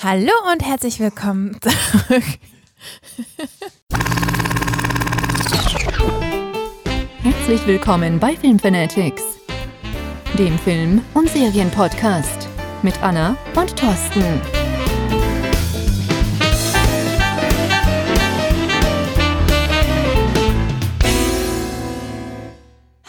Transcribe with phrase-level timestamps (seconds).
[0.00, 2.24] Hallo und herzlich willkommen zurück.
[7.22, 9.22] Herzlich willkommen bei Film Fanatics,
[10.38, 12.48] dem Film- und Serienpodcast
[12.82, 14.40] mit Anna und Thorsten.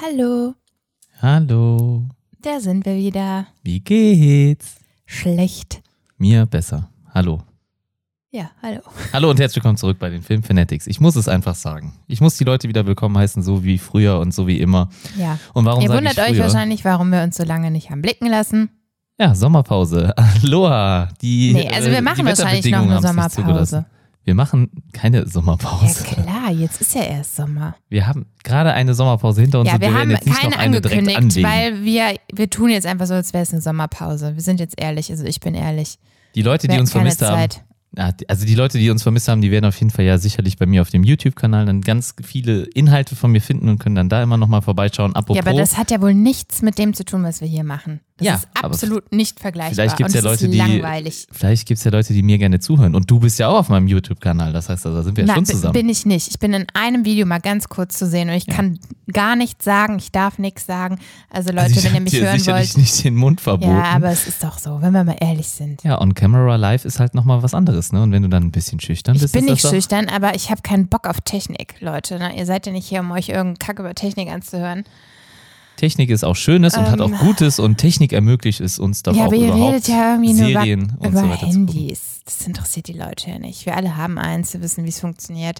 [0.01, 0.53] Hallo,
[1.21, 2.03] Hallo,
[2.41, 3.47] da sind wir wieder.
[3.63, 4.75] wie geht's?
[5.05, 5.81] Schlecht.
[6.21, 6.89] Mir besser.
[7.13, 7.41] Hallo.
[8.29, 8.81] Ja, hallo.
[9.13, 10.85] Hallo und herzlich willkommen zurück bei den Film Fanatics.
[10.85, 11.93] Ich muss es einfach sagen.
[12.07, 14.89] Ich muss die Leute wieder willkommen heißen, so wie früher und so wie immer.
[15.17, 15.39] Ja.
[15.53, 18.69] Und warum Ihr wundert euch wahrscheinlich, warum wir uns so lange nicht haben blicken lassen.
[19.17, 20.13] Ja, Sommerpause.
[20.43, 21.07] Aloha.
[21.21, 23.85] Die, Nee, also wir äh, machen wahrscheinlich noch eine Sommerpause.
[24.25, 26.03] Wir machen keine Ja Sommerpause.
[26.03, 27.75] klar, jetzt ist ja erst Sommer.
[27.87, 32.15] wir haben gerade eine Sommerpause hinter uns Ja, wir wir haben keine angekündigt, weil wir,
[32.31, 34.35] wir tun jetzt einfach so, als wäre es eine Sommerpause.
[34.35, 35.97] Wir sind jetzt ehrlich, also ich bin ehrlich.
[36.39, 37.63] Die Leute, die uns vermisst haben, Zeit.
[37.97, 40.17] Ja, die- also die Leute, die uns vermisst haben, die werden auf jeden Fall ja
[40.17, 43.95] sicherlich bei mir auf dem YouTube-Kanal dann ganz viele Inhalte von mir finden und können
[43.95, 45.15] dann da immer nochmal vorbeischauen.
[45.15, 47.63] Apropos, Ja, aber das hat ja wohl nichts mit dem zu tun, was wir hier
[47.63, 47.99] machen.
[48.19, 49.73] Das Ja, ist absolut nicht vergleichbar.
[49.73, 51.27] vielleicht gibt's und ja es Leute, die- langweilig.
[51.31, 52.93] vielleicht gibt es ja Leute, die mir gerne zuhören.
[52.95, 54.53] Und du bist ja auch auf meinem YouTube-Kanal.
[54.53, 55.73] Das heißt, also, da sind wir ja Nein, schon zusammen.
[55.73, 56.27] bin ich nicht.
[56.29, 58.77] Ich bin in einem Video mal ganz kurz zu sehen und ich kann
[59.11, 60.99] gar nichts sagen, ich darf nichts sagen.
[61.29, 62.77] Also Leute, also ich wenn ihr mich hören sicherlich wollt.
[62.77, 63.71] nicht den Mund verboten.
[63.71, 65.83] Ja, aber es ist doch so, wenn wir mal ehrlich sind.
[65.83, 68.03] ja, on camera live ist halt nochmal was anderes, ne?
[68.03, 70.51] Und wenn du dann ein bisschen schüchtern Ich bist, bin ist nicht schüchtern, aber ich
[70.51, 72.19] habe keinen Bock auf Technik, Leute.
[72.19, 72.37] Ne?
[72.37, 74.83] Ihr seid ja nicht hier, um euch irgendeinen Kack über Technik anzuhören.
[75.79, 79.15] Technik ist auch Schönes und hat Ähm, auch Gutes und Technik ermöglicht es uns doch
[79.15, 81.47] ja, auch aber ihr überhaupt redet ja irgendwie nur über, Serien und über so weiter.
[81.47, 82.18] Handys.
[82.37, 83.65] Das interessiert die Leute ja nicht.
[83.65, 85.59] Wir alle haben eins, wir wissen, wie es funktioniert.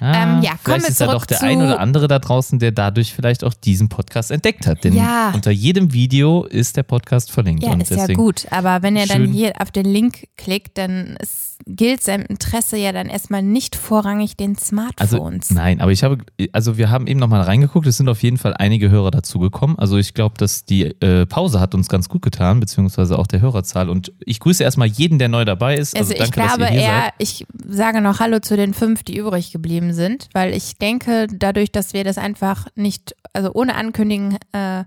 [0.00, 2.58] Ah, Ähm, ja, kommen vielleicht wir ist ja doch der ein oder andere da draußen,
[2.58, 4.82] der dadurch vielleicht auch diesen Podcast entdeckt hat.
[4.82, 5.30] Denn Ja.
[5.34, 7.62] unter jedem Video ist der Podcast verlinkt.
[7.62, 8.46] Ja, ist ja gut.
[8.50, 12.92] Aber wenn ihr dann hier auf den Link klickt, dann ist, gilt sein Interesse ja
[12.92, 15.50] dann erstmal nicht vorrangig den Also Smartphones.
[15.50, 16.18] nein, aber ich habe,
[16.52, 19.78] also wir haben eben nochmal reingeguckt, es sind auf jeden Fall einige Hörer dazugekommen.
[19.78, 23.40] Also ich glaube, dass die äh, Pause hat uns ganz gut getan, beziehungsweise auch der
[23.40, 23.88] Hörerzahl.
[23.88, 25.96] Und ich grüße erstmal jeden, der neu dabei ist.
[26.10, 29.16] Also, also ich danke, glaube dass eher, ich sage noch Hallo zu den fünf, die
[29.16, 34.38] übrig geblieben sind, weil ich denke, dadurch, dass wir das einfach nicht, also ohne Ankündigen,
[34.52, 34.84] äh,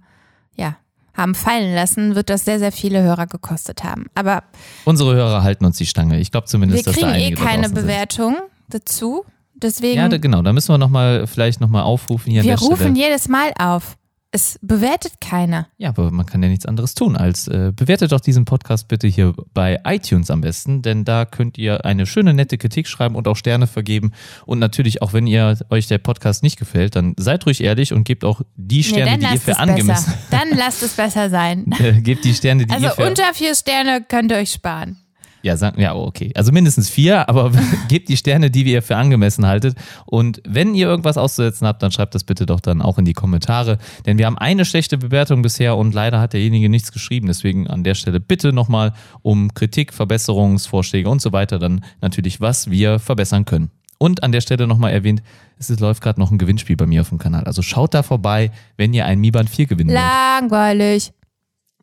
[0.56, 0.78] ja,
[1.14, 4.06] haben fallen lassen, wird das sehr, sehr viele Hörer gekostet haben.
[4.16, 4.44] Aber
[4.86, 6.20] Unsere Hörer halten uns die Stange.
[6.20, 7.86] Ich glaube wir zumindest, dass da kriegen eh da keine draußen sind.
[7.86, 8.36] Bewertung
[8.70, 9.26] dazu.
[9.54, 12.78] Deswegen, Ja, da, genau, da müssen wir noch mal, vielleicht nochmal aufrufen hier wir rufen
[12.78, 12.96] Stelle.
[12.96, 13.98] jedes Mal auf.
[14.34, 15.68] Es bewertet keiner.
[15.78, 19.08] Ja, aber man kann ja nichts anderes tun als äh, bewertet doch diesen Podcast bitte
[19.08, 23.28] hier bei iTunes am besten, denn da könnt ihr eine schöne nette Kritik schreiben und
[23.28, 24.14] auch Sterne vergeben
[24.46, 28.06] und natürlich auch wenn ihr euch der Podcast nicht gefällt, dann seid ruhig ehrlich und
[28.06, 30.18] gebt auch die Nee, Sterne, dann die ihr für es angemessen besser.
[30.32, 31.70] Dann lasst es besser sein.
[31.80, 34.96] äh, gebt die Sterne, die Also ihr für unter vier Sterne könnt ihr euch sparen.
[35.44, 36.32] Ja, sagen, ja, okay.
[36.36, 37.52] Also mindestens vier, aber
[37.90, 39.76] gebt die Sterne, die ihr für angemessen haltet.
[40.06, 43.14] Und wenn ihr irgendwas auszusetzen habt, dann schreibt das bitte doch dann auch in die
[43.14, 43.78] Kommentare.
[44.06, 47.28] Denn wir haben eine schlechte Bewertung bisher und leider hat derjenige nichts geschrieben.
[47.28, 51.60] Deswegen an der Stelle bitte nochmal um Kritik, Verbesserungsvorschläge und so weiter.
[51.60, 53.72] Dann natürlich, was wir verbessern können.
[54.02, 55.22] Und an der Stelle nochmal erwähnt,
[55.60, 57.44] es läuft gerade noch ein Gewinnspiel bei mir auf dem Kanal.
[57.44, 60.00] Also schaut da vorbei, wenn ihr ein Mi Band 4 gewinnen wollt.
[60.00, 61.12] Langweilig.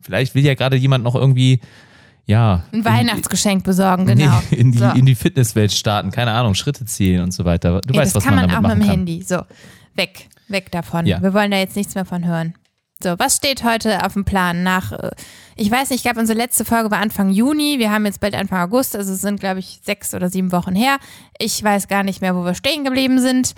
[0.01, 1.61] Vielleicht will ja gerade jemand noch irgendwie,
[2.29, 2.63] ja.
[2.71, 4.41] Ein in- Weihnachtsgeschenk besorgen, genau.
[4.51, 4.85] In, die, so.
[4.91, 7.81] in die Fitnesswelt starten, keine Ahnung, Schritte zählen und so weiter.
[7.81, 9.15] Du Ey, weißt, das was kann man, man damit auch mit machen dem kann.
[9.17, 9.23] Handy.
[9.23, 9.41] So,
[9.95, 11.05] weg, weg davon.
[11.05, 11.21] Ja.
[11.21, 12.53] Wir wollen da jetzt nichts mehr von hören.
[13.01, 15.11] So, was steht heute auf dem Plan nach, äh,
[15.55, 18.35] ich weiß nicht, ich glaube, unsere letzte Folge war Anfang Juni, wir haben jetzt bald
[18.35, 20.97] Anfang August, also es sind, glaube ich, sechs oder sieben Wochen her.
[21.37, 23.55] Ich weiß gar nicht mehr, wo wir stehen geblieben sind.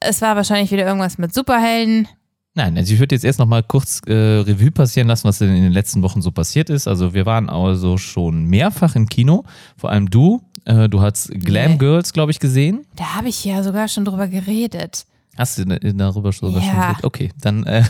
[0.00, 2.08] Es war wahrscheinlich wieder irgendwas mit Superhelden.
[2.54, 5.54] Nein, also ich würde jetzt erst noch mal kurz äh, Revue passieren lassen, was denn
[5.54, 6.88] in den letzten Wochen so passiert ist.
[6.88, 9.44] Also wir waren also schon mehrfach im Kino,
[9.76, 10.42] vor allem du.
[10.64, 11.78] Äh, du hast Glam Nee.
[11.78, 12.84] Girls, glaube ich, gesehen.
[12.96, 15.06] Da habe ich ja sogar schon drüber geredet.
[15.36, 16.58] Hast du da- darüber schon, Ja.
[16.88, 17.04] geredet?
[17.04, 17.84] Okay, dann, äh,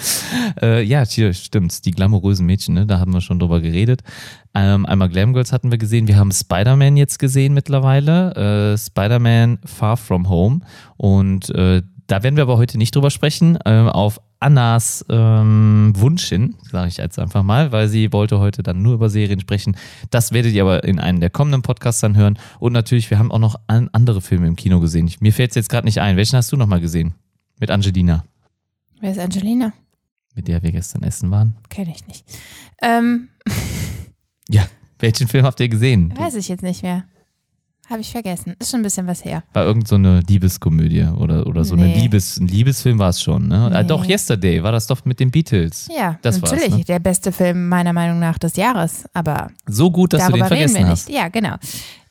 [0.62, 4.02] äh, ja, hier stimmt, die glamourösen Mädchen, ne, da haben wir schon drüber geredet.
[4.54, 9.58] Ähm, einmal Glam Girls hatten wir gesehen, wir haben Spider-Man jetzt gesehen mittlerweile, äh, Spider-Man
[9.64, 10.60] Far From Home
[10.96, 16.26] und äh, da werden wir aber heute nicht drüber sprechen, ähm, auf Annas ähm, Wunsch
[16.28, 19.76] hin, sage ich jetzt einfach mal, weil sie wollte heute dann nur über Serien sprechen.
[20.10, 22.38] Das werdet ihr aber in einem der kommenden Podcasts dann hören.
[22.58, 25.10] Und natürlich, wir haben auch noch an- andere Filme im Kino gesehen.
[25.20, 26.16] Mir fällt es jetzt gerade nicht ein.
[26.16, 27.14] Welchen hast du noch mal gesehen?
[27.58, 28.24] Mit Angelina,
[29.00, 29.72] Wer ist Angelina?
[30.34, 31.56] mit der wir gestern essen waren.
[31.70, 32.24] Kenne ich nicht.
[32.82, 33.28] Ähm,
[34.48, 34.66] Ja.
[34.98, 36.12] Welchen Film habt ihr gesehen?
[36.16, 37.04] weiß ich jetzt nicht mehr.
[37.88, 38.54] Habe ich vergessen.
[38.58, 39.42] Ist schon ein bisschen was her.
[39.52, 41.84] War irgend so eine Liebeskomödie oder, oder so Nee.
[41.84, 43.70] eine Liebes, ein Liebesfilm war es schon, ne?
[43.74, 43.88] Äh, Nee.
[43.88, 45.88] doch, Yesterday war das doch mit den Beatles.
[45.96, 46.70] Ja, Das natürlich.
[46.76, 46.84] ne?
[46.84, 49.04] Der beste Film meiner Meinung nach des Jahres.
[49.14, 51.08] Aber So gut, dass du den darüber reden vergessen wir hast.
[51.08, 51.16] nicht.
[51.18, 51.54] Ja, genau.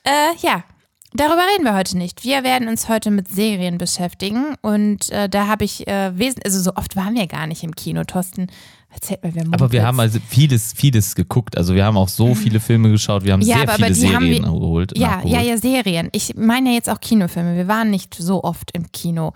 [0.04, 0.64] Äh, ja,
[1.14, 2.24] darüber reden wir heute nicht.
[2.24, 4.56] Wir werden uns heute mit Serien beschäftigen.
[4.62, 7.76] Und äh, da habe ich äh, wesen also so oft waren wir gar nicht im
[7.76, 8.48] Kino, Thorsten.
[8.96, 11.58] Erzählt mal, wer Aber wir haben also vieles, vieles geguckt.
[11.58, 13.46] Also wir haben auch so viele Filme geschaut, wir haben Mhm.
[13.48, 14.98] Ja, sehr aber- viele aber Serien wir- geholt.
[14.98, 15.34] Ja, nachgeholt.
[15.34, 16.10] ja, ja, Serien.
[16.14, 17.56] Ich meine ja jetzt auch Kinofilme.
[17.56, 19.34] Wir waren nicht so oft im Kino.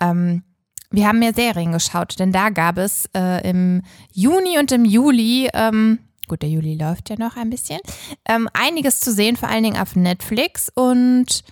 [0.00, 0.42] Ähm,
[0.90, 3.82] wir haben mehr Serien geschaut, denn da gab es äh, im
[4.12, 7.80] Juni und im Juli, ähm, gut, der Juli läuft ja noch ein bisschen,
[8.28, 10.70] ähm, einiges zu sehen, vor allen Dingen auf Netflix.
[10.74, 11.42] Und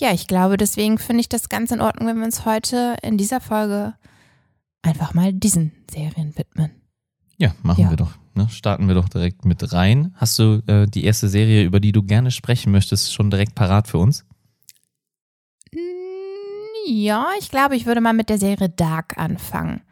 [0.00, 3.16] ja, ich glaube, deswegen finde ich das ganz in Ordnung, wenn wir uns heute in
[3.18, 3.94] dieser Folge
[4.82, 6.70] einfach mal diesen Serien widmen.
[7.38, 7.90] Ja, machen Ja.
[7.90, 8.12] wir doch.
[8.34, 8.48] Ne?
[8.48, 10.14] Starten wir doch direkt mit rein.
[10.16, 13.88] Hast du äh, die erste Serie, über die du gerne sprechen möchtest, schon direkt parat
[13.88, 14.24] für uns?
[15.72, 15.78] Mm,
[16.88, 19.82] Ja, ich glaube, ich würde mal mit der Serie Dark anfangen.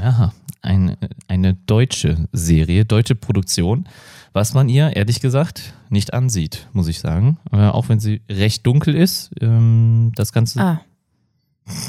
[0.00, 0.32] Aha,
[0.62, 0.96] ein,
[1.28, 3.86] eine deutsche Serie, deutsche Produktion,
[4.32, 7.38] was man ihr, ehrlich gesagt, nicht ansieht, muss ich sagen.
[7.52, 9.30] Äh, auch wenn sie recht dunkel ist.
[9.40, 10.60] Ähm, das Ganze.
[10.60, 10.80] Ah.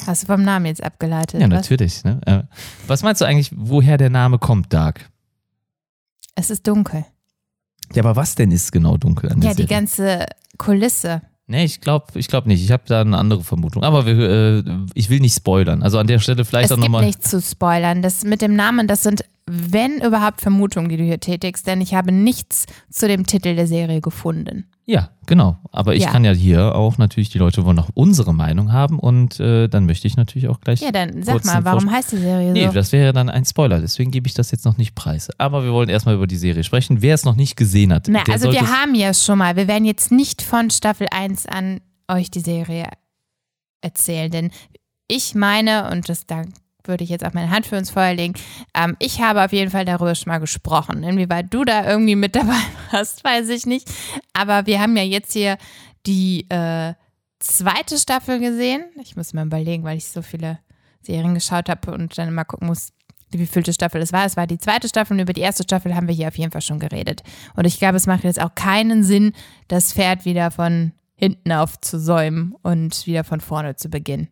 [0.07, 1.41] Hast du vom Namen jetzt abgeleitet?
[1.41, 1.53] ja, was?
[1.53, 2.03] natürlich.
[2.03, 2.21] Ne?
[2.25, 2.43] Äh,
[2.87, 5.09] was meinst du eigentlich, woher der Name kommt, Dark?
[6.35, 7.05] Es ist dunkel.
[7.93, 9.77] Ja, aber was denn ist genau dunkel an der Ja, die Serie?
[9.77, 10.25] ganze
[10.57, 11.21] Kulisse.
[11.47, 12.63] Nee, ich glaube ich glaub nicht.
[12.63, 13.83] Ich habe da eine andere Vermutung.
[13.83, 14.63] Aber wir, äh,
[14.95, 15.83] ich will nicht spoilern.
[15.83, 17.05] Also an der Stelle vielleicht es auch gibt nochmal.
[17.05, 18.01] nichts zu spoilern.
[18.01, 21.93] Das mit dem Namen, das sind, wenn überhaupt, Vermutungen, die du hier tätigst, denn ich
[21.93, 24.65] habe nichts zu dem Titel der Serie gefunden.
[24.87, 25.57] Ja, genau.
[25.71, 26.11] Aber ich Ja.
[26.11, 29.87] kann ja hier auch natürlich, die Leute wollen auch unsere Meinung haben und äh, dann
[29.87, 30.81] möchte ich natürlich auch gleich.
[30.81, 32.73] Ja, dann sag mal, warum heißt die Serie Nee, so?
[32.73, 35.29] das wäre dann ein Spoiler, deswegen gebe ich das jetzt noch nicht preis.
[35.39, 37.01] Aber wir wollen erstmal über die Serie sprechen.
[37.01, 39.85] Wer es noch nicht gesehen hat, Na, also wir haben ja schon mal, wir werden
[39.85, 42.87] jetzt nicht von Staffel 1 an euch die Serie
[43.81, 44.51] erzählen, denn
[45.07, 46.43] ich meine, und das da
[46.87, 48.33] würde ich jetzt auch meine Hand für uns Feuer legen,
[48.73, 51.03] ähm, ich habe auf jeden Fall darüber schon mal gesprochen.
[51.03, 52.57] Inwieweit du da irgendwie mit dabei
[52.91, 53.89] warst, weiß ich nicht.
[54.33, 55.57] Aber wir haben ja jetzt hier
[56.05, 56.93] die äh,
[57.39, 58.85] zweite Staffel gesehen.
[59.01, 60.59] Ich muss mal überlegen, weil ich so viele
[61.01, 62.89] Serien geschaut habe und dann mal gucken muss,
[63.31, 64.25] wie vielte Staffel es war.
[64.25, 66.51] Es war die zweite Staffel und über die erste Staffel haben wir hier auf jeden
[66.51, 67.21] Fall schon geredet.
[67.55, 69.33] Und ich glaube, es macht jetzt auch keinen Sinn,
[69.67, 74.29] das Pferd wieder von hinten auf zu säumen und wieder von vorne zu beginnen.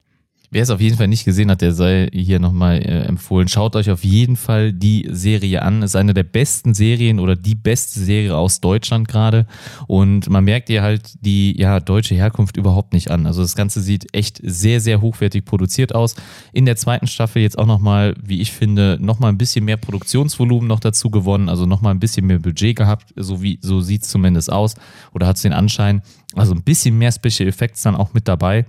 [0.53, 3.47] Wer es auf jeden Fall nicht gesehen hat, der sei hier nochmal äh, empfohlen.
[3.47, 5.81] Schaut euch auf jeden Fall die Serie an.
[5.81, 9.47] Ist eine der besten Serien oder die beste Serie aus Deutschland gerade.
[9.87, 13.25] Und man merkt ihr halt die ja, deutsche Herkunft überhaupt nicht an.
[13.25, 16.13] Also das Ganze sieht echt sehr, sehr hochwertig produziert aus.
[16.51, 20.67] In der zweiten Staffel jetzt auch nochmal, wie ich finde, nochmal ein bisschen mehr Produktionsvolumen
[20.67, 21.49] noch dazu gewonnen.
[21.49, 23.11] Also nochmal ein bisschen mehr Budget gehabt.
[23.15, 24.75] So, wie, so sieht es zumindest aus.
[25.15, 26.03] Oder hat es den Anschein.
[26.35, 28.67] Also ein bisschen mehr Special Effects dann auch mit dabei.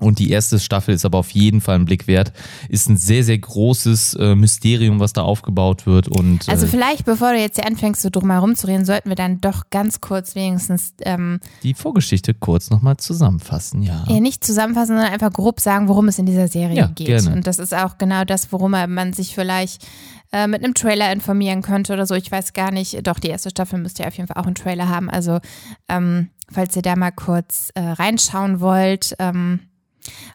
[0.00, 2.32] Und die erste Staffel ist aber auf jeden Fall ein Blick wert.
[2.68, 6.08] Ist ein sehr, sehr großes äh, Mysterium, was da aufgebaut wird.
[6.08, 9.08] Und Also äh, vielleicht, bevor du jetzt hier anfängst, so drum herum zu reden, sollten
[9.08, 14.04] wir dann doch ganz kurz wenigstens ähm, die Vorgeschichte kurz nochmal zusammenfassen, ja.
[14.08, 17.06] eher nicht zusammenfassen, sondern einfach grob sagen, worum es in dieser Serie Ja, geht.
[17.06, 17.32] gerne.
[17.32, 19.86] Und das ist auch genau das, worum man sich vielleicht
[20.32, 22.14] äh, mit einem Trailer informieren könnte oder so.
[22.14, 23.06] Ich weiß gar nicht.
[23.06, 25.10] Doch, die erste Staffel müsste ja auf jeden Fall auch einen Trailer haben.
[25.10, 25.40] Also,
[25.88, 29.14] ähm, falls ihr da mal kurz äh, reinschauen wollt.
[29.18, 29.60] Ähm,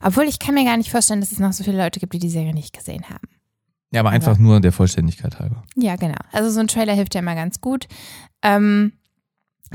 [0.01, 2.19] obwohl ich kann mir gar nicht vorstellen, dass es noch so viele Leute gibt, die
[2.19, 3.27] die Serie nicht gesehen haben.
[3.91, 5.63] Ja, aber einfach nur der Vollständigkeit halber.
[5.75, 6.17] Ja, genau.
[6.31, 7.87] Also so ein Trailer hilft ja immer ganz gut.
[8.41, 8.93] Ähm,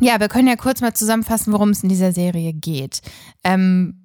[0.01, 3.01] ja, wir können ja kurz mal zusammenfassen, worum es in dieser Serie geht.
[3.45, 4.05] Ähm,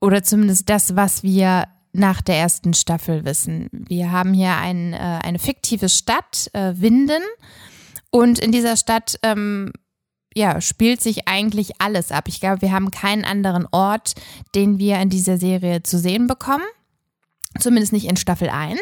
[0.00, 3.68] oder zumindest das, was wir nach der ersten Staffel wissen.
[3.72, 7.22] Wir haben hier ein, äh, eine fiktive Stadt, äh, Winden.
[8.10, 9.72] Und in dieser Stadt ähm,
[10.34, 12.24] ja, spielt sich eigentlich alles ab.
[12.28, 14.14] Ich glaube, wir haben keinen anderen Ort,
[14.54, 16.64] den wir in dieser Serie zu sehen bekommen.
[17.58, 18.80] Zumindest nicht in Staffel 1.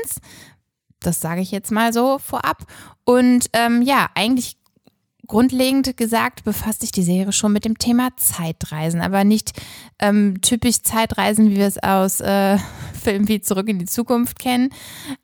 [1.00, 2.64] Das sage ich jetzt mal so vorab.
[3.04, 4.56] Und ähm, ja, eigentlich
[5.26, 9.52] grundlegend gesagt befasst sich die Serie schon mit dem Thema Zeitreisen, aber nicht
[9.98, 12.58] ähm, typisch Zeitreisen, wie wir es aus äh,
[13.02, 14.70] Filmen wie Zurück in die Zukunft kennen.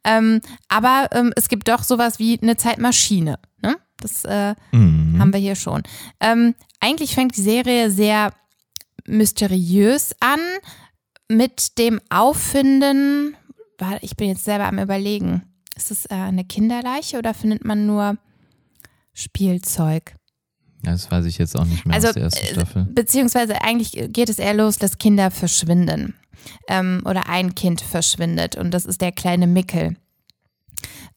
[0.04, 3.38] Ähm, aber ähm, es gibt doch sowas wie eine Zeitmaschine.
[4.00, 5.19] Das äh, Mhm.
[5.21, 5.83] haben wir hier schon.
[6.21, 8.33] Ähm, eigentlich fängt die Serie sehr
[9.07, 10.38] mysteriös an
[11.28, 13.37] mit dem Auffinden.
[14.00, 15.43] Ich bin jetzt selber am Überlegen.
[15.76, 18.17] Ist es äh, eine Kinderleiche oder findet man nur
[19.12, 20.14] Spielzeug?
[20.83, 22.85] Das weiß ich jetzt auch nicht mehr Also, aus der ersten äh, Staffel.
[22.90, 26.14] Beziehungsweise eigentlich geht es eher los, dass Kinder verschwinden.
[26.69, 29.97] Ähm, oder ein Kind verschwindet und das ist der kleine Mickel.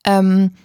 [0.04, 0.56] Ähm,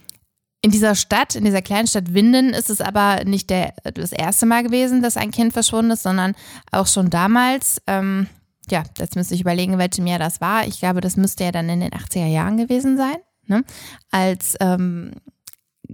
[0.67, 4.47] in dieser Stadt, in dieser kleinen Stadt Winden, ist es aber nicht der, das erste
[4.47, 6.35] Mal gewesen, dass ein Kind verschwunden ist, sondern
[6.73, 7.81] auch schon damals.
[7.87, 8.27] Ähm,
[8.69, 10.67] ja, jetzt müsste ich überlegen, welchem Jahr das war.
[10.67, 13.15] Ich glaube, das müsste ja dann in den 80er Jahren gewesen sein,
[13.47, 13.63] ne?
[14.11, 15.13] als ähm,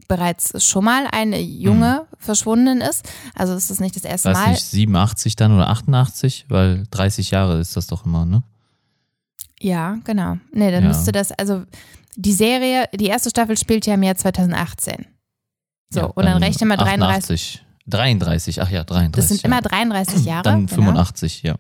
[0.09, 2.17] bereits schon mal eine Junge mhm.
[2.17, 3.07] verschwunden ist.
[3.35, 4.51] Also ist das nicht das erste War Mal.
[4.53, 6.47] nicht 87 dann oder 88?
[6.49, 8.43] Weil 30 Jahre ist das doch immer, ne?
[9.63, 10.39] Ja, genau.
[10.53, 10.89] Nee, dann Ja.
[10.89, 11.63] müsste das, also
[12.17, 15.07] die Serie, die erste Staffel spielt ja im Jahr 2018.
[15.91, 17.61] So, Ja, und dann rechne mal 33.
[17.61, 17.67] 88.
[17.87, 19.13] 33, ach ja, 33.
[19.17, 19.47] Das sind ja.
[19.47, 20.43] immer 33 Jahre.
[20.43, 20.83] Dann genau.
[20.83, 21.57] 85, ja.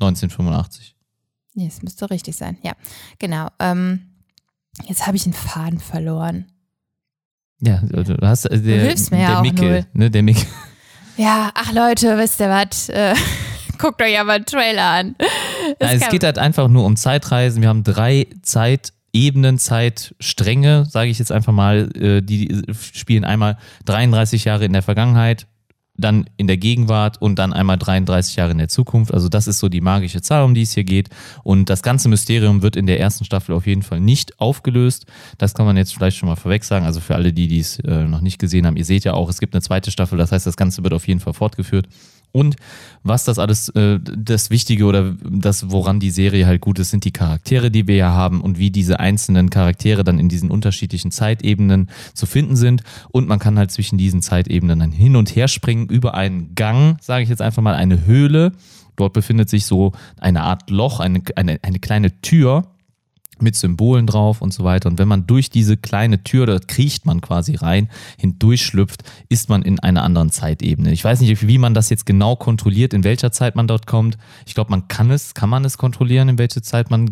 [0.00, 0.94] 1985.
[1.54, 2.58] Nee, das müsste richtig sein.
[2.62, 2.72] Ja,
[3.18, 3.48] genau.
[3.58, 4.00] Ähm,
[4.88, 6.46] jetzt habe ich einen Faden verloren.
[7.60, 9.86] Ja, du hast äh, der, hilfst mir ja der auch Mickel, null.
[9.92, 10.46] ne, der Mickel.
[11.16, 12.88] Ja, ach Leute, wisst ihr was?
[12.88, 13.14] Äh,
[13.78, 15.14] guckt euch aber einen Trailer an.
[15.80, 17.62] Nein, es geht halt einfach nur um Zeitreisen.
[17.62, 24.44] Wir haben drei Zeitebenen, Zeitstränge, sage ich jetzt einfach mal, äh, die spielen einmal 33
[24.44, 25.46] Jahre in der Vergangenheit,
[25.96, 29.12] dann in der Gegenwart und dann einmal 33 Jahre in der Zukunft.
[29.12, 31.10] Also das ist so die magische Zahl, um die es hier geht.
[31.44, 35.06] Und das ganze Mysterium wird in der ersten Staffel auf jeden Fall nicht aufgelöst.
[35.38, 36.86] Das kann man jetzt vielleicht schon mal vorweg sagen.
[36.86, 39.38] Also für alle, die dies äh, noch nicht gesehen haben, ihr seht ja auch, es
[39.38, 40.18] gibt eine zweite Staffel.
[40.18, 41.88] Das heißt, das Ganze wird auf jeden Fall fortgeführt.
[42.32, 42.56] Und
[43.02, 47.04] was das alles, äh, das Wichtige oder das, woran die Serie halt gut ist, sind
[47.04, 51.10] die Charaktere, die wir ja haben und wie diese einzelnen Charaktere dann in diesen unterschiedlichen
[51.10, 52.82] Zeitebenen zu finden sind.
[53.10, 56.96] Und man kann halt zwischen diesen Zeitebenen dann hin und her springen über einen Gang,
[57.02, 58.52] sage ich jetzt einfach mal, eine Höhle.
[58.96, 62.71] Dort befindet sich so eine Art Loch, eine, eine, eine kleine Tür
[63.40, 64.88] mit Symbolen drauf und so weiter.
[64.88, 69.62] Und wenn man durch diese kleine Tür, da kriecht man quasi rein, hindurchschlüpft, ist man
[69.62, 70.92] in einer anderen Zeitebene.
[70.92, 74.18] Ich weiß nicht, wie man das jetzt genau kontrolliert, in welcher Zeit man dort kommt.
[74.46, 77.10] Ich glaube, man kann es, kann man es kontrollieren, in welche Zeit man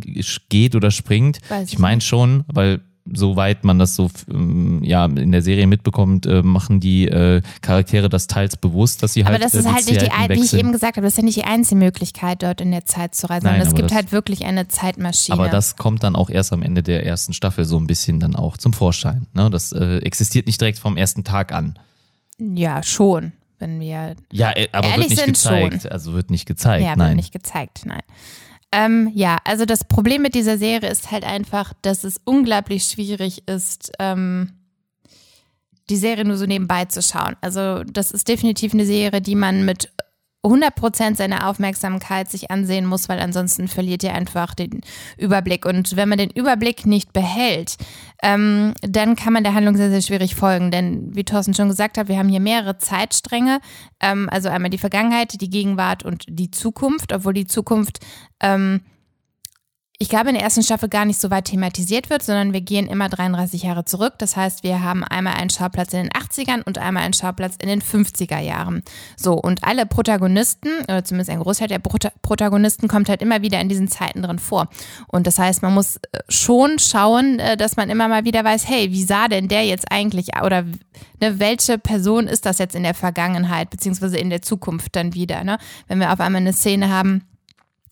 [0.49, 1.39] geht oder springt.
[1.49, 2.81] Weiß ich ich meine schon, weil
[3.13, 8.09] soweit man das so ähm, ja in der Serie mitbekommt, äh, machen die äh, Charaktere
[8.09, 10.31] das teils bewusst, dass sie Aber halt das äh, ist die halt nicht die, ein-
[10.31, 12.85] wie ich eben gesagt habe, das ist ja nicht die einzige Möglichkeit, dort in der
[12.85, 15.35] Zeit zu reisen, Nein, es aber gibt das- halt wirklich eine Zeitmaschine.
[15.39, 18.35] Aber das kommt dann auch erst am Ende der ersten Staffel so ein bisschen dann
[18.37, 19.27] auch zum Vorschein.
[19.35, 19.51] Ne?
[19.51, 21.79] Das äh, existiert nicht direkt vom ersten Tag an.
[22.39, 23.33] ja, schon.
[23.59, 25.93] Wenn wir Ja, äh, aber Ehrlich wird nicht sind gezeigt.
[25.93, 27.17] Also wird nicht gezeigt, Ja, wird nein.
[27.17, 28.01] nicht gezeigt, nein.
[28.73, 33.49] Ähm, ja, also das Problem mit dieser Serie ist halt einfach, dass es unglaublich schwierig
[33.49, 34.53] ist, ähm,
[35.89, 37.37] die Serie nur so nebenbei zu schauen.
[37.41, 39.91] Also das ist definitiv eine Serie, die man mit
[40.43, 44.81] 100% seiner Aufmerksamkeit sich ansehen muss, weil ansonsten verliert ihr einfach den
[45.19, 45.67] Überblick.
[45.67, 47.77] Und wenn man den Überblick nicht behält,
[48.23, 50.71] ähm, dann kann man der Handlung sehr, sehr schwierig folgen.
[50.71, 53.61] Denn wie Thorsten schon gesagt hat, wir haben hier mehrere Zeitstränge.
[54.01, 58.01] Ähm, also einmal die Vergangenheit, die Gegenwart und die Zukunft, obwohl die Zukunft
[58.41, 58.83] ähm,
[60.03, 62.87] ich glaube, in der ersten Staffel gar nicht so weit thematisiert wird, sondern wir gehen
[62.87, 64.15] immer 33 Jahre zurück.
[64.17, 67.69] Das heißt, wir haben einmal einen Schauplatz in den 80ern und einmal einen Schauplatz in
[67.69, 68.83] den 50er Jahren.
[69.19, 73.61] So, und alle Protagonisten, oder zumindest ein Großteil der Prota Protagonisten, kommt halt immer wieder
[73.61, 74.71] in diesen Zeiten drin vor.
[75.07, 78.67] Und das heißt, man muss äh, schon schauen, äh, dass man immer mal wieder weiß,
[78.67, 80.63] hey, wie sah denn der jetzt eigentlich, oder
[81.21, 85.45] ne, welche Person ist das jetzt in der Vergangenheit, beziehungsweise in der Zukunft dann wieder,
[85.45, 85.59] ne?
[85.89, 87.27] Wenn wir auf einmal eine Szene haben,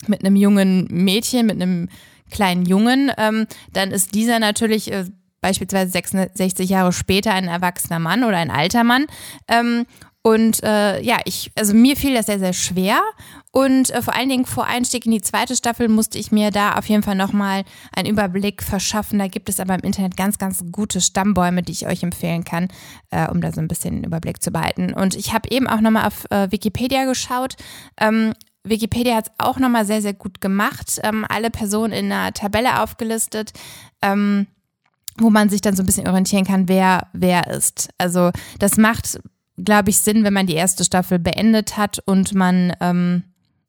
[0.07, 1.89] mit einem jungen Mädchen, mit einem
[2.31, 5.05] kleinen Jungen, ähm, dann ist dieser natürlich äh,
[5.41, 9.05] beispielsweise 66 Jahre später ein erwachsener Mann oder ein alter Mann.
[9.47, 9.85] Ähm,
[10.21, 13.01] und äh, ja, ich, also mir fiel das sehr, sehr schwer.
[13.51, 16.73] Und äh, vor allen Dingen vor Einstieg in die zweite Staffel musste ich mir da
[16.75, 17.63] auf jeden Fall nochmal
[17.95, 19.17] einen Überblick verschaffen.
[19.17, 22.67] Da gibt es aber im Internet ganz, ganz gute Stammbäume, die ich euch empfehlen kann,
[23.11, 24.93] äh, um da so ein bisschen den Überblick zu behalten.
[24.93, 27.55] Und ich habe eben auch nochmal auf äh, Wikipedia geschaut.
[27.97, 28.33] Ähm,
[28.69, 30.99] Wikipedia hat es auch nochmal sehr, sehr gut gemacht.
[31.03, 33.51] Ähm, alle Personen in einer Tabelle aufgelistet,
[34.01, 34.47] ähm,
[35.17, 37.89] wo man sich dann so ein bisschen orientieren kann, wer wer ist.
[37.97, 39.19] Also das macht,
[39.57, 43.23] glaube ich, Sinn, wenn man die erste Staffel beendet hat und man ähm,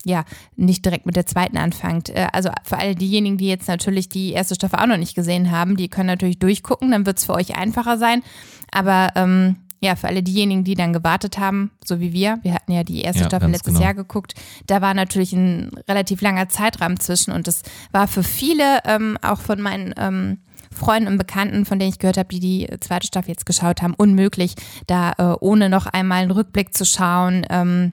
[0.05, 0.25] ja
[0.57, 2.11] nicht direkt mit der zweiten anfängt.
[2.11, 5.51] Äh, also für alle diejenigen, die jetzt natürlich die erste Staffel auch noch nicht gesehen
[5.51, 8.23] haben, die können natürlich durchgucken, dann wird es für euch einfacher sein.
[8.71, 12.73] Aber ähm, ja, für alle diejenigen, die dann gewartet haben, so wie wir, wir hatten
[12.73, 13.85] ja die erste Ja, Staffel letztes genau.
[13.85, 14.35] Jahr geguckt,
[14.67, 19.41] da war natürlich ein relativ langer Zeitraum zwischen und das war für viele, ähm, auch
[19.41, 20.39] von meinen ähm,
[20.73, 23.95] Freunden und Bekannten, von denen ich gehört habe, die die zweite Staffel jetzt geschaut haben,
[23.95, 24.55] unmöglich,
[24.87, 27.93] da äh, ohne noch einmal einen Rückblick zu schauen ähm,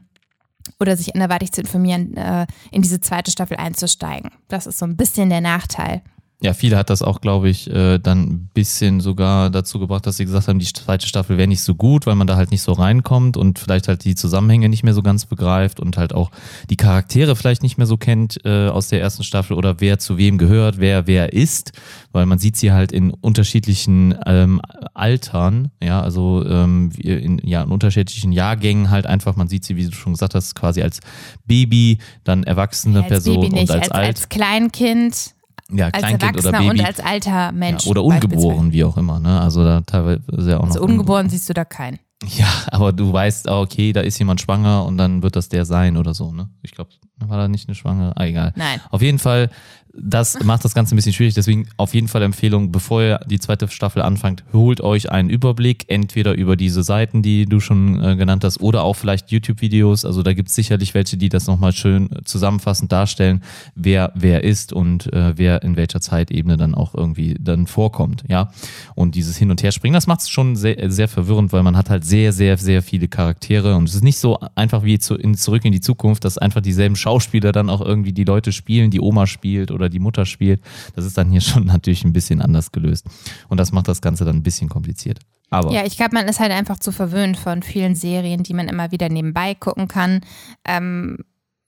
[0.79, 4.31] oder sich anderweitig zu informieren, äh, in diese zweite Staffel einzusteigen.
[4.49, 6.01] Das ist so ein bisschen der Nachteil.
[6.39, 10.17] Ja, viele hat das auch, glaube ich, äh, dann ein bisschen sogar dazu gebracht, dass
[10.17, 12.61] sie gesagt haben, die zweite Staffel wäre nicht so gut, weil man da halt nicht
[12.61, 16.29] so reinkommt und vielleicht halt die Zusammenhänge nicht mehr so ganz begreift und halt auch
[16.69, 20.19] die Charaktere vielleicht nicht mehr so kennt äh, aus der ersten Staffel oder wer zu
[20.19, 21.71] wem gehört, wer wer ist,
[22.11, 24.61] weil man sieht sie halt in unterschiedlichen ähm,
[24.93, 29.85] Altern, ja, also ähm, in, ja, in unterschiedlichen Jahrgängen halt einfach, man sieht sie, wie
[29.85, 30.99] du schon gesagt hast, quasi als
[31.47, 35.33] Baby, dann erwachsene Ja, als Person Baby nicht, und als, als, als Kleinkind,
[35.71, 36.69] ja, als Kleinkind oder Baby.
[36.69, 37.85] und als alter Mensch.
[37.85, 39.39] ja, oder ungeboren, wie auch immer, ne?
[39.41, 40.87] Also da teilweise ja auch Also noch.
[40.87, 41.99] ungeboren siehst du da keinen.
[42.35, 45.65] Ja, aber du weißt, ah, okay, da ist jemand schwanger und dann wird das der
[45.65, 46.49] sein oder so, ne?
[46.63, 48.13] Ich glaube, war da nicht eine Schwangere?
[48.17, 48.53] Ah, egal.
[48.55, 48.79] Nein.
[48.89, 49.49] Auf jeden Fall,
[49.93, 51.33] das macht das Ganze ein bisschen schwierig.
[51.33, 55.85] Deswegen auf jeden Fall Empfehlung, bevor ihr die zweite Staffel anfangt, holt euch einen Überblick,
[55.87, 60.05] entweder über diese Seiten, die du schon äh, genannt hast, oder auch vielleicht YouTube-Videos.
[60.05, 63.41] Also da gibt es sicherlich welche, die das nochmal schön zusammenfassend darstellen,
[63.75, 68.23] wer wer ist und äh, wer in welcher Zeitebene dann auch irgendwie dann vorkommt.
[68.27, 68.51] Ja.
[68.95, 71.89] Und dieses Hin- und Herspringen, das macht es schon sehr, sehr verwirrend, weil man hat
[71.89, 75.35] halt sehr, sehr, sehr viele Charaktere und es ist nicht so einfach wie zu, in,
[75.35, 79.01] zurück in die Zukunft, dass einfach dieselben Schauspieler dann auch irgendwie die Leute spielen, die
[79.01, 80.61] Oma spielt oder die Mutter spielt.
[80.95, 83.05] Das ist dann hier schon natürlich ein bisschen anders gelöst.
[83.47, 85.19] Und das macht das Ganze dann ein bisschen kompliziert.
[85.49, 88.67] Aber Ja, ich glaube, man ist halt einfach zu verwöhnt von vielen Serien, die man
[88.67, 90.21] immer wieder nebenbei gucken kann.
[90.65, 91.19] Ähm,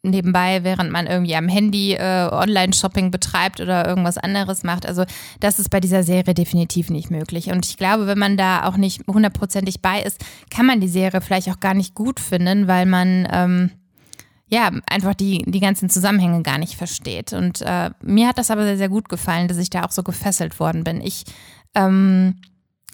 [0.04, 4.86] nebenbei, während man irgendwie am Handy äh, Online-Shopping betreibt oder irgendwas anderes macht.
[4.86, 5.04] Also
[5.40, 7.52] das ist bei dieser Serie definitiv nicht möglich.
[7.52, 11.22] Und ich glaube, wenn man da auch nicht hundertprozentig bei ist, kann man die Serie
[11.22, 13.72] vielleicht auch gar nicht gut finden, weil man ähm,
[14.50, 17.34] ja einfach die, die ganzen Zusammenhänge gar nicht versteht.
[17.34, 20.04] Und äh, mir hat das aber sehr, sehr gut gefallen, dass ich da auch so
[20.04, 21.02] gefesselt worden bin.
[21.02, 21.24] Ich
[21.76, 22.36] ähm,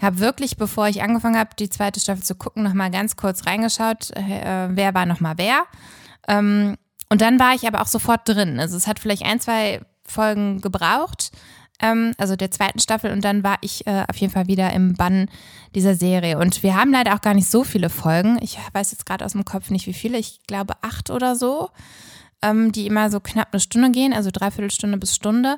[0.02, 4.12] habe wirklich, bevor ich angefangen habe, die zweite Staffel zu gucken, nochmal ganz kurz reingeschaut,
[4.12, 5.64] äh, wer war nochmal wer.
[6.28, 6.76] Ähm,
[7.10, 8.60] und dann war ich aber auch sofort drin.
[8.60, 11.32] Also es hat vielleicht ein, zwei Folgen gebraucht,
[11.82, 14.96] ähm, also der zweiten Staffel, und dann war ich äh, auf jeden Fall wieder im
[14.96, 15.30] Bann
[15.74, 16.38] dieser Serie.
[16.38, 18.38] Und wir haben leider auch gar nicht so viele Folgen.
[18.42, 20.18] Ich weiß jetzt gerade aus dem Kopf nicht, wie viele.
[20.18, 21.70] Ich glaube acht oder so,
[22.42, 25.58] ähm, die immer so knapp eine Stunde gehen, also dreiviertel Stunde bis Stunde.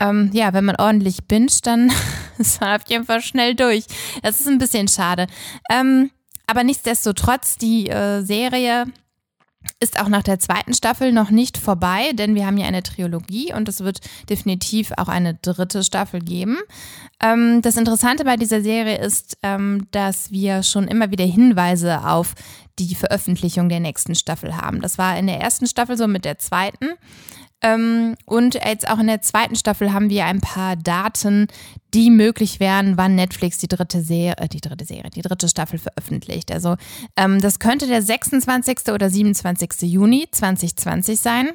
[0.00, 1.92] Ähm, ja, wenn man ordentlich binscht, dann
[2.38, 3.84] ist man auf jeden Fall schnell durch.
[4.22, 5.26] Das ist ein bisschen schade.
[5.70, 6.10] Ähm,
[6.46, 8.86] aber nichtsdestotrotz, die äh, Serie
[9.80, 13.52] ist auch nach der zweiten Staffel noch nicht vorbei, denn wir haben ja eine Trilogie
[13.52, 16.58] und es wird definitiv auch eine dritte Staffel geben.
[17.22, 22.34] Ähm, das Interessante bei dieser Serie ist, ähm, dass wir schon immer wieder Hinweise auf
[22.78, 24.80] die Veröffentlichung der nächsten Staffel haben.
[24.80, 26.90] Das war in der ersten Staffel so mit der zweiten.
[27.60, 31.48] Ähm, und jetzt auch in der zweiten Staffel haben wir ein paar Daten,
[31.92, 35.78] die möglich wären, wann Netflix die dritte Serie, äh, die dritte Serie, die dritte Staffel
[35.78, 36.52] veröffentlicht.
[36.52, 36.76] Also
[37.16, 38.92] ähm, das könnte der 26.
[38.92, 39.82] oder 27.
[39.82, 41.50] Juni 2020 sein.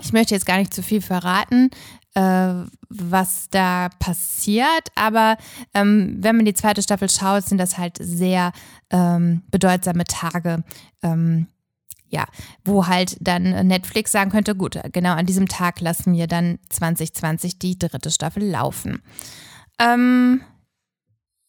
[0.00, 1.70] Ich möchte jetzt gar nicht zu viel verraten,
[2.14, 2.54] äh,
[2.88, 5.36] was da passiert, aber
[5.74, 8.52] ähm, wenn man die zweite Staffel schaut, sind das halt sehr
[8.90, 10.64] ähm, bedeutsame Tage.
[11.02, 11.46] Ähm,
[12.12, 12.26] ja,
[12.64, 17.58] wo halt dann Netflix sagen könnte, gut, genau an diesem Tag lassen wir dann 2020
[17.58, 19.02] die dritte Staffel laufen.
[19.78, 20.42] Ähm,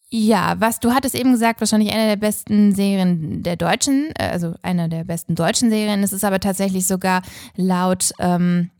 [0.08, 4.54] ja, was du hattest eben gesagt, wahrscheinlich eine der besten Serien der deutschen, äh, also
[4.62, 6.02] eine der besten deutschen Serien.
[6.02, 7.22] Es ist aber tatsächlich sogar
[7.56, 8.70] laut ähm,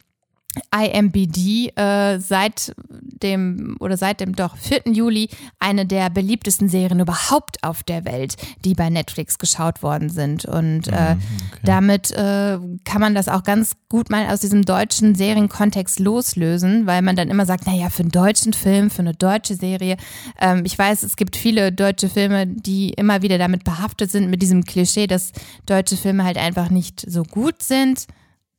[0.74, 2.74] IMBD äh, seit
[3.22, 4.92] dem oder seit dem doch 4.
[4.92, 10.44] Juli eine der beliebtesten Serien überhaupt auf der Welt, die bei Netflix geschaut worden sind.
[10.44, 11.16] Und äh,
[11.62, 17.02] damit äh, kann man das auch ganz gut mal aus diesem deutschen Serienkontext loslösen, weil
[17.02, 19.96] man dann immer sagt, naja, für einen deutschen Film, für eine deutsche Serie.
[20.40, 24.42] Ähm, ich weiß, es gibt viele deutsche Filme, die immer wieder damit behaftet sind, mit
[24.42, 25.32] diesem Klischee, dass
[25.66, 28.06] deutsche Filme halt einfach nicht so gut sind.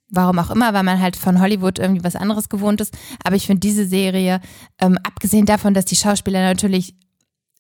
[0.10, 2.96] Warum auch immer, weil man halt von Hollywood irgendwie was anderes gewohnt ist.
[3.24, 4.40] Aber ich finde diese Serie,
[4.80, 6.96] ähm, abgesehen davon, dass die Schauspieler natürlich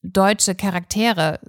[0.03, 1.39] deutsche Charaktere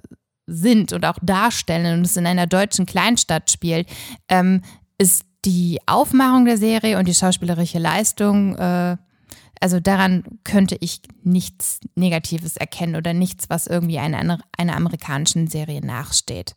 [0.47, 3.87] sind und auch darstellen und es in einer deutschen Kleinstadt spielt,
[4.29, 4.61] ähm,
[4.97, 8.97] ist die Aufmachung der Serie und die schauspielerische Leistung, äh,
[9.59, 15.85] also daran könnte ich nichts Negatives erkennen oder nichts, was irgendwie einer, einer amerikanischen Serie
[15.85, 16.55] nachsteht.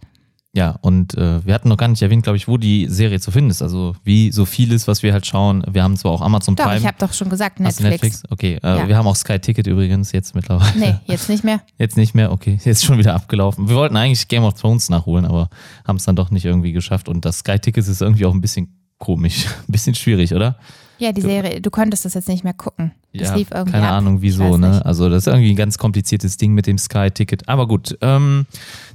[0.53, 3.31] Ja, und äh, wir hatten noch gar nicht erwähnt, glaube ich, wo die Serie zu
[3.31, 3.63] finden ist.
[3.63, 5.65] Also wie so vieles, was wir halt schauen.
[5.71, 6.79] Wir haben zwar auch Amazon Doch, Prime.
[6.79, 7.81] ich habe doch schon gesagt, Netflix.
[7.91, 8.23] Netflix?
[8.31, 8.89] Okay, äh, Ja.
[8.89, 10.77] wir haben auch Sky Ticket übrigens jetzt mittlerweile.
[10.77, 11.61] Nee, jetzt nicht mehr.
[11.79, 13.69] Jetzt nicht mehr, okay, jetzt schon wieder abgelaufen.
[13.69, 15.51] Wir wollten eigentlich Game of Thrones nachholen, aber
[15.87, 17.09] haben es dann doch nicht irgendwie geschafft.
[17.09, 19.47] Und das Sky Ticket ist irgendwie auch ein bisschen komisch.
[19.69, 20.57] Ein bisschen schwierig, oder?
[21.01, 22.93] Ja, die Serie, du konntest das jetzt nicht mehr gucken.
[23.13, 23.95] Das ja, lief irgendwie keine ab.
[23.95, 24.69] Ahnung wieso, ne?
[24.71, 24.87] nicht.
[24.87, 27.49] Also das ist irgendwie ein ganz kompliziertes Ding mit dem Sky-Ticket.
[27.49, 28.47] Aber gut, ähm,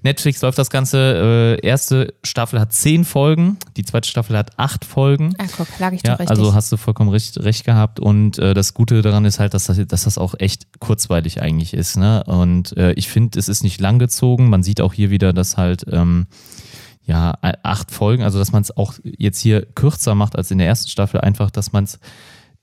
[0.04, 1.58] Netflix läuft das Ganze.
[1.62, 5.34] Äh, erste Staffel hat zehn Folgen, die zweite Staffel hat acht Folgen.
[5.38, 6.30] Ah, guck, lag ich Ja, doch richtig.
[6.30, 8.00] also hast du vollkommen recht, recht gehabt.
[8.00, 11.74] Und äh, das Gute daran ist halt, dass das, dass das auch echt kurzweilig eigentlich
[11.74, 11.98] ist.
[11.98, 12.24] Ne?
[12.26, 14.50] Und äh, ich finde, es ist nicht langgezogen.
[14.50, 16.28] Man sieht auch hier wieder, dass halt ähm,
[17.06, 20.68] ja acht Folgen, also dass man es auch jetzt hier kürzer macht als in der
[20.68, 22.00] ersten Staffel, einfach, dass man es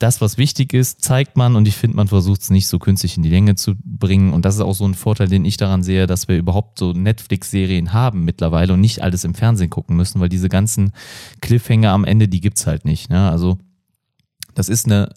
[0.03, 3.17] das, was wichtig ist, zeigt man und ich finde, man versucht es nicht so künstlich
[3.17, 4.33] in die Länge zu bringen.
[4.33, 6.93] Und das ist auch so ein Vorteil, den ich daran sehe, dass wir überhaupt so
[6.93, 10.93] Netflix-Serien haben mittlerweile und nicht alles im Fernsehen gucken müssen, weil diese ganzen
[11.41, 13.11] Cliffhanger am Ende, die gibt's halt nicht.
[13.11, 13.31] Ne?
[13.31, 13.59] Also
[14.55, 15.11] das ist eine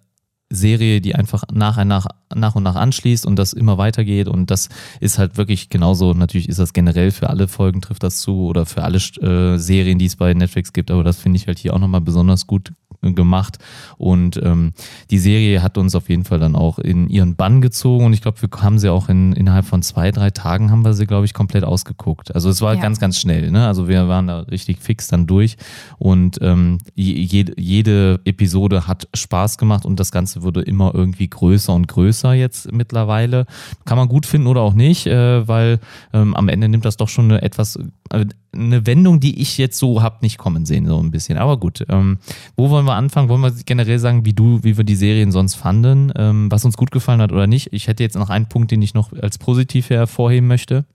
[0.50, 4.28] Serie, die einfach nach, nach, nach und nach anschließt und das immer weitergeht.
[4.28, 8.20] Und das ist halt wirklich genauso, natürlich ist das generell für alle Folgen trifft das
[8.20, 11.48] zu oder für alle äh, Serien, die es bei Netflix gibt, aber das finde ich
[11.48, 12.74] halt hier auch nochmal besonders gut
[13.14, 13.60] gemacht
[13.98, 14.72] und ähm,
[15.12, 18.22] die Serie hat uns auf jeden Fall dann auch in ihren Bann gezogen und ich
[18.22, 21.26] glaube, wir haben sie auch in, innerhalb von zwei, drei Tagen haben wir sie, glaube
[21.26, 22.34] ich, komplett ausgeguckt.
[22.34, 22.82] Also es war Ja.
[22.82, 23.68] ganz, ganz schnell, ne?
[23.68, 25.58] Also wir waren da richtig fix dann durch
[26.00, 31.74] und ähm, je, jede Episode hat Spaß gemacht und das Ganze wurde immer irgendwie größer
[31.74, 33.46] und größer jetzt mittlerweile.
[33.86, 35.80] Kann man gut finden oder auch nicht, äh, weil
[36.14, 37.78] ähm, am Ende nimmt das doch schon eine etwas
[38.12, 41.38] äh, eine Wendung, die ich jetzt so hab nicht kommen sehen, so ein bisschen.
[41.38, 42.20] Aber gut, ähm,
[42.56, 43.30] wo wollen wir anfangen?
[43.30, 46.78] Wollen wir generell sagen, wie du, wie wir die Serien sonst fanden, ähm, was uns
[46.78, 47.72] gut gefallen hat oder nicht?
[47.74, 50.86] Ich hätte jetzt noch einen Punkt, den ich noch als positiv hervorheben möchte.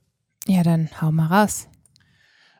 [0.47, 1.67] ja, dann hau mal raus.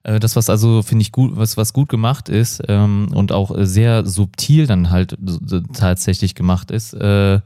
[0.04, 3.56] Äh, Das, was also, finde ich, gut, was, was gut gemacht ist ähm, und auch
[3.56, 7.40] äh, sehr subtil dann halt so tatsächlich gemacht ist, äh,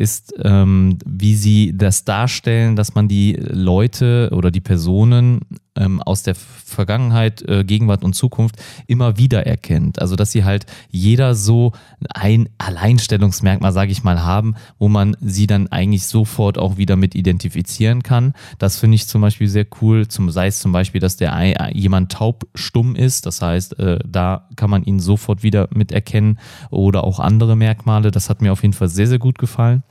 [0.00, 5.40] ist, ähm, wie sie das darstellen, dass man die Leute oder die Personen
[5.76, 10.00] ähm, aus der Vergangenheit, äh, Gegenwart und Zukunft immer wieder erkennt.
[10.00, 11.72] Also, dass sie halt jeder so
[12.14, 17.14] ein Alleinstellungsmerkmal, sage ich mal, haben, wo man sie dann eigentlich sofort auch wieder mit
[17.14, 18.32] identifizieren kann.
[18.58, 20.08] Das finde ich zum Beispiel sehr cool.
[20.08, 23.26] Zum, sei es zum Beispiel, dass der ei- jemand taubstumm ist.
[23.26, 26.38] Das heißt, äh, da kann man ihn sofort wieder mit erkennen
[26.70, 28.10] oder auch andere Merkmale.
[28.10, 29.82] Das hat mir auf jeden Fall sehr, sehr gut gefallen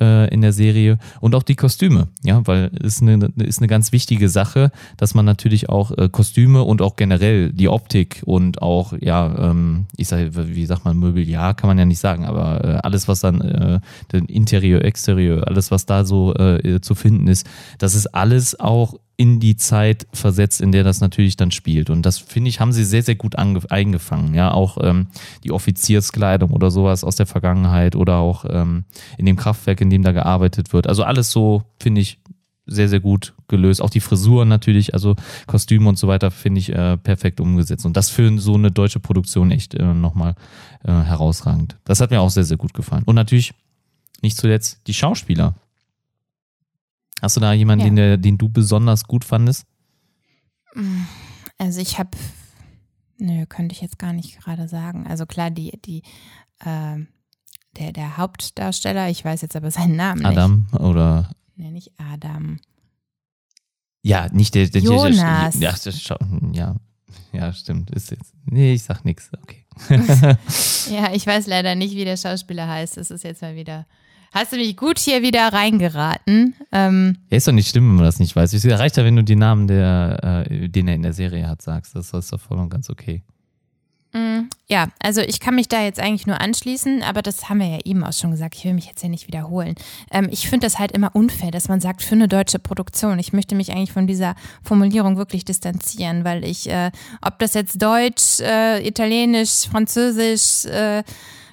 [0.00, 0.98] äh, in der Serie.
[1.20, 5.24] Und auch die Kostüme, ja, weil es eine, ist eine ganz wichtige Sache, dass man
[5.24, 10.30] natürlich auch äh, Kostüme und auch generell die Optik und auch, ja, ähm, ich sage,
[10.34, 13.80] wie sagt man, Mobiliar kann man ja nicht sagen, aber äh, alles, was dann, äh,
[14.12, 17.46] Interieur, Exterieur, alles, was da so äh, zu finden ist,
[17.78, 21.88] das ist alles auch in die Zeit versetzt, in der das natürlich dann spielt.
[21.88, 24.34] Und das finde ich, haben sie sehr, sehr gut ange- eingefangen.
[24.34, 25.06] Ja, auch ähm,
[25.42, 28.84] die Offizierskleidung oder sowas aus der Vergangenheit oder auch ähm,
[29.16, 30.86] in dem Kraftwerk, in dem da gearbeitet wird.
[30.86, 32.18] Also alles so, finde ich,
[32.66, 33.80] sehr, sehr gut gelöst.
[33.80, 35.14] Auch die Frisuren natürlich, also
[35.46, 37.86] Kostüme und so weiter, finde ich äh, perfekt umgesetzt.
[37.86, 40.34] Und das für so eine deutsche Produktion echt äh, nochmal
[40.82, 41.78] äh, herausragend.
[41.84, 43.04] Das hat mir auch sehr, sehr gut gefallen.
[43.06, 43.54] Und natürlich,
[44.20, 45.54] nicht zuletzt, die Schauspieler.
[47.22, 47.88] Hast du da jemanden, Ja.
[47.90, 49.64] den, der, den du besonders gut fandest?
[51.58, 52.10] Also ich habe,
[53.18, 55.06] nö, könnte ich jetzt gar nicht gerade sagen.
[55.06, 56.02] Also klar, die, die,
[56.64, 57.08] ähm,
[57.78, 61.30] der, der Hauptdarsteller, ich weiß jetzt aber seinen Namen Adam oder nicht.
[61.58, 62.58] Nee, nicht Adam.
[64.02, 65.58] Ja, nicht der, der Jonas.
[65.58, 66.18] Der, ja, der, Schau-
[66.52, 66.76] ja,
[67.32, 67.90] ja, stimmt.
[67.90, 68.34] Ist jetzt.
[68.44, 69.30] Nee, ich sag nichts.
[69.42, 69.64] Okay.
[70.90, 72.96] Ja, ich weiß leider nicht, wie der Schauspieler heißt.
[72.96, 73.86] Das ist jetzt mal wieder.
[74.32, 76.54] Hast du mich gut hier wieder reingeraten?
[76.72, 78.52] Ähm, Ja, ist doch nicht schlimm, wenn man das nicht weiß.
[78.52, 81.62] Es reicht ja, wenn du die Namen, der, äh, den er in der Serie hat,
[81.62, 81.94] sagst.
[81.94, 83.22] Das ist doch voll und ganz okay.
[84.12, 87.68] Mm, Ja, also ich kann mich da jetzt eigentlich nur anschließen, aber das haben wir
[87.68, 88.54] ja eben auch schon gesagt.
[88.56, 89.74] Ich will mich jetzt ja nicht wiederholen.
[90.10, 93.18] Ähm, ich finde das halt immer unfair, dass man sagt, für eine deutsche Produktion.
[93.18, 97.80] Ich möchte mich eigentlich von dieser Formulierung wirklich distanzieren, weil ich, äh, ob das jetzt
[97.82, 101.02] Deutsch, äh, Italienisch, Französisch, äh,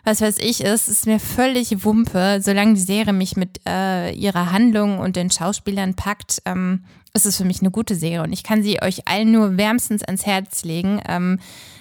[0.03, 2.39] was weiß ich ist, ist mir völlig Wumpe.
[2.41, 7.37] Solange die Serie mich mit äh, ihrer Handlung und den Schauspielern packt, ähm, ist es
[7.37, 8.23] für mich eine gute Serie.
[8.23, 10.99] Und ich kann sie euch allen nur wärmstens ans Herz legen.
[11.07, 11.39] Ähm,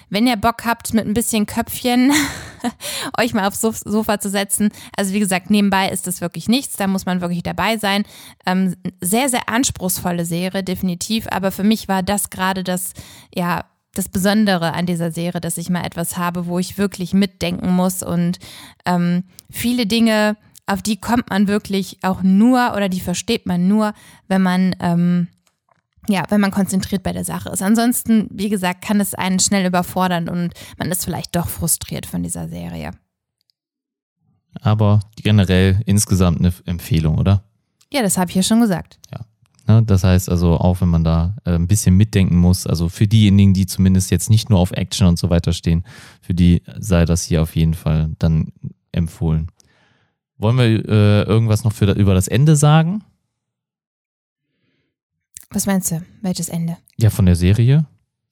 [0.09, 2.11] wenn ihr Bock habt, mit ein bisschen Köpfchen
[3.19, 4.69] euch mal aufs Sof- Sofa zu setzen.
[4.95, 8.03] Also wie gesagt, nebenbei ist das wirklich nichts, da muss man wirklich dabei sein.
[8.45, 11.25] Ähm, sehr, sehr anspruchsvolle Serie, definitiv.
[11.31, 12.93] Aber für mich war das gerade das,
[13.33, 17.71] ja, das Besondere an dieser Serie, dass ich mal etwas habe, wo ich wirklich mitdenken
[17.71, 18.39] muss und
[18.85, 23.93] ähm, viele Dinge, auf die kommt man wirklich auch nur oder die versteht man nur,
[24.27, 25.27] wenn man ähm,
[26.09, 27.61] ja, wenn man konzentriert bei der Sache ist.
[27.61, 32.23] Ansonsten, wie gesagt, kann es einen schnell überfordern und man ist vielleicht doch frustriert von
[32.23, 32.91] dieser Serie.
[34.61, 37.43] Aber generell insgesamt eine Empfehlung, oder?
[37.91, 38.99] Ja, das habe ich ja schon gesagt.
[39.11, 39.25] Ne?
[39.65, 43.53] Das heißt also, auch wenn man da äh, ein bisschen mitdenken muss, also für diejenigen,
[43.53, 45.85] die zumindest jetzt nicht nur auf Action und so weiter stehen,
[46.21, 48.51] für die sei das hier auf jeden Fall dann
[48.91, 49.49] empfohlen.
[50.37, 53.03] Wollen wir äh, irgendwas noch für, über das Ende sagen?
[55.49, 56.03] Was meinst du?
[56.21, 56.77] Welches Ende?
[56.97, 57.85] Ja, von der Serie.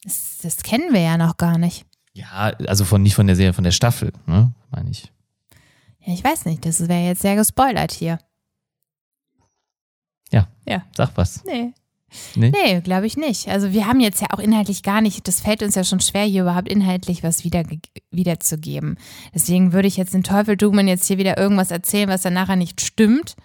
[0.03, 1.85] Das, das kennen wir ja noch gar nicht.
[2.13, 4.51] Ja, also von nicht von der Serie, von der Staffel, ne?
[4.69, 5.11] Meine ich.
[6.01, 6.65] Ja, ich weiß nicht.
[6.65, 8.19] Das wäre jetzt sehr gespoilert hier.
[10.31, 10.47] Ja.
[10.65, 10.83] Ja.
[10.95, 11.43] Sag was.
[11.45, 11.73] Nee.
[12.35, 12.51] Nee?
[12.51, 13.47] Nee, glaube ich nicht.
[13.47, 16.25] Also wir haben jetzt ja auch inhaltlich gar nicht, das fällt uns ja schon schwer,
[16.25, 17.63] hier überhaupt inhaltlich was wieder,
[18.11, 18.97] wiederzugeben.
[19.33, 22.33] Deswegen würde ich jetzt den Teufel tun und jetzt hier wieder irgendwas erzählen, was dann
[22.33, 23.35] nachher nicht stimmt.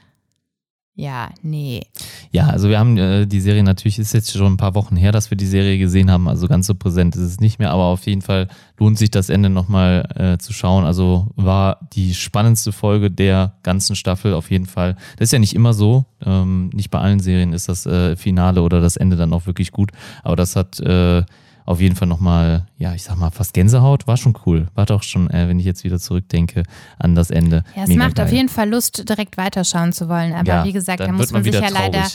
[0.99, 1.83] Ja, nee.
[2.31, 5.13] Ja, also wir haben äh, die Serie natürlich, ist jetzt schon ein paar Wochen her,
[5.13, 7.85] dass wir die Serie gesehen haben, also ganz so präsent ist es nicht mehr, aber
[7.85, 10.87] auf jeden Fall lohnt sich das Ende nochmal äh, zu schauen.
[10.87, 14.97] Also war die spannendste Folge der ganzen Staffel auf jeden Fall.
[15.19, 18.63] Das ist ja nicht immer so, ähm, nicht bei allen Serien ist das äh, Finale
[18.63, 19.91] oder das Ende dann auch wirklich gut,
[20.25, 21.25] aber das hat äh,
[21.67, 24.07] auf jeden Fall nochmal, ja, ich sag mal, fast Gänsehaut.
[24.07, 24.69] War schon cool.
[24.75, 26.63] War doch schon, äh, wenn ich jetzt wieder zurückdenke
[26.99, 27.65] an das Ende.
[27.75, 28.27] Ja, es Mega macht geil.
[28.27, 30.33] auf jeden Fall Lust, direkt weiterschauen zu wollen.
[30.33, 32.07] Aber Ja, wie gesagt, da muss man sich wieder ja leider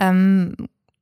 [0.00, 0.56] ähm,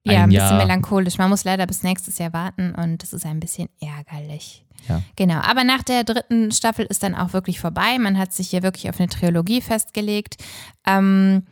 [0.05, 1.19] ja, Ein ein bisschen melancholisch.
[1.19, 4.65] Man muss leider bis nächstes Jahr warten und das ist ein bisschen ärgerlich.
[4.89, 5.01] Ja.
[5.15, 7.99] Genau, aber nach der dritten Staffel ist dann auch wirklich vorbei.
[8.01, 10.43] Man hat sich hier wirklich auf eine Trilogie festgelegt.
[10.87, 11.45] Ähm,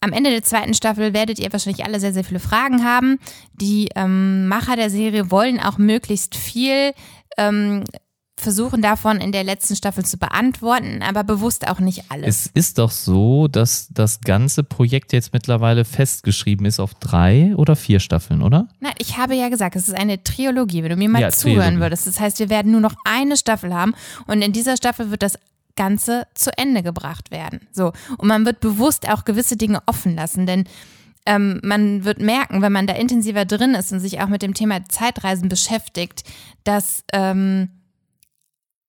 [0.00, 3.18] am Ende der zweiten Staffel werdet ihr wahrscheinlich alle sehr, sehr viele Fragen haben.
[3.52, 6.92] Die ähm, Macher der Serie wollen auch möglichst viel
[7.36, 7.84] ähm,
[8.40, 12.46] versuchen davon in der letzten Staffel zu beantworten, aber bewusst auch nicht alles.
[12.46, 17.76] Es ist doch so, dass das ganze Projekt jetzt mittlerweile festgeschrieben ist auf drei oder
[17.76, 18.68] vier Staffeln, oder?
[18.80, 21.60] Na, ich habe ja gesagt, es ist eine Trilogie, wenn du mir mal Ja, zuhören
[21.60, 21.80] Trilogie.
[21.80, 22.06] würdest.
[22.06, 23.94] Das heißt, wir werden nur noch eine Staffel haben
[24.26, 25.34] und in dieser Staffel wird das
[25.80, 27.66] Ganze zu Ende gebracht werden.
[27.72, 27.94] So.
[28.18, 30.64] Und man wird bewusst auch gewisse Dinge offen lassen, denn
[31.24, 34.52] ähm, man wird merken, wenn man da intensiver drin ist und sich auch mit dem
[34.52, 36.22] Thema Zeitreisen beschäftigt,
[36.64, 37.70] dass, ähm,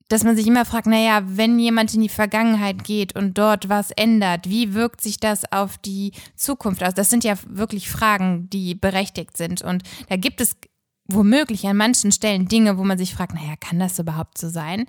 [0.10, 3.92] dass man sich immer fragt, naja, wenn jemand in die Vergangenheit geht und dort was
[3.92, 6.94] ändert, wie wirkt sich das auf die Zukunft aus?
[6.94, 9.62] Das sind ja wirklich Fragen, die berechtigt sind.
[9.62, 10.58] Und da gibt es
[11.08, 14.88] womöglich an manchen Stellen Dinge, wo man sich fragt, naja, kann das überhaupt so sein?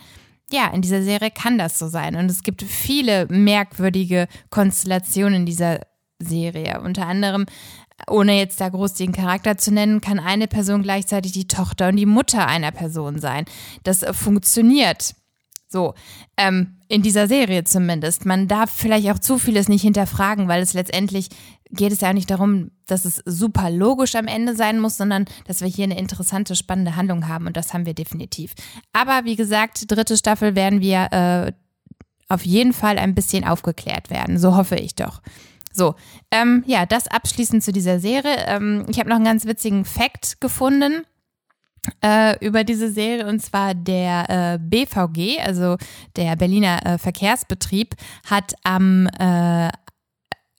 [0.53, 2.15] Ja, in dieser Serie kann das so sein.
[2.15, 5.81] Und es gibt viele merkwürdige Konstellationen in dieser
[6.19, 6.81] Serie.
[6.83, 7.47] Unter anderem,
[8.07, 11.97] ohne jetzt da groß den Charakter zu nennen, kann eine Person gleichzeitig die Tochter und
[11.97, 13.47] die Mutter einer Person sein.
[13.83, 15.15] Das funktioniert.
[15.73, 15.95] So,
[16.37, 18.27] ähm, in dieser Serie zumindest.
[18.27, 21.31] Man darf vielleicht auch zu vieles nicht hinterfragen, weil es letztendlich
[21.71, 25.25] geht es ja auch nicht darum, dass es super logisch am Ende sein muss, sondern
[25.47, 28.53] dass wir hier eine interessante, spannende Handlung haben und das haben wir definitiv.
[28.93, 31.53] Aber wie gesagt, dritte Staffel werden wir äh,
[32.29, 34.39] auf jeden Fall ein bisschen aufgeklärt werden.
[34.39, 35.23] So hoffe ich doch.
[35.73, 35.95] So,
[36.31, 38.37] ähm, ja, das abschließend zu dieser Serie.
[38.47, 41.07] Ähm, ich habe noch einen ganz witzigen Fact gefunden
[42.03, 45.77] äh, über diese Serie und zwar der äh, BVG, also
[46.17, 47.95] der Berliner äh, Verkehrsbetrieb,
[48.29, 49.71] hat am äh,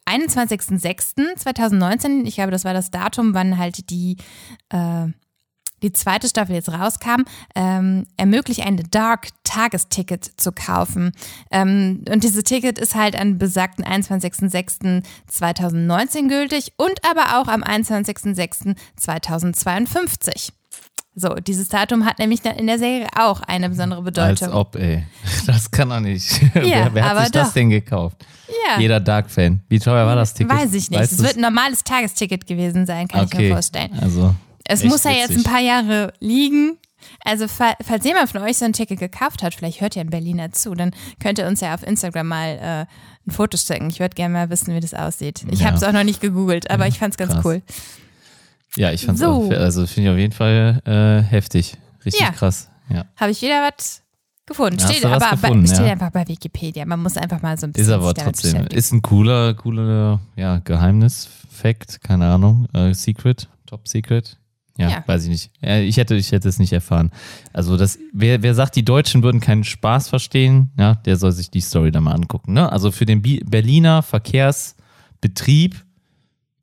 [0.05, 4.17] 21.06.2019, ich glaube, das war das Datum, wann halt die
[4.69, 5.07] äh,
[5.83, 11.11] die zweite Staffel jetzt rauskam, ähm, ermöglicht ein Dark-Tagesticket zu kaufen.
[11.51, 20.53] Ähm, und dieses Ticket ist halt am besagten 21.06.2019 gültig und aber auch am 21.06.2052.
[21.15, 24.47] So, dieses Datum hat nämlich in der Serie auch eine besondere Bedeutung.
[24.47, 25.03] Als ob, ey.
[25.45, 26.41] Das kann doch nicht.
[26.55, 27.53] Ja, wer, wer hat sich das doch.
[27.53, 28.25] denn gekauft?
[28.67, 28.79] ja.
[28.79, 29.61] Jeder Dark-Fan.
[29.69, 30.51] Wie teuer war das Ticket?
[30.55, 30.99] Weiß ich nicht.
[30.99, 31.27] Weißt es du's?
[31.27, 33.47] wird ein normales Tagesticket gewesen sein, kann ich okay.
[33.49, 33.91] mir vorstellen.
[34.01, 34.33] Also,
[34.65, 36.77] Es muss ja jetzt ein paar Jahre liegen.
[37.25, 40.09] Also, fa- falls jemand von euch so ein Ticket gekauft hat, vielleicht hört ihr ein
[40.09, 42.85] Berliner zu, dann könnt ihr uns ja auf Instagram mal äh,
[43.27, 43.89] ein Foto schicken.
[43.89, 45.43] Ich würde gerne mal wissen, wie das aussieht.
[45.51, 45.67] Ich Ja.
[45.67, 47.45] habe es auch noch nicht gegoogelt, aber ich fand es ganz krass.
[47.45, 47.61] cool.
[48.77, 49.27] Ja, ich fand's So.
[49.27, 51.75] auch, also finde ich auf jeden Fall äh, heftig.
[52.05, 52.31] Richtig Ja.
[52.31, 52.69] krass.
[52.89, 53.05] Ja.
[53.15, 54.01] Habe ich wieder was
[54.45, 54.77] gefunden.
[54.81, 55.91] Hast Steht, aber gefunden, bei, steht ja.
[55.93, 56.85] einfach bei Wikipedia.
[56.85, 60.59] Man muss einfach mal so ein bisschen Ist aber trotzdem, ist ein cooler, cooler, ja,
[60.59, 64.37] Geheimnis, Fact, keine Ahnung, äh, Secret, Top Secret.
[64.75, 65.03] Ja, Ja.
[65.05, 65.51] weiß ich nicht.
[65.61, 67.11] Ich hätte, ich hätte es nicht erfahren.
[67.53, 71.51] Also das, wer, wer sagt, die Deutschen würden keinen Spaß verstehen, ja, der soll sich
[71.51, 72.53] die Story da mal angucken.
[72.53, 72.71] Ne?
[72.71, 75.75] Also für den Bi Berliner Verkehrsbetrieb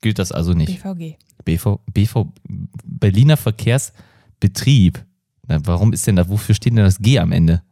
[0.01, 0.83] gilt das also nicht.
[0.83, 1.17] BVG.
[1.45, 2.27] BV, BV,
[2.85, 5.05] Berliner Verkehrsbetrieb.
[5.47, 7.63] Na, warum ist denn da, wofür steht denn das G am Ende?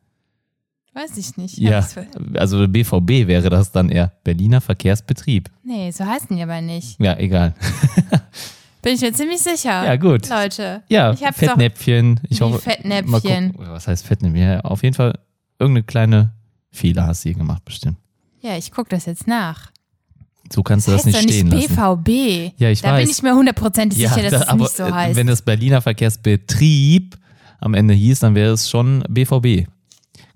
[0.94, 1.58] Weiß ich nicht.
[1.58, 1.86] Ja,
[2.34, 5.48] also BVB wäre das dann eher Berliner Verkehrsbetrieb.
[5.62, 7.00] Nee, so heißen die aber nicht.
[7.00, 7.54] Ja, egal.
[8.82, 9.84] Bin ich mir ziemlich sicher.
[9.84, 10.28] Ja, gut.
[10.28, 10.82] Leute.
[10.88, 12.20] Ja, Ich Fettnäpfchen.
[12.28, 13.52] Ich hoffe, Fettnäpfchen.
[13.52, 14.40] Gucken, was heißt Fettnäpfchen?
[14.42, 15.18] Ja, auf jeden Fall
[15.58, 16.32] irgendeine kleine
[16.70, 17.98] Fehler hast du hier gemacht, bestimmt.
[18.40, 19.70] Ja, ich gucke das jetzt nach.
[20.52, 22.02] So kannst du das, heißt nicht doch stehen nicht lassen.
[22.04, 22.52] BVB.
[22.58, 23.02] Ja, ich da weiß.
[23.02, 25.16] bin ich mir hundertprozentig sicher, dass da- es nicht so äh, heißt.
[25.16, 27.16] Wenn das Berliner Verkehrsbetrieb
[27.60, 29.66] am Ende hieß, dann wäre es schon BVB.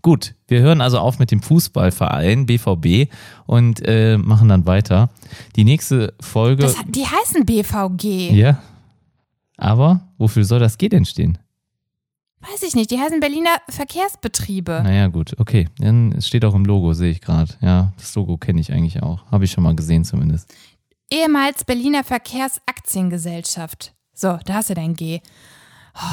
[0.03, 3.09] Gut, wir hören also auf mit dem Fußballverein BVB
[3.46, 5.11] und äh, machen dann weiter.
[5.55, 6.62] Die nächste Folge.
[6.64, 8.33] das, die heißen BVG.
[8.33, 8.59] ja.
[9.57, 11.38] Aber wofür soll das G denn stehen?
[12.50, 12.90] Weiß ich nicht.
[12.90, 14.81] Die heißen Berliner Verkehrsbetriebe.
[14.83, 15.68] Naja, gut, okay.
[15.78, 17.55] Dann es steht auch im Logo, sehe ich gerade.
[17.61, 19.24] Ja, das Logo kenne ich eigentlich auch.
[19.31, 20.52] Habe ich schon mal gesehen zumindest.
[21.11, 23.92] Ehemals Berliner Verkehrsaktiengesellschaft.
[24.14, 25.20] So, da hast du dein G.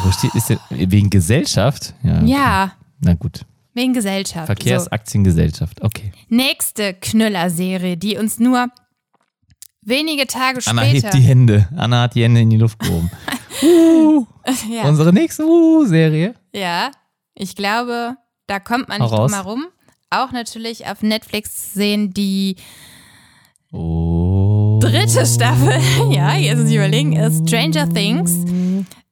[0.03, 1.93] Wo steht, ist denn, wegen Gesellschaft?
[2.03, 2.21] Ja.
[2.23, 3.45] Ja, Na gut.
[3.73, 4.47] wegen Gesellschaft.
[4.47, 6.11] Verkehrsaktiengesellschaft, okay.
[6.27, 8.67] Nächste Knüller-Serie, die uns nur
[9.81, 11.07] wenige Tage Anna später.
[11.07, 11.67] hebt die Hände.
[11.75, 13.09] Anna hat die Hände in die Luft gehoben.
[14.71, 14.83] ja.
[14.83, 16.35] Unsere nächste uh, Serie.
[16.53, 16.91] ja,
[17.35, 18.15] ich glaube,
[18.47, 19.31] da kommt man Hau nicht raus.
[19.31, 19.65] drum herum.
[20.09, 22.55] Auch natürlich auf Netflix sehen die
[23.71, 24.79] Oh.
[24.81, 25.79] dritte Staffel.
[26.11, 27.13] ja, jetzt muss ich überlegen.
[27.13, 28.31] ist Stranger Things.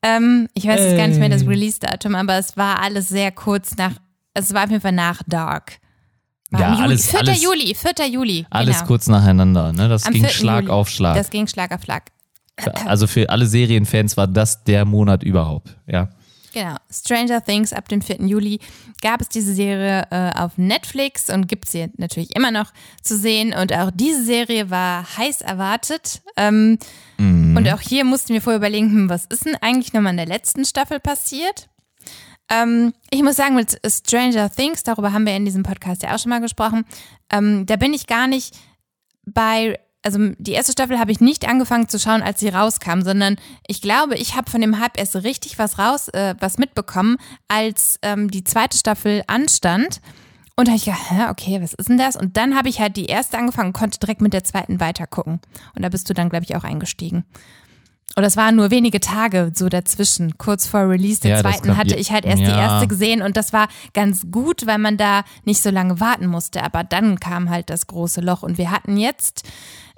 [0.02, 1.46] Ähm, ich weiß jetzt gar nicht mehr das.
[1.46, 3.94] Release-Datum, aber es war alles sehr kurz nach.
[4.34, 5.80] Es war auf jeden Fall nach Dark.
[6.52, 7.20] Ja, Juli, alles- 4.
[7.20, 8.08] alles- Juli, 4.
[8.08, 8.46] Juli.
[8.50, 8.88] Alles genau.
[8.88, 9.90] kurz nacheinander, ne?
[9.90, 10.32] Das Am ging 4.
[10.32, 10.72] Schlag Juli.
[10.74, 11.16] auf Schlag.
[11.16, 12.04] Das ging Schlag auf Schlag.
[12.86, 15.76] also für alle Serienfans war das der Monat überhaupt.
[15.88, 16.10] Ja.
[16.54, 16.76] Genau.
[16.90, 18.26] Stranger Things ab dem 4.
[18.26, 18.60] Juli
[19.02, 22.72] gab es diese Serie äh, auf Netflix und gibt sie natürlich immer noch
[23.04, 23.54] zu sehen.
[23.54, 26.22] Und auch diese Serie war heiß erwartet.
[26.36, 26.80] Ähm,
[27.20, 30.26] Und auch hier mussten wir vorher überlegen, hm, was ist denn eigentlich nochmal in der
[30.26, 31.68] letzten Staffel passiert?
[32.50, 36.20] Ähm, ich muss sagen, mit Stranger Things, darüber haben wir in diesem Podcast ja auch
[36.20, 36.86] schon mal gesprochen,
[37.32, 38.56] ähm, da bin ich gar nicht
[39.26, 43.36] bei, also die erste Staffel habe ich nicht angefangen zu schauen, als sie rauskam, sondern
[43.68, 48.00] ich glaube, ich habe von dem Hype erst richtig was raus, äh, was mitbekommen, als
[48.02, 50.00] ähm, die zweite Staffel anstand.
[50.56, 52.16] Und da habe ich gedacht, hä, okay, was ist denn das?
[52.16, 55.40] Und dann habe ich halt die erste angefangen und konnte direkt mit der zweiten weitergucken.
[55.76, 57.26] Und da bist du dann, glaube ich, auch eingestiegen.
[58.16, 60.40] Und das waren nur wenige Tage so dazwischen.
[60.40, 62.58] Kurz vor Release der Ja, zweiten hatte ich halt erst die ja.
[62.74, 66.64] erste gesehen und das war ganz gut, weil man da nicht so lange warten musste.
[66.64, 69.44] Aber dann kam halt das große Loch und wir hatten jetzt,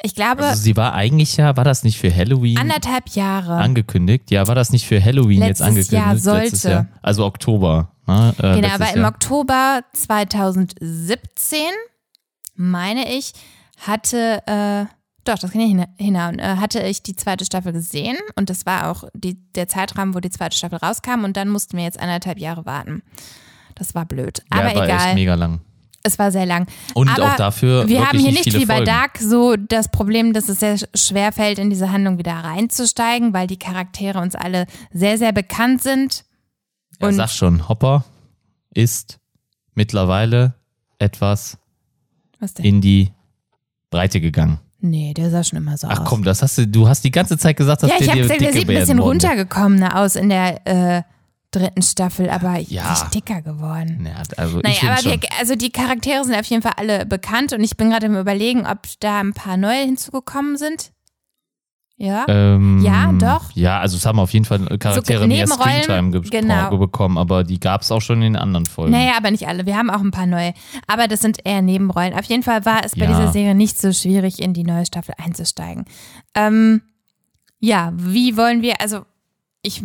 [0.04, 3.54] ich glaube, Also sie war eigentlich ja, war das nicht für Halloween anderthalb Jahre.
[3.56, 4.32] angekündigt?
[4.32, 5.92] Ja, war das nicht für Halloween jetzt Letztes angekündigt?
[6.26, 6.76] Jahr Letztes sollte.
[6.76, 6.88] Jahr.
[7.02, 7.92] Also Oktober.
[8.06, 8.34] Ne?
[8.38, 9.12] Äh, Genau, letztes aber im Jahr.
[9.12, 11.60] Oktober 2017,
[12.56, 13.34] meine ich,
[13.86, 14.86] hatte, äh,
[15.26, 18.66] doch, das kann ich hin- hinhauen, äh, hatte ich die zweite Staffel gesehen und das
[18.66, 22.00] war auch die, der Zeitrahmen, wo die zweite Staffel rauskam und dann mussten wir jetzt
[22.00, 23.04] anderthalb Jahre warten.
[23.76, 24.40] Das war blöd.
[24.54, 25.62] ja, Aber war echt egal, mega lang.
[26.04, 26.68] es war sehr lang.
[26.96, 28.86] Und Aber auch dafür Wir haben hier nicht nicht wie bei Folgen.
[28.86, 33.48] Dark so das Problem, dass es sehr schwer fällt, in diese Handlung wieder reinzusteigen, weil
[33.48, 36.26] die Charaktere uns alle sehr, sehr bekannt sind.
[37.02, 38.04] Ja, sag schon, Hopper
[38.74, 39.20] ist
[39.76, 40.56] mittlerweile
[40.98, 41.58] etwas
[42.58, 43.12] in die
[43.90, 44.60] Breite gegangen.
[44.82, 46.08] Nee, der sah schon immer so Ach aus.
[46.08, 48.18] komm, das hast du, du hast die ganze Zeit gesagt, dass Ja, ich der habe
[48.22, 51.04] dir gesagt, der sieht ein bisschen runtergekommener aus in der äh,
[51.52, 52.90] dritten Staffel, aber Ja.
[52.92, 54.06] richtig dicker geworden.
[54.06, 57.54] Ja, also ich Naja, aber wir, also die Charaktere sind auf jeden Fall alle bekannt
[57.54, 60.92] und ich bin gerade im Überlegen, ob da ein paar neue hinzugekommen sind.
[62.02, 62.26] Ja.
[62.30, 63.52] Ähm, Ja, doch.
[63.56, 66.78] Ja, also es haben auf jeden Fall Charaktere mehr Nebenrollen, Screentime ge genau.
[66.78, 68.92] bekommen, aber die gab es auch schon in den anderen Folgen.
[68.92, 69.66] Naja, aber nicht alle.
[69.66, 70.54] Wir haben auch ein paar neue.
[70.88, 72.14] Aber das sind eher Nebenrollen.
[72.14, 73.08] Auf jeden Fall war es bei Ja.
[73.12, 75.84] dieser Serie nicht so schwierig, in die neue Staffel einzusteigen.
[76.36, 76.82] Ähm,
[77.60, 79.02] ja, wie wollen wir, also
[79.62, 79.84] ich,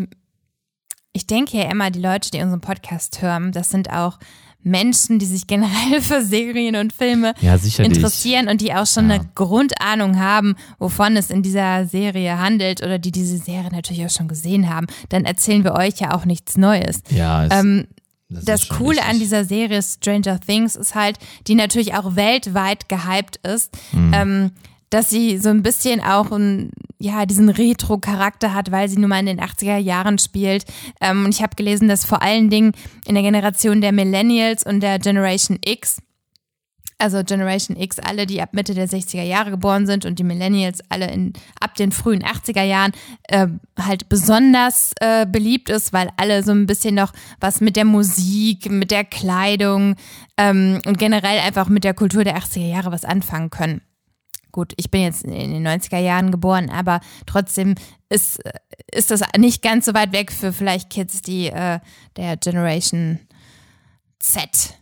[1.13, 4.21] ich denke ja immer, die Leute, die unseren Podcast hören, das sind auch
[4.65, 9.17] Menschen, die sich generell für Serien und Filme Ja, interessieren und die auch schon Ja.
[9.17, 14.11] eine Grundahnung haben, wovon es in dieser Serie handelt oder die diese Serie natürlich auch
[14.11, 17.03] schon gesehen haben, dann erzählen wir euch ja auch nichts Neues.
[17.11, 17.87] Ja, es, Ähm,
[18.31, 19.23] das, das Coole an richtig.
[19.25, 24.13] dieser Serie Stranger Things ist halt, die natürlich auch weltweit gehypt ist, Mhm.
[24.15, 24.51] ähm,
[24.95, 29.19] dass sie so ein bisschen auch ein, ja, diesen Retro-Charakter hat, weil sie nun mal
[29.19, 30.67] in den 80er Jahren spielt.
[31.01, 32.71] Ähm, und ich habe gelesen, dass vor allen Dingen
[33.05, 35.99] in der Generation der Millennials und der Generation X,
[36.99, 40.79] also Generation X, alle, die ab Mitte der 60er Jahre geboren sind und die Millennials
[40.91, 42.93] alle in, ab den frühen 80er Jahren
[43.25, 47.85] äh, halt besonders äh, beliebt ist, weil alle so ein bisschen noch was mit der
[47.85, 49.97] Musik, mit der Kleidung
[50.37, 53.81] ähm, und generell einfach mit der Kultur der 80er Jahre was anfangen können.
[54.55, 57.75] Gut, ich bin jetzt in den 90er Jahren geboren, aber trotzdem
[58.09, 58.53] ist, äh,
[58.93, 61.81] ist das nicht ganz so weit weg für vielleicht Kids, die äh,
[62.17, 63.19] der Generation
[64.21, 64.79] Z.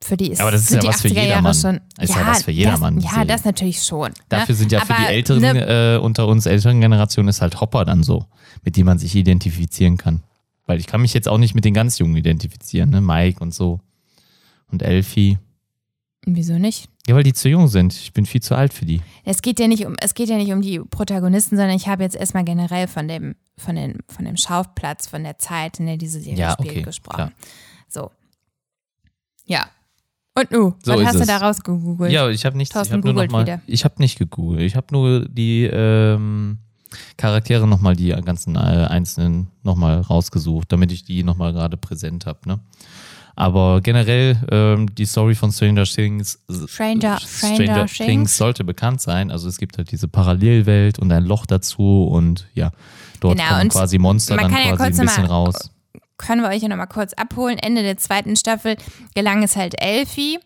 [0.00, 1.54] Für die ist, Aber das ist ja was für 80er Jahre jedermann.
[1.54, 1.80] schon.
[1.98, 4.12] Ist ja was für jedermann, Das, ja, das natürlich schon.
[4.28, 4.58] Dafür ne?
[4.60, 7.84] sind ja für Aber die Älteren ne, äh, unter uns älteren Generationen ist halt Hopper
[7.84, 8.26] dann so,
[8.62, 10.22] mit dem man sich identifizieren kann.
[10.66, 13.00] Weil ich kann mich jetzt auch nicht mit den ganz Jungen identifizieren, ne?
[13.00, 13.80] Mike und so.
[14.70, 15.38] Und Elfie.
[16.26, 16.88] Wieso nicht?
[17.06, 17.92] Ja, weil die zu jung sind.
[17.92, 19.02] Ich bin viel zu alt für die.
[19.24, 22.02] Es geht ja nicht um, es geht ja nicht um die Protagonisten, sondern ich habe
[22.02, 25.98] jetzt erstmal generell von dem, von dem, von dem Schauplatz, von der Zeit, in der
[25.98, 27.16] diese Serie Ja, spielt, okay, gesprochen.
[27.16, 27.32] klar.
[27.88, 28.10] So.
[29.44, 29.66] Ja.
[30.36, 31.26] Und nu, So was hast du es.
[31.26, 32.10] da rausgegoogelt?
[32.10, 33.60] Ja, ich habe nicht, ich habe nur noch googelt mal, wieder.
[33.66, 34.62] ich habe nicht gegoogelt.
[34.62, 36.58] Ich habe nur die ähm,
[37.16, 42.40] Charaktere nochmal, die ganzen äh, einzelnen nochmal rausgesucht, damit ich die nochmal gerade präsent habe.
[42.46, 42.60] Ne?
[43.36, 48.36] Aber generell ähm, die Story von Stranger Things, Stranger- Stranger Things.
[48.36, 49.30] sollte bekannt sein.
[49.30, 52.70] Also es gibt halt diese Parallelwelt und ein Loch dazu und ja,
[53.20, 55.70] dort Genau, kommen quasi Monster dann ja quasi kurz ein bisschen raus.
[56.16, 57.58] können wir euch ja nochmal kurz abholen.
[57.58, 58.76] Ende der zweiten Staffel
[59.16, 60.38] gelang es halt Elfie,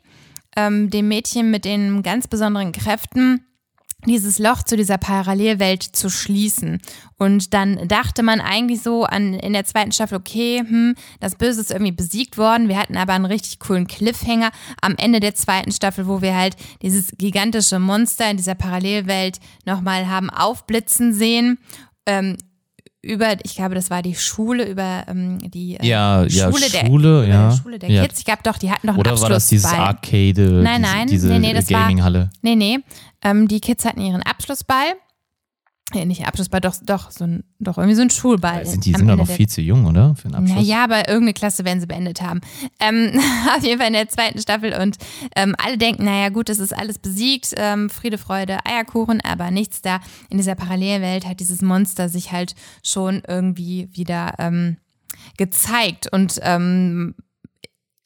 [0.57, 3.45] ähm, dem Mädchen mit den ganz besonderen Kräften,
[4.07, 6.81] dieses Loch zu dieser Parallelwelt zu schließen.
[7.17, 11.61] Und dann dachte man eigentlich so an in der zweiten Staffel, okay, hm, das Böse
[11.61, 12.69] ist irgendwie besiegt worden.
[12.69, 16.57] Wir hatten aber einen richtig coolen Cliffhanger am Ende der zweiten Staffel, wo wir halt
[16.83, 21.59] dieses gigantische Monster in dieser Parallelwelt nochmal haben aufblitzen sehen.
[22.07, 22.37] Ähm,
[23.01, 26.87] über, ich glaube, das war die Schule, über ähm, die äh, Ja, ja, Schule, der,
[26.87, 27.49] Schule, über ja.
[27.51, 28.03] der Schule der Ja.
[28.03, 28.19] Kids.
[28.19, 29.67] Ich glaube doch, die hatten doch einen Oder war das dieses.
[29.73, 32.31] Arcade, Nein, diese, nein, diese nee, nee, war- Gaminghalle?
[32.43, 32.79] Nee, nee.
[33.23, 34.95] Ähm, die Kids hatten ihren Abschlussball.
[35.95, 38.67] Nee, nicht Abschlussball, doch, doch, so ein, doch irgendwie so ein Schulball.
[38.67, 40.15] Sind die am sind doch noch der- viel zu jung, oder?
[40.17, 40.57] Für einen Abschluss.
[40.59, 42.43] Naja, aber irgendeine Klasse werden sie beendet haben.
[42.79, 43.19] Ähm,
[43.57, 44.99] auf jeden Fall in der zweiten Staffel und
[45.35, 49.81] ähm, alle denken, naja gut, das ist alles besiegt, ähm, Friede, Freude, Eierkuchen, aber nichts
[49.81, 50.01] da.
[50.29, 52.55] In dieser Parallelwelt hat dieses Monster sich halt
[52.85, 54.77] schon irgendwie wieder ähm,
[55.39, 57.15] gezeigt und ähm,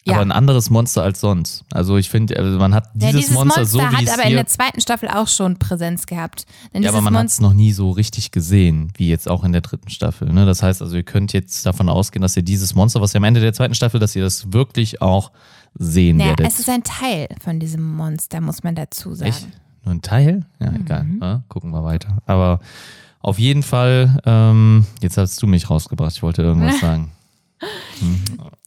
[0.05, 0.15] ja.
[0.15, 1.65] Aber ein anderes Monster als sonst.
[1.73, 4.25] Also ich finde, also man hat dieses, ja, dieses Monster, Monster, so wie hat aber
[4.29, 6.45] in der zweiten Staffel auch schon Präsenz gehabt.
[6.75, 9.53] Denn ja, aber man hat es noch nie so richtig gesehen, wie jetzt auch in
[9.53, 10.33] der dritten Staffel.
[10.33, 10.45] Ne?
[10.45, 13.25] Das heißt also, ihr könnt jetzt davon ausgehen, dass ihr dieses Monster, was ihr am
[13.25, 15.31] Ende der zweiten Staffel, dass ihr das wirklich auch
[15.79, 16.47] sehen Naja, werdet.
[16.49, 19.31] es ist ein Teil von diesem Monster, muss man dazu sagen.
[19.31, 19.47] Echt?
[19.85, 20.45] Nur ein Teil?
[20.61, 20.77] Ja, Mhm.
[20.81, 21.07] egal.
[21.21, 22.19] Ja, gucken wir weiter.
[22.27, 22.61] Aber
[23.21, 26.13] auf jeden Fall, ähm, jetzt hast du mich rausgebracht.
[26.17, 27.13] Ich wollte irgendwas sagen.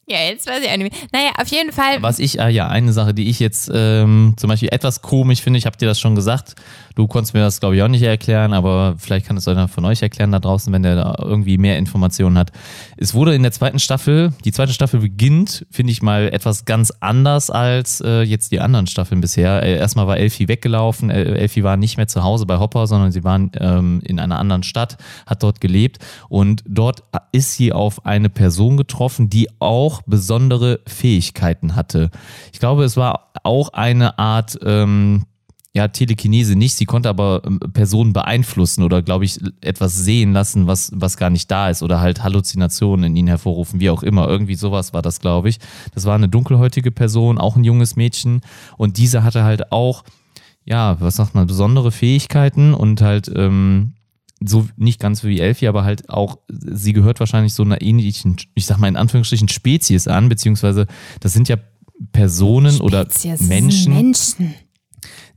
[0.07, 1.01] Ja, jetzt weiß ich auch nicht mehr.
[1.11, 2.01] Naja, auf jeden Fall.
[2.01, 5.57] Was ich, ah ja, eine Sache, die ich jetzt ähm, zum Beispiel etwas komisch finde,
[5.57, 6.55] ich habe dir das schon gesagt,
[6.95, 9.85] du konntest mir das glaube ich auch nicht erklären, aber vielleicht kann es einer von
[9.85, 12.51] euch erklären da draußen, wenn der da irgendwie mehr Informationen hat.
[12.97, 16.91] Es wurde in der zweiten Staffel, die zweite Staffel beginnt, finde ich mal etwas ganz
[16.99, 19.61] anders als äh, jetzt die anderen Staffeln bisher.
[19.63, 23.11] Äh, erstmal war Elfie weggelaufen, äh, Elfie war nicht mehr zu Hause bei Hopper, sondern
[23.11, 28.05] sie waren ähm, in einer anderen Stadt, hat dort gelebt und dort ist sie auf
[28.05, 32.09] eine Person getroffen, die auch besondere Fähigkeiten hatte.
[32.53, 35.25] Ich glaube, es war auch eine Art ähm,
[35.75, 40.67] ja, Telekinese nicht, sie konnte aber ähm, Personen beeinflussen oder, glaube ich, etwas sehen lassen,
[40.67, 44.29] was, was gar nicht da ist oder halt Halluzinationen in ihnen hervorrufen, wie auch immer.
[44.29, 45.57] Irgendwie sowas war das, glaube ich.
[45.93, 48.39] Das war eine dunkelhäutige Person, auch ein junges Mädchen
[48.77, 50.03] und diese hatte halt auch,
[50.63, 53.95] ja, was sagt man, besondere Fähigkeiten und halt, ähm,
[54.45, 58.65] so nicht ganz wie Elfie, aber halt auch, sie gehört wahrscheinlich so einer ähnlichen, ich
[58.65, 60.87] sag mal in Anführungsstrichen, Spezies an, beziehungsweise
[61.19, 61.57] das sind ja
[62.11, 64.55] Personen oder Spezies, sind Menschen, Menschen.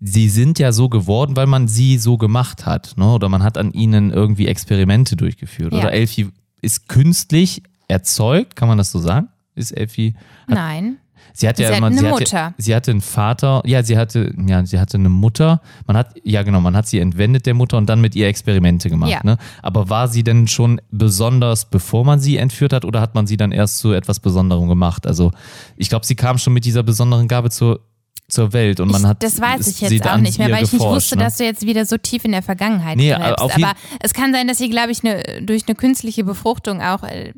[0.00, 3.12] Sie sind ja so geworden, weil man sie so gemacht hat, ne?
[3.12, 5.72] Oder man hat an ihnen irgendwie Experimente durchgeführt.
[5.72, 5.80] Ja.
[5.80, 6.28] Oder Elfie
[6.60, 9.28] ist künstlich erzeugt, kann man das so sagen?
[9.54, 10.14] Ist Elfie?
[10.46, 10.98] Nein.
[11.32, 12.54] Sie hat ja Sie hat immer, eine sie hatte, Mutter.
[12.58, 15.60] sie hatte einen Vater, ja, sie hatte, ja, sie hatte eine Mutter.
[15.86, 18.90] Man hat, ja genau, man hat sie entwendet der Mutter und dann mit ihr Experimente
[18.90, 19.10] gemacht.
[19.10, 19.20] Ja.
[19.22, 19.38] Ne?
[19.62, 23.36] Aber war sie denn schon besonders, bevor man sie entführt hat, oder hat man sie
[23.36, 25.06] dann erst zu etwas Besonderem gemacht?
[25.06, 25.32] Also
[25.76, 27.80] ich glaube, sie kam schon mit dieser besonderen Gabe zur,
[28.28, 30.72] zur Welt und man ich, hat das weiß ich jetzt auch nicht mehr, weil ich
[30.72, 31.24] nicht geforscht, wusste, ne?
[31.24, 34.46] dass du jetzt wieder so tief in der Vergangenheit Nee, jeden- Aber es kann sein,
[34.48, 37.02] dass sie, glaube ich, ne, durch eine künstliche Befruchtung auch.
[37.04, 37.32] Äh,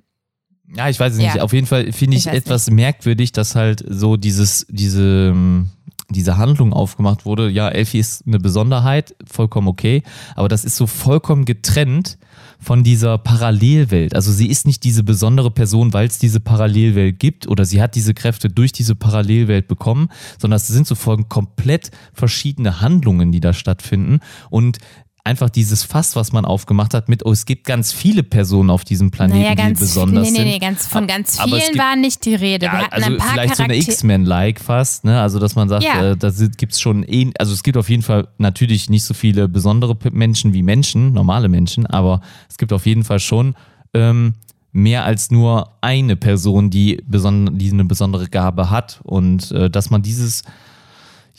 [0.77, 1.35] Ja, ich weiß es nicht.
[1.37, 1.43] Ja.
[1.43, 5.71] Auf jeden Fall finde ich, Ich etwas merkwürdig, dass halt so dieses, diese, ähm,
[6.11, 7.49] diese Handlung aufgemacht wurde.
[7.49, 10.03] Ja, Elfie ist eine Besonderheit, vollkommen okay,
[10.35, 12.19] aber das ist so vollkommen getrennt
[12.61, 14.15] von dieser Parallelwelt.
[14.15, 17.95] Also sie ist nicht diese besondere Person, weil es diese Parallelwelt gibt oder sie hat
[17.95, 20.09] diese Kräfte durch diese Parallelwelt bekommen,
[20.39, 24.79] sondern es sind so voll komplett verschiedene Handlungen, die da stattfinden und
[25.25, 28.85] einfach dieses Fass, was man aufgemacht hat mit, oh, es gibt ganz viele Personen auf
[28.85, 30.47] diesem Planeten, naja, ganz die besonders nee, nee, sind.
[30.47, 32.67] nee, ganz, von ganz vielen gibt- war nicht die Rede.
[32.67, 33.77] Wir Ja, hatten also ein paar vielleicht so eine.
[33.77, 35.21] X-Men-like fast, ne?
[35.21, 36.13] Also dass man sagt, Ja.
[36.13, 39.15] äh, da gibt es schon, eh, also es gibt auf jeden Fall natürlich nicht so
[39.15, 43.55] viele besondere Menschen wie Menschen, normale Menschen, aber es gibt auf jeden Fall schon
[43.95, 44.35] ähm,
[44.73, 49.91] mehr als nur eine Person, die, beson die eine besondere Gabe hat und äh, dass
[49.91, 50.45] man dieses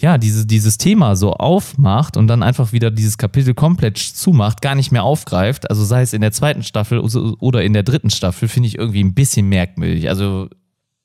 [0.01, 4.75] ja, diese, dieses Thema so aufmacht und dann einfach wieder dieses Kapitel komplett zumacht, gar
[4.75, 8.47] nicht mehr aufgreift, also sei es in der zweiten Staffel oder in der dritten Staffel,
[8.47, 10.09] finde ich irgendwie ein bisschen merkwürdig.
[10.09, 10.49] Also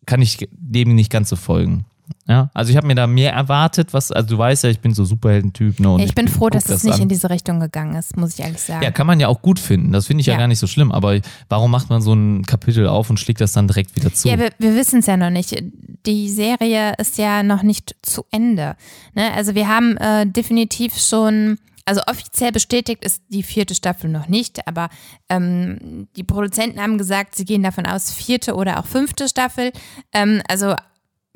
[0.06, 1.84] kann ich dem nicht ganz so folgen.
[2.28, 4.94] Ja, also ich habe mir da mehr erwartet, was, also du weißt ja, ich bin
[4.94, 5.78] so Superheldentyp.
[5.78, 7.02] Ne, und ich, bin froh, dass guck es nicht an.
[7.02, 8.82] in diese Richtung gegangen ist, muss ich ehrlich sagen.
[8.82, 9.92] Ja, kann man ja auch gut finden.
[9.92, 10.34] Das finde ich ja.
[10.34, 10.40] Ja.
[10.40, 10.90] gar nicht so schlimm.
[10.90, 14.28] Aber warum macht man so ein Kapitel auf und schlägt das dann direkt wieder zu?
[14.28, 15.62] Ja, wir, wir wissen es ja noch nicht.
[16.04, 18.76] Die Serie ist ja noch nicht zu Ende.
[19.14, 19.32] Ne?
[19.34, 24.66] Also wir haben äh, definitiv schon, also offiziell bestätigt ist die vierte Staffel noch nicht,
[24.66, 24.88] aber
[25.28, 29.70] ähm, die Produzenten haben gesagt, sie gehen davon aus, vierte oder auch fünfte Staffel.
[30.12, 30.74] Ähm, also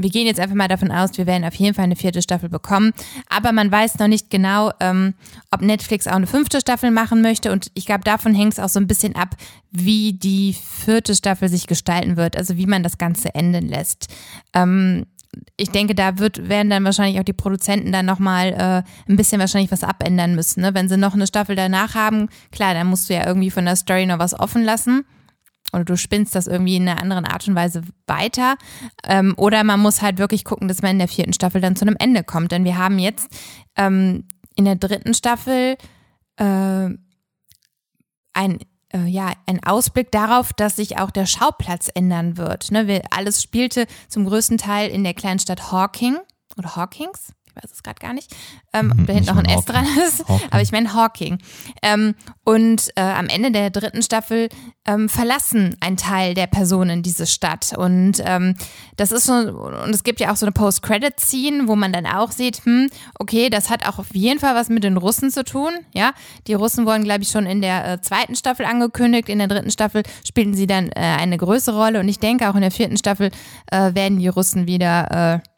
[0.03, 2.49] wir gehen jetzt einfach mal davon aus, wir werden auf jeden Fall eine vierte Staffel
[2.49, 2.93] bekommen.
[3.29, 5.15] Aber man weiß noch nicht genau, ähm,
[5.51, 7.53] ob Netflix auch eine fünfte Staffel machen möchte.
[7.53, 9.37] Und ich glaube, davon hängt es auch so ein bisschen ab,
[9.71, 14.09] wie die vierte Staffel sich gestalten wird, also wie man das Ganze enden lässt.
[14.55, 15.07] Ähm,
[15.57, 19.41] ich denke, da wird, werden dann wahrscheinlich auch die Produzenten dann nochmal äh, ein bisschen
[19.41, 20.63] wahrscheinlich was abändern müssen.
[20.63, 20.75] Ne?
[20.75, 23.77] Wenn sie noch eine Staffel danach haben, klar, dann musst du ja irgendwie von der
[23.77, 25.05] Story noch was offen lassen
[25.73, 28.57] oder du spinnst das irgendwie in einer anderen Art und Weise weiter.
[29.05, 31.85] Ähm, oder man muss halt wirklich gucken, dass man in der vierten Staffel dann zu
[31.85, 32.53] einem Ende kommt.
[32.53, 33.29] Denn wir haben jetzt
[33.77, 35.77] ähm, in der dritten Staffel
[36.37, 36.89] äh,
[38.33, 38.59] ein
[38.93, 42.71] äh, ja, ein Ausblick darauf, dass sich auch der Schauplatz ändern wird.
[42.73, 46.19] Ne, wir, alles spielte zum größten Teil in der kleinen Stadt Hawking
[46.57, 47.33] oder Hawkins.
[47.63, 48.35] Weiß es gerade gar nicht,
[48.73, 50.49] ähm, ob da hinten noch ein S dran ist, Hawking.
[50.51, 51.39] aber ich meine Hawking.
[51.83, 54.49] Ähm, und äh, am Ende der dritten Staffel
[54.87, 57.77] ähm, verlassen ein Teil der Personen diese Stadt.
[57.77, 58.57] Und ähm,
[58.97, 62.33] das ist so, und es gibt ja auch so eine Post-Credit-Scene, wo man dann auch
[62.33, 65.73] sieht, hm, okay, das hat auch auf jeden Fall was mit den Russen zu tun.
[65.95, 66.13] Ja,
[66.47, 69.29] die Russen wurden, glaube ich, schon in der äh, zweiten Staffel angekündigt.
[69.29, 72.01] In der dritten Staffel spielten sie dann äh, eine größere Rolle.
[72.01, 73.31] Und ich denke, auch in der vierten Staffel
[73.71, 75.51] äh, werden die Russen wieder, äh,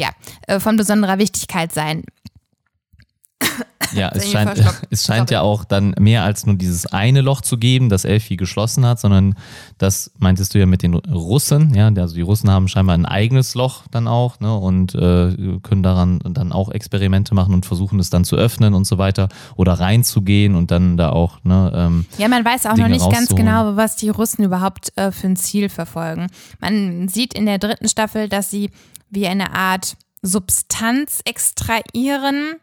[0.00, 0.10] ja,
[0.46, 2.04] äh, von besonderer Wichtigkeit sein.
[3.92, 5.34] Ja, es scheint, es scheint Sorry.
[5.34, 9.00] ja auch dann mehr als nur dieses eine Loch zu geben, das Elfi geschlossen hat,
[9.00, 9.34] sondern
[9.78, 13.54] das meintest du ja mit den Russen, ja, also die Russen haben scheinbar ein eigenes
[13.54, 18.10] Loch dann auch, ne, und äh, können daran dann auch Experimente machen und versuchen es
[18.10, 22.28] dann zu öffnen und so weiter oder reinzugehen und dann da auch, ne, ähm, Ja,
[22.28, 25.36] man weiß auch Dinge noch nicht ganz genau, was die Russen überhaupt äh, für ein
[25.36, 26.28] Ziel verfolgen.
[26.60, 28.70] Man sieht in der dritten Staffel, dass sie
[29.14, 32.56] wie eine Art Substanz extrahieren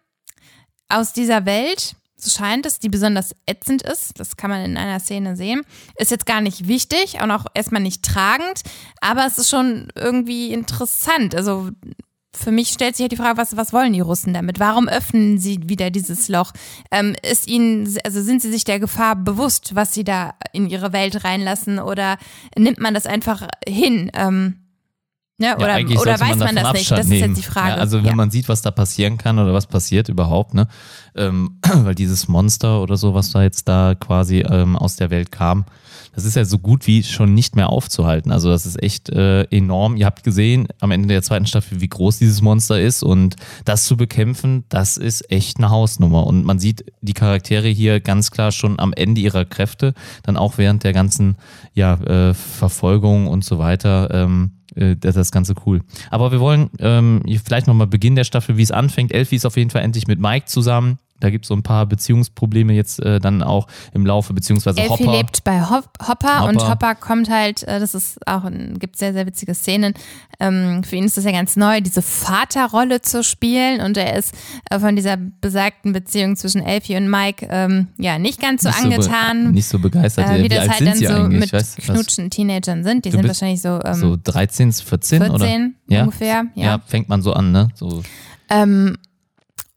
[0.89, 1.95] aus dieser Welt.
[2.17, 4.19] So scheint es, die besonders ätzend ist.
[4.19, 5.63] Das kann man in einer Szene sehen.
[5.95, 8.61] Ist jetzt gar nicht wichtig und auch erstmal nicht tragend,
[8.99, 11.33] aber es ist schon irgendwie interessant.
[11.33, 11.71] Also
[12.33, 14.59] für mich stellt sich halt die Frage, was, was wollen die Russen damit?
[14.59, 16.51] Warum öffnen sie wieder dieses Loch?
[16.89, 20.93] Ähm, ist ihnen, also sind sie sich der Gefahr bewusst, was sie da in ihre
[20.93, 22.17] Welt reinlassen oder
[22.57, 24.11] nimmt man das einfach hin?
[24.13, 24.61] Ähm,
[25.41, 26.91] ja, oder eigentlich oder weiß man, davon das nicht?
[26.91, 27.35] Abstand Das ist nehmen.
[27.35, 27.69] jetzt die Frage.
[27.69, 28.15] Ja, also wenn Ja.
[28.15, 30.67] man sieht, was da passieren kann oder was passiert überhaupt, ne?
[31.15, 35.31] Ähm, weil dieses Monster oder so, was da jetzt da quasi ähm, aus der Welt
[35.31, 35.65] kam,
[36.13, 38.31] das ist ja so gut wie schon nicht mehr aufzuhalten.
[38.33, 39.95] Also das ist echt äh, enorm.
[39.95, 43.85] Ihr habt gesehen am Ende der zweiten Staffel, wie groß dieses Monster ist und das
[43.85, 46.27] zu bekämpfen, das ist echt eine Hausnummer.
[46.27, 50.57] Und man sieht die Charaktere hier ganz klar schon am Ende ihrer Kräfte, dann auch
[50.57, 51.37] während der ganzen
[51.73, 54.09] ja, äh, Verfolgung und so weiter.
[54.13, 55.82] Ähm, äh, das das Ganze cool.
[56.09, 59.11] Aber wir wollen ähm, vielleicht nochmal Beginn der Staffel, wie es anfängt.
[59.13, 60.99] Elfie ist auf jeden Fall endlich mit Mike zusammen.
[61.22, 64.89] Da gibt es so ein paar Beziehungsprobleme jetzt äh, dann auch im Laufe, beziehungsweise Elfie
[65.05, 65.11] Hopper.
[65.17, 66.69] lebt bei Hop Hopper, und Hopper.
[66.72, 68.43] Hopper kommt halt, äh, das ist auch,
[68.80, 69.93] gibt sehr, sehr witzige Szenen.
[70.39, 74.34] Ähm, für ihn ist das ja ganz neu, diese Vaterrolle zu spielen und er ist
[74.69, 78.80] äh, von dieser besagten Beziehung zwischen Elfie und Mike ähm, ja nicht ganz so Nicht
[78.80, 79.51] so angetan.
[79.51, 80.28] nicht so begeistert.
[80.30, 83.05] äh, wie, wie das alt halt dann so mit was- knutschen Teenagern sind.
[83.05, 85.39] Die sind wahrscheinlich so, ähm, so 13, 14, oder?
[85.45, 86.03] 14 Ja?
[86.03, 86.45] ungefähr.
[86.55, 86.65] Ja.
[86.65, 86.82] Ja.
[86.86, 87.67] fängt man so an, ne?
[87.76, 88.01] So,
[88.49, 88.97] Ähm,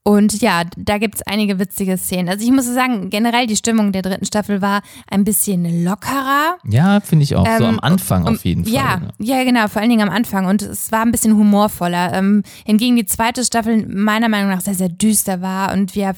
[0.07, 2.29] und ja, da gibt's einige witzige Szenen.
[2.29, 6.57] Also ich muss sagen, generell die Stimmung der dritten Staffel war ein bisschen lockerer.
[6.69, 7.47] ja, finde ich auch.
[7.47, 8.75] so Ähm, am Anfang um- auf jeden Fall.
[8.75, 10.45] Ja, ja, genau, vor allen Dingen am Anfang.
[10.47, 12.13] Und es war ein bisschen humorvoller.
[12.13, 15.73] Ähm, hingegen die zweite Staffel meiner Meinung nach sehr, sehr düster war.
[15.73, 16.15] Und wir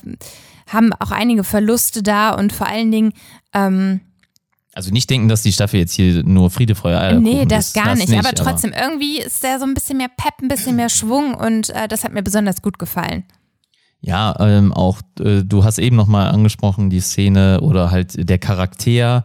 [0.66, 3.12] haben auch einige Verluste da und vor allen Dingen,
[3.55, 4.01] ähm,
[4.74, 7.74] Also nicht denken, dass die Staffel jetzt hier nur Friede, Freude, Eierkuchen nee, das ist.
[7.74, 8.11] gar nicht.
[8.12, 11.34] Aber nicht, trotzdem, irgendwie ist da so ein bisschen mehr Pep, ein bisschen mehr Schwung
[11.34, 13.22] und äh, das hat mir besonders gut gefallen.
[14.01, 19.24] Ja, ähm, auch äh, du hast eben nochmal angesprochen, die Szene oder halt der Charakter,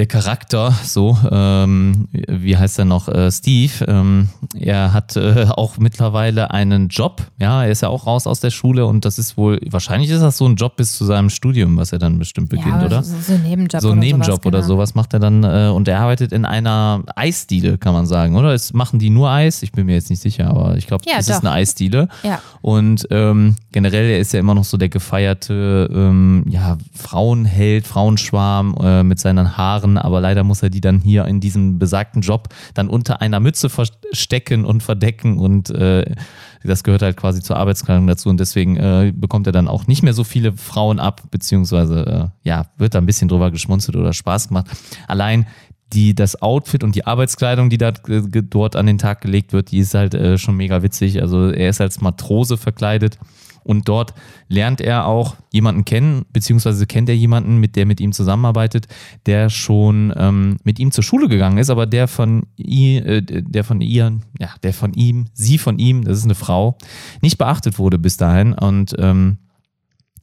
[0.00, 5.76] der Charakter, so, ähm, wie heißt er noch, äh, Steve, ähm, er hat äh, auch
[5.76, 9.36] mittlerweile einen Job, ja, er ist ja auch raus aus der Schule und das ist
[9.36, 12.48] wohl, wahrscheinlich ist das so ein Job bis zu seinem Studium, was er dann bestimmt
[12.48, 13.02] beginnt, ja, oder?
[13.02, 13.82] So, so ein Nebenjob.
[13.82, 14.68] so ein oder Nebenjob sowas, oder genau.
[14.68, 18.54] sowas macht er dann äh, und er arbeitet in einer Eisdiele, kann man sagen, oder?
[18.54, 19.62] Es machen die nur Eis?
[19.62, 21.44] Ich bin mir jetzt nicht sicher, aber ich glaube, Ja, es ist doch.
[21.44, 22.08] eine Eisdiele.
[22.22, 22.40] Ja.
[22.62, 28.74] Und ähm, generell, er ist ja immer noch so der gefeierte ähm, ja, Frauenheld, Frauenschwarm
[28.82, 32.22] äh, mit seinen Haaren machen, aber leider muss er die dann hier in diesem besagten
[32.22, 36.14] Job dann unter einer Mütze verstecken und verdecken und äh,
[36.62, 40.02] das gehört halt quasi zur Arbeitskleidung dazu und deswegen äh, bekommt er dann auch nicht
[40.02, 44.12] mehr so viele Frauen ab, beziehungsweise äh, ja, wird da ein bisschen drüber geschmunzelt oder
[44.12, 44.66] Spaß gemacht.
[45.08, 45.46] Allein
[45.92, 49.72] die, das Outfit und die Arbeitskleidung, die da äh, dort an den Tag gelegt wird,
[49.72, 51.20] die ist halt äh, schon mega witzig.
[51.20, 53.18] Also er ist als Matrose verkleidet
[53.64, 54.14] und dort
[54.48, 58.86] lernt er auch jemanden kennen, beziehungsweise kennt er jemanden, mit der mit ihm zusammenarbeitet,
[59.26, 63.64] der schon ähm, mit ihm zur Schule gegangen ist, aber der von ihr, äh, der
[63.64, 66.76] von ihr, ja, der von ihm, sie von ihm, das ist eine Frau,
[67.22, 69.38] nicht beachtet wurde bis dahin und ähm,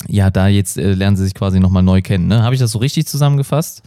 [0.08, 2.28] ja, da jetzt äh, lernen sie sich quasi nochmal neu kennen.
[2.28, 2.44] Ne?
[2.44, 3.82] Habe ich das so richtig zusammengefasst?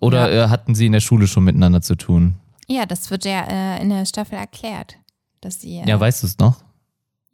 [0.00, 0.44] Oder Ja.
[0.46, 2.36] äh, hatten sie in der Schule schon miteinander zu tun?
[2.68, 3.42] Ja, das wird ja
[3.76, 4.96] äh, in der Staffel erklärt.
[5.42, 6.62] Dass sie, äh, Ja, weißt du es noch?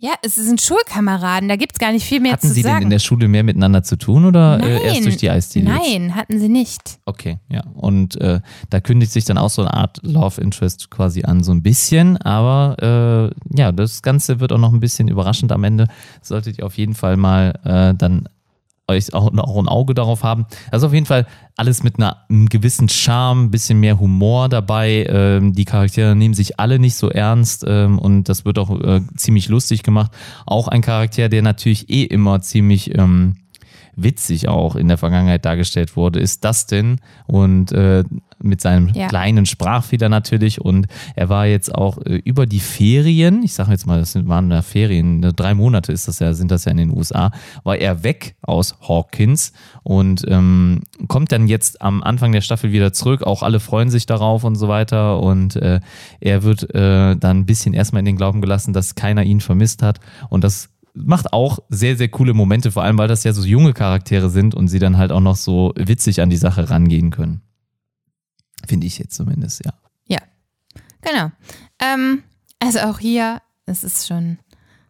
[0.01, 2.71] Ja, es sind Schulkameraden, da gibt es gar nicht viel mehr Hatten zu sie denn
[2.73, 2.83] sagen.
[2.85, 5.03] in der Schule mehr miteinander zu tun oder äh, erst Nein.
[5.03, 5.71] durch die Eisdiele?
[5.71, 7.01] Nein, hatten sie nicht.
[7.05, 7.65] Okay, ja.
[7.75, 8.41] Und äh,
[8.71, 12.17] da kündigt sich dann auch so eine Art Love Interest quasi an, so ein bisschen.
[12.19, 15.89] Aber äh, ja, das Ganze wird auch noch ein bisschen überraschend am Ende.
[16.23, 18.29] Solltet ihr auf jeden Fall mal äh, dann
[18.89, 20.47] euch auch, auch ein Auge darauf haben.
[20.71, 21.27] Also auf jeden Fall
[21.57, 25.07] alles mit einer, einem gewissen Charme, ein bisschen mehr Humor dabei.
[25.09, 29.01] Ähm, die Charaktere nehmen sich alle nicht so ernst ähm, und das wird auch äh,
[29.17, 30.13] ziemlich lustig gemacht.
[30.47, 33.37] Auch ein Charakter, der natürlich eh immer ziemlich ähm,
[34.03, 38.05] witzig auch in der Vergangenheit dargestellt wurde, ist Dustin und äh,
[38.41, 39.09] mit seinem Ja.
[39.09, 40.61] kleinen Sprachfehler natürlich.
[40.61, 40.87] Und
[41.17, 44.51] er war jetzt auch äh, über die Ferien, ich sage jetzt mal, das sind, waren
[44.51, 47.33] ja Ferien, ne, drei Monate ist das ja, sind das ja in den USA,
[47.65, 49.53] war er weg aus Hawkins.
[49.83, 54.07] Und ähm, kommt dann jetzt am Anfang der Staffel wieder zurück, auch alle freuen sich
[54.07, 55.21] darauf und so weiter.
[55.21, 55.81] Und äh,
[56.21, 59.83] er wird äh, dann ein bisschen erstmal in den Glauben gelassen, dass keiner ihn vermisst
[59.83, 59.99] hat.
[60.29, 60.71] Und das
[61.05, 64.55] macht auch sehr, sehr coole Momente, vor allem weil das ja so junge Charaktere sind
[64.55, 67.43] und sie dann halt auch noch so witzig an die Sache rangehen können.
[68.67, 69.73] Finde ich jetzt zumindest, ja.
[71.03, 71.31] Genau.
[71.81, 72.23] Ähm,
[72.59, 74.39] also auch hier, es ist schon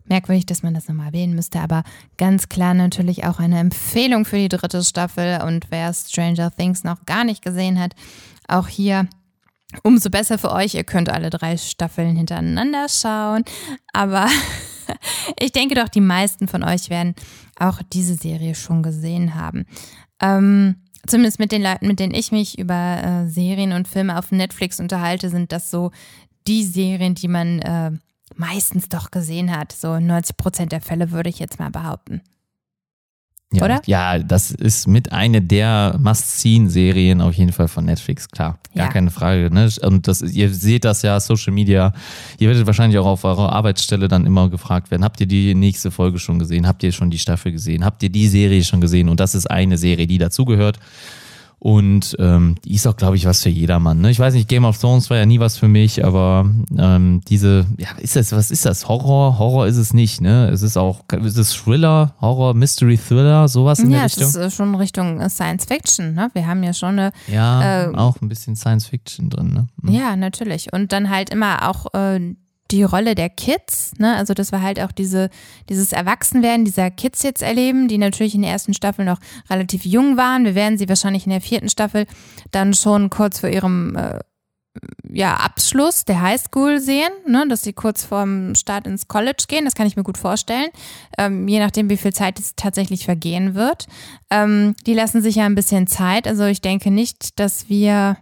[0.05, 1.83] merkwürdig, dass man das nochmal erwähnen müsste, aber
[2.17, 7.05] ganz klar natürlich auch eine Empfehlung für die dritte Staffel und wer Stranger Things noch
[7.05, 7.95] gar nicht gesehen hat,
[8.47, 9.07] auch hier
[9.83, 10.75] umso besser für euch.
[10.75, 13.45] Ihr könnt alle drei Staffeln hintereinander schauen,
[13.93, 14.29] aber
[15.41, 17.14] ich denke doch, die meisten von euch werden
[17.59, 19.66] auch diese Serie schon gesehen haben.
[20.20, 20.76] Ähm,
[21.07, 24.80] zumindest mit den Leuten, mit denen ich mich über äh, Serien und Filme auf Netflix
[24.80, 25.91] unterhalte, sind das so
[26.47, 27.91] die Serien, die man äh,
[28.34, 29.72] meistens doch gesehen hat.
[29.72, 32.22] So 90 Prozent der Fälle würde ich jetzt mal behaupten.
[33.53, 33.64] Ja.
[33.64, 33.80] Oder?
[33.86, 38.59] Ja, das ist mit eine der Must-Seen-Serien auf jeden Fall von Netflix, klar.
[38.74, 38.92] Gar Ja.
[38.92, 39.51] keine Frage.
[39.53, 39.70] Ne?
[39.82, 41.92] Und das, ihr seht das ja, Social Media.
[42.38, 45.90] Ihr werdet wahrscheinlich auch auf eurer Arbeitsstelle dann immer gefragt werden, habt ihr die nächste
[45.90, 46.66] Folge schon gesehen?
[46.66, 47.84] Habt ihr schon die Staffel gesehen?
[47.84, 49.09] Habt ihr die Serie schon gesehen?
[49.09, 50.78] Und das ist eine Serie, die dazugehört.
[51.61, 54.01] Und ähm, die ist auch, glaube ich, was für jedermann.
[54.01, 54.11] Ne?
[54.11, 56.49] Ich weiß nicht, Game of Thrones war ja nie was für mich, aber
[56.79, 58.87] ähm, diese, ja, ist das, was ist das?
[58.89, 59.41] Horror?
[59.41, 60.49] Horror ist es nicht, ne?
[60.51, 64.29] Es ist auch, ist es Thriller, Horror, Mystery Thriller, sowas in Ja, der es Richtung?
[64.29, 66.15] ist äh, schon Richtung äh, Science Fiction.
[66.15, 66.29] Ne?
[66.33, 69.67] Wir haben ja schon eine ja, äh, auch ein bisschen Science Fiction drin, ne?
[69.83, 69.93] Mhm.
[69.93, 70.73] Ja, natürlich.
[70.73, 72.35] Und dann halt immer auch äh,
[72.71, 74.16] die Rolle der Kids, ne?
[74.16, 75.31] Also dass wir halt auch diese,
[75.69, 80.16] dieses Erwachsenwerden dieser Kids jetzt erleben, die natürlich in der ersten Staffel noch relativ jung
[80.16, 80.45] waren.
[80.45, 82.07] Wir werden sie wahrscheinlich in der vierten Staffel
[82.51, 84.19] dann schon kurz vor ihrem äh,
[85.11, 87.47] ja, Abschluss der Highschool sehen, ne?
[87.49, 89.64] dass sie kurz vorm Start ins College gehen.
[89.64, 90.69] Das kann ich mir gut vorstellen.
[91.16, 93.87] Ähm, je nachdem, wie viel Zeit es tatsächlich vergehen wird.
[94.31, 96.27] Ähm, die lassen sich ja ein bisschen Zeit.
[96.27, 98.19] Also ich denke nicht, dass wir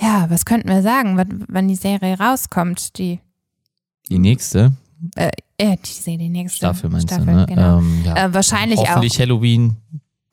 [0.00, 2.98] ja, was könnten wir sagen, wann, wann die Serie rauskommt?
[2.98, 3.20] Die,
[4.08, 4.72] Die nächste
[5.16, 7.46] äh, äh, die Serie, die nächste Staffel meinst Staffel, du, ne?
[7.46, 7.78] genau.
[7.78, 8.26] Ähm, ja.
[8.26, 8.88] äh, wahrscheinlich auch.
[8.88, 9.76] Hoffentlich Halloween.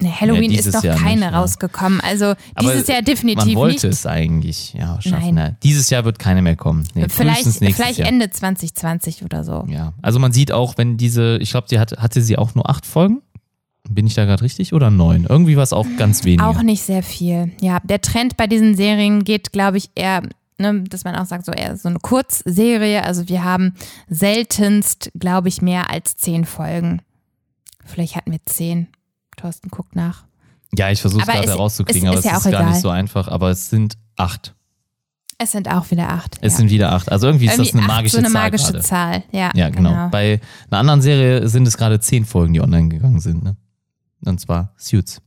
[0.02, 2.02] Ne, Halloween Ja, ist noch Jahr keine nicht, rausgekommen.
[2.02, 3.96] Also Aber dieses Jahr definitiv Man wollte nicht.
[4.00, 5.36] es eigentlich, ja, schaffen.
[5.36, 5.58] Nein.
[5.62, 6.88] Dieses Jahr wird keine mehr kommen.
[6.96, 8.08] Nee, vielleicht vielleicht Jahr.
[8.08, 9.66] Ende 2020 oder so.
[9.70, 12.68] Ja, also man sieht auch, wenn diese, ich glaube, die hat, hatte sie auch nur
[12.68, 13.22] acht Folgen.
[13.94, 14.74] Bin ich da gerade richtig?
[14.74, 15.26] Oder neun?
[15.28, 16.42] Irgendwie war es auch ganz wenig.
[16.42, 17.52] Auch nicht sehr viel.
[17.62, 20.22] Ja, der Trend bei diesen Serien geht, glaube ich, eher,
[20.58, 23.04] ne, dass man auch sagt, so eher so eine Kurzserie.
[23.04, 23.76] Also wir haben
[24.10, 27.02] seltenst, glaube ich, mehr als zehn Folgen.
[27.86, 28.88] Vielleicht hatten wir zehn.
[29.38, 30.24] Thorsten guckt nach.
[30.78, 32.70] Ja, ich versuche es gerade herauszukriegen, es aber ist es ja ist auch gar nicht
[32.70, 32.82] egal.
[32.82, 33.28] so einfach.
[33.28, 34.54] Aber es sind acht.
[35.38, 36.38] Es sind auch wieder acht.
[36.42, 36.58] Es ja.
[36.60, 37.12] sind wieder acht.
[37.12, 38.80] Also irgendwie ist das Irgendwie eine acht, magische so eine Zahl magische gerade.
[38.82, 39.24] Zahl.
[39.32, 40.10] Ja, Ja, genau.
[40.12, 40.40] Bei
[40.70, 43.44] einer anderen Serie sind es gerade zehn Folgen, die online gegangen sind.
[43.44, 43.56] Ne?
[44.26, 45.22] Und zwar Suits.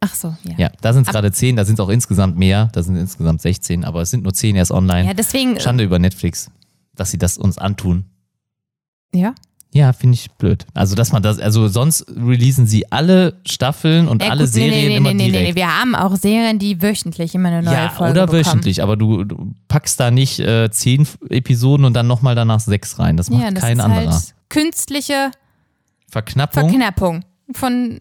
[0.00, 0.54] Ach so, ja.
[0.58, 2.68] Ja, da sind es gerade zehn, da sind es auch insgesamt mehr.
[2.72, 5.06] Da sind insgesamt 16, aber es sind nur zehn erst online.
[5.06, 5.58] Ja, deswegen.
[5.58, 6.50] Schande über Netflix,
[6.94, 8.04] dass sie das uns antun.
[9.14, 9.34] Ja.
[9.72, 10.66] Ja, finde ich blöd.
[10.74, 14.70] Also, dass man das, also sonst releasen sie alle Staffeln und Ja, alle gut, Serien
[14.72, 15.48] nee, nee, immer nee, nee, direkt.
[15.48, 18.44] nee, wir haben auch Serien, die wöchentlich immer eine neue ja, Folge oder bekommen.
[18.46, 23.00] wöchentlich, aber du, du packst da nicht äh, zehn Episoden und dann nochmal danach sechs
[23.00, 23.16] rein.
[23.16, 24.12] Das macht Ja, das kein ist anderer.
[24.12, 25.30] halt künstliche
[26.08, 28.00] Verknappung, Verknappung von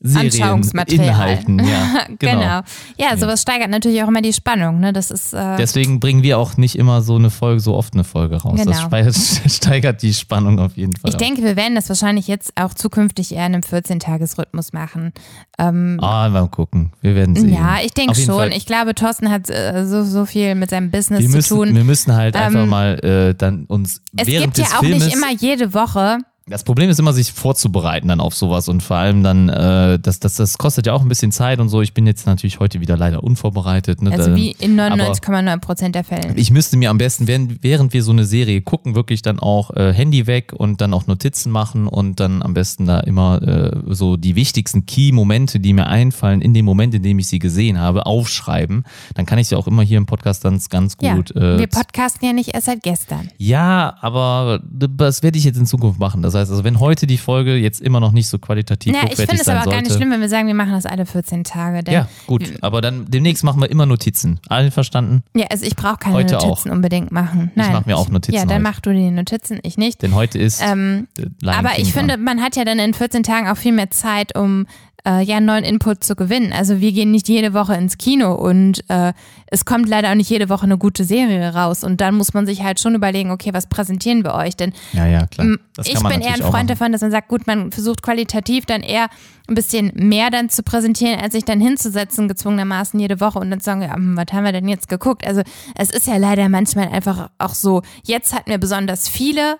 [0.00, 1.06] Serien, Anschauungsmaterial.
[1.08, 2.32] Inhalten, ja, genau.
[2.38, 2.60] genau.
[2.98, 4.78] Ja, sowas steigert natürlich auch immer die Spannung.
[4.78, 4.92] Ne?
[4.92, 8.04] Das ist äh, Deswegen bringen wir auch nicht immer so eine Folge, so oft eine
[8.04, 8.60] Folge raus.
[8.64, 8.86] Das Genau.
[8.86, 9.16] steigert,
[9.50, 11.10] steigert die Spannung auf jeden Fall.
[11.10, 15.12] ich denke, wir werden das wahrscheinlich jetzt auch zukünftig eher in einem 14-Tages-Rhythmus machen.
[15.58, 16.92] Ähm, Ah, mal gucken.
[17.00, 17.52] Wir werden sehen.
[17.52, 18.36] ja, ich denke schon.
[18.36, 18.52] Fall.
[18.52, 21.74] Ich glaube, Thorsten hat äh, so, so viel mit seinem Business wir zu müssen, tun.
[21.74, 24.80] wir müssen halt einfach Ähm, mal äh, dann uns es während gibt ja des auch
[24.84, 26.18] Filmes nicht immer jede Woche.
[26.50, 30.20] Das Problem ist immer, sich vorzubereiten dann auf sowas und vor allem dann, äh, das,
[30.20, 31.82] das, das kostet ja auch ein bisschen Zeit und so.
[31.82, 34.02] Ich bin jetzt natürlich heute wieder leider unvorbereitet.
[34.02, 34.12] Ne?
[34.12, 36.34] Also wie in aber 99,9 Prozent der Fälle.
[36.36, 39.70] ich müsste mir am besten, während, während wir so eine Serie gucken, wirklich dann auch
[39.76, 43.76] äh, Handy weg und dann auch Notizen machen und dann am besten da immer äh,
[43.86, 47.78] so die wichtigsten Key-Momente, die mir einfallen, in dem Moment, in dem ich sie gesehen
[47.78, 48.84] habe, aufschreiben.
[49.14, 51.34] Dann kann ich sie auch immer hier im Podcast dann ganz Ja, gut.
[51.36, 53.28] äh, wir podcasten ja nicht erst seit gestern.
[53.38, 56.22] ja, aber das werde ich jetzt in Zukunft machen.
[56.22, 59.10] Das heißt, also wenn heute die Folge jetzt immer noch nicht so qualitativ Ja, ich
[59.12, 59.88] hochwertig finde es aber auch gar sollte.
[59.88, 61.90] nicht schlimm, wenn wir sagen, wir machen das alle 14 Tage.
[61.90, 62.42] Ja, gut.
[62.60, 64.40] Aber dann demnächst machen wir immer Notizen.
[64.48, 65.22] Allen verstanden?
[65.34, 67.50] Ja, also ich brauche keine Heute Notizen unbedingt machen.
[67.54, 68.62] Nein, mach mir auch Notizen Ja, dann heute.
[68.62, 70.02] mach du die Notizen, ich nicht.
[70.02, 73.48] Denn heute ist Ähm, äh, aber ich finde, man hat ja dann in 14 Tagen
[73.48, 74.66] auch viel mehr Zeit, um
[75.08, 76.52] äh, ja neuen Input zu gewinnen.
[76.52, 79.12] Also wir gehen nicht jede Woche ins Kino und äh,
[79.46, 81.82] es kommt leider auch nicht jede Woche eine gute Serie raus.
[81.82, 84.56] Und dann muss man sich halt schon überlegen, okay, was präsentieren wir euch?
[84.56, 85.56] Denn Ja, ja, klar.
[85.84, 89.08] Ich bin eher ein Freund davon, dass man sagt, gut, man versucht qualitativ dann eher
[89.48, 93.60] ein bisschen mehr dann zu präsentieren, als sich dann hinzusetzen, gezwungenermaßen jede Woche und dann
[93.60, 95.26] zu sagen, ja, hm, was haben wir denn jetzt geguckt?
[95.26, 95.42] Also
[95.74, 99.56] es ist ja leider manchmal einfach auch so, jetzt hatten wir besonders viele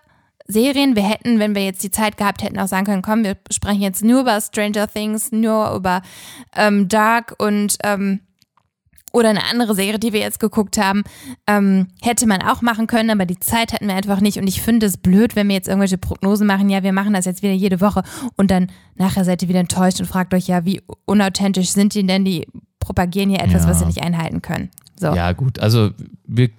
[0.48, 0.96] Serien.
[0.96, 3.82] Wir hätten, wenn wir jetzt die Zeit gehabt hätten, auch sagen können, komm, wir sprechen
[3.82, 6.02] jetzt nur über Stranger Things, nur über
[6.56, 8.20] ähm, Dark und ähm,
[9.12, 11.02] oder eine andere Serie, die wir jetzt geguckt haben,
[11.46, 14.38] ähm, hätte man auch machen können, aber die Zeit hatten wir einfach nicht.
[14.38, 17.24] Und ich finde es blöd, wenn wir jetzt irgendwelche Prognosen machen, ja, wir machen das
[17.24, 18.02] jetzt wieder jede Woche
[18.36, 22.06] und dann nachher seid ihr wieder enttäuscht und fragt euch, ja, wie unauthentisch sind die
[22.06, 22.24] denn?
[22.26, 22.46] Die
[22.80, 23.70] propagieren ja etwas, Ja.
[23.70, 24.70] was sie nicht einhalten können.
[24.98, 25.06] So.
[25.14, 25.58] Ja, gut.
[25.60, 25.90] Also
[26.26, 26.50] wir,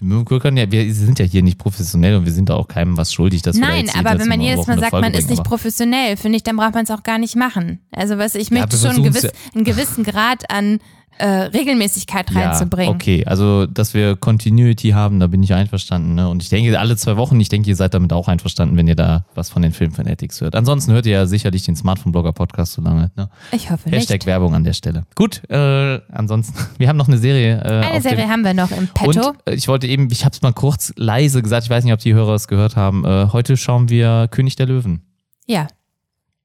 [0.00, 2.96] wir können ja, wir sind ja hier nicht professionell und wir sind da auch keinem
[2.96, 5.14] was schuldig, dass wir da Nein, jetzt aber wenn man jedes Mal sagt, Folge man
[5.14, 7.80] ist nicht professionell, finde ich, dann braucht man es auch gar nicht machen.
[7.90, 10.78] Also was ich Ja, möchte schon gewiss, einen gewissen Grad an
[11.18, 12.90] äh, Regelmäßigkeit reinzubringen.
[12.90, 16.14] Ja, okay, also dass wir Continuity haben, da bin ich einverstanden.
[16.14, 16.28] Ne?
[16.28, 18.94] Und ich denke, alle zwei Wochen, ich denke, ihr seid damit auch einverstanden, wenn ihr
[18.94, 20.54] da was von den Filmfanatics hört.
[20.54, 23.10] Ansonsten hört ihr ja sicherlich den Smartphone-Blogger-Podcast so lange.
[23.16, 23.28] Ne?
[23.52, 24.26] Ich hoffe Hashtag nicht.
[24.26, 25.04] Werbung an der Stelle.
[25.14, 27.60] Gut, äh, ansonsten, wir haben noch eine Serie.
[27.64, 29.28] Äh, Eine Serie haben wir noch im Petto.
[29.30, 31.92] Und äh, ich wollte eben, ich habe es mal kurz leise gesagt, ich weiß nicht,
[31.92, 33.04] ob die Hörer es gehört haben.
[33.04, 35.02] Äh, heute schauen wir König der Löwen.
[35.46, 35.66] ja.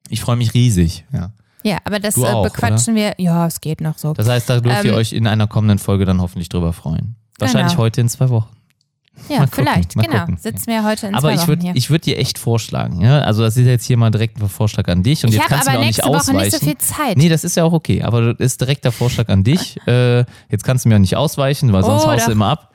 [0.10, 1.06] Ich freue mich riesig.
[1.14, 1.32] Ja.
[1.64, 3.14] Ja, aber das Du äh, auch, bequatschen wir.
[3.18, 4.14] Ja, es geht noch so.
[4.14, 7.16] Das heißt, da dürft ihr Ähm, euch in einer kommenden Folge dann hoffentlich drüber freuen.
[7.40, 7.84] Wahrscheinlich Genau.
[7.84, 8.50] heute in zwei Wochen.
[9.30, 10.20] ja, mal gucken, vielleicht, mal genau.
[10.22, 10.38] gucken.
[10.38, 11.76] Sitzen wir heute in Aber zwei ich Wochen würde hier.
[11.76, 13.20] ich würd dir echt vorschlagen, ja?
[13.22, 15.68] Also das ist jetzt hier mal direkt ein Vorschlag an dich und Ich jetzt kannst
[15.68, 16.38] du aber mir auch nicht Woche ausweichen.
[16.40, 17.18] nicht so viel Zeit.
[17.18, 19.78] Nee, das ist ja auch okay, aber das ist direkt der Vorschlag an dich.
[19.88, 22.73] äh, jetzt kannst du mir auch nicht ausweichen, weil sonst Oh, haust du immer ab.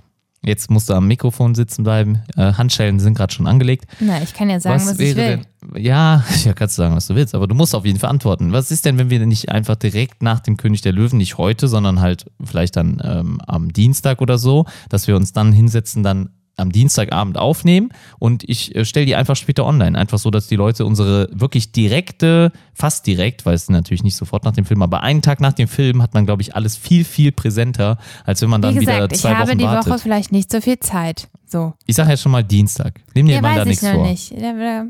[0.49, 2.23] Jetzt musst du am Mikrofon sitzen bleiben.
[2.35, 3.85] Äh, Handschellen sind gerade schon angelegt.
[4.01, 5.15] Na, ich kann ja sagen, was, ich will.
[5.15, 5.47] denn?
[5.77, 8.51] Ja, ja, kannst du sagen, was du willst, aber du musst auf jeden Fall antworten.
[8.51, 11.69] Was ist denn, wenn wir nicht einfach direkt nach dem König der Löwen, nicht heute,
[11.69, 16.31] sondern halt vielleicht dann ähm, am Dienstag oder so, dass wir uns dann hinsetzen, dann
[16.59, 19.97] am Dienstagabend aufnehmen und ich äh, stelle die einfach später online.
[19.99, 24.45] Einfach so, dass die Leute unsere wirklich direkte, fast direkt, weil es natürlich nicht sofort
[24.45, 27.05] nach dem Film, aber einen Tag nach dem Film hat man, glaube ich, alles viel,
[27.05, 29.93] viel präsenter, als wenn man dann Wie wieder gesagt, ich zwei habe Wochen die wartet.
[29.93, 31.29] Woche vielleicht nicht so viel Zeit.
[31.47, 31.73] So.
[31.87, 33.01] Ich sage jetzt schon mal Dienstag.
[33.15, 34.07] Nimm dir Ja, mal da ich nichts vor.
[34.07, 34.33] nicht.
[34.33, 34.85] Da, da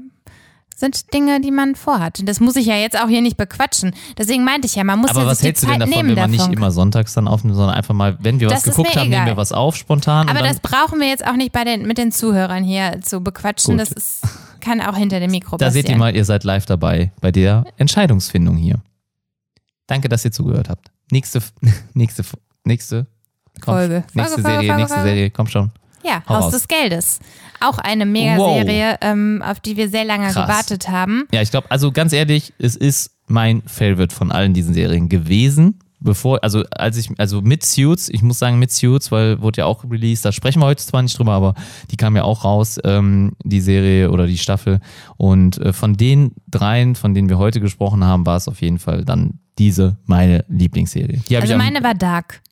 [0.79, 2.21] sind Dinge, die man vorhat.
[2.21, 3.95] Und das muss ich ja jetzt auch hier nicht bequatschen.
[4.17, 6.15] Deswegen meinte ich ja, man muss Aber ja was hältst du denn davon, wenn man
[6.15, 6.31] davon.
[6.31, 9.25] nicht immer sonntags dann aufnimmt, sondern einfach mal, wenn wir Das was geguckt haben, nehmen
[9.25, 9.37] wir egal.
[9.37, 12.63] was auf spontan Aber das brauchen wir jetzt auch nicht bei den, mit den Zuhörern
[12.63, 13.77] hier zu bequatschen.
[13.77, 13.81] Gut.
[13.81, 14.23] Das ist,
[14.61, 15.87] kann auch hinter dem Mikro da passieren.
[15.87, 18.81] seht ihr mal, ihr seid live dabei bei der Entscheidungsfindung hier.
[19.89, 20.93] Danke, dass ihr zugehört habt.
[21.11, 21.43] Nächste,
[21.95, 22.23] nächste,
[22.63, 23.07] nächste
[23.61, 24.05] komm, Folge.
[24.15, 25.09] Nächste Folge, Serie, Folge, nächste Folge.
[25.11, 25.71] Serie, komm schon.
[26.05, 26.53] Ja, Hau Haus raus.
[26.53, 27.19] des Geldes.
[27.61, 30.47] Auch eine Mega-Serie, ähm, auf die wir sehr lange Krass.
[30.47, 31.25] gewartet haben.
[31.33, 35.81] Ja, ich glaube, also ganz ehrlich, es ist mein Favorite von allen diesen Serien gewesen.
[36.01, 39.65] Bevor, also als ich, also mit Suits, ich muss sagen mit Suits, weil wurde ja
[39.67, 41.55] auch released, da sprechen wir heute zwar nicht drüber, aber
[41.91, 44.79] die kam ja auch raus, ähm, die Serie oder die Staffel.
[45.17, 48.79] Und äh, von den dreien, von denen wir heute gesprochen haben, war es auf jeden
[48.79, 51.21] Fall dann diese meine Lieblingsserie.
[51.29, 52.43] Die Also ich am- meine war Dark.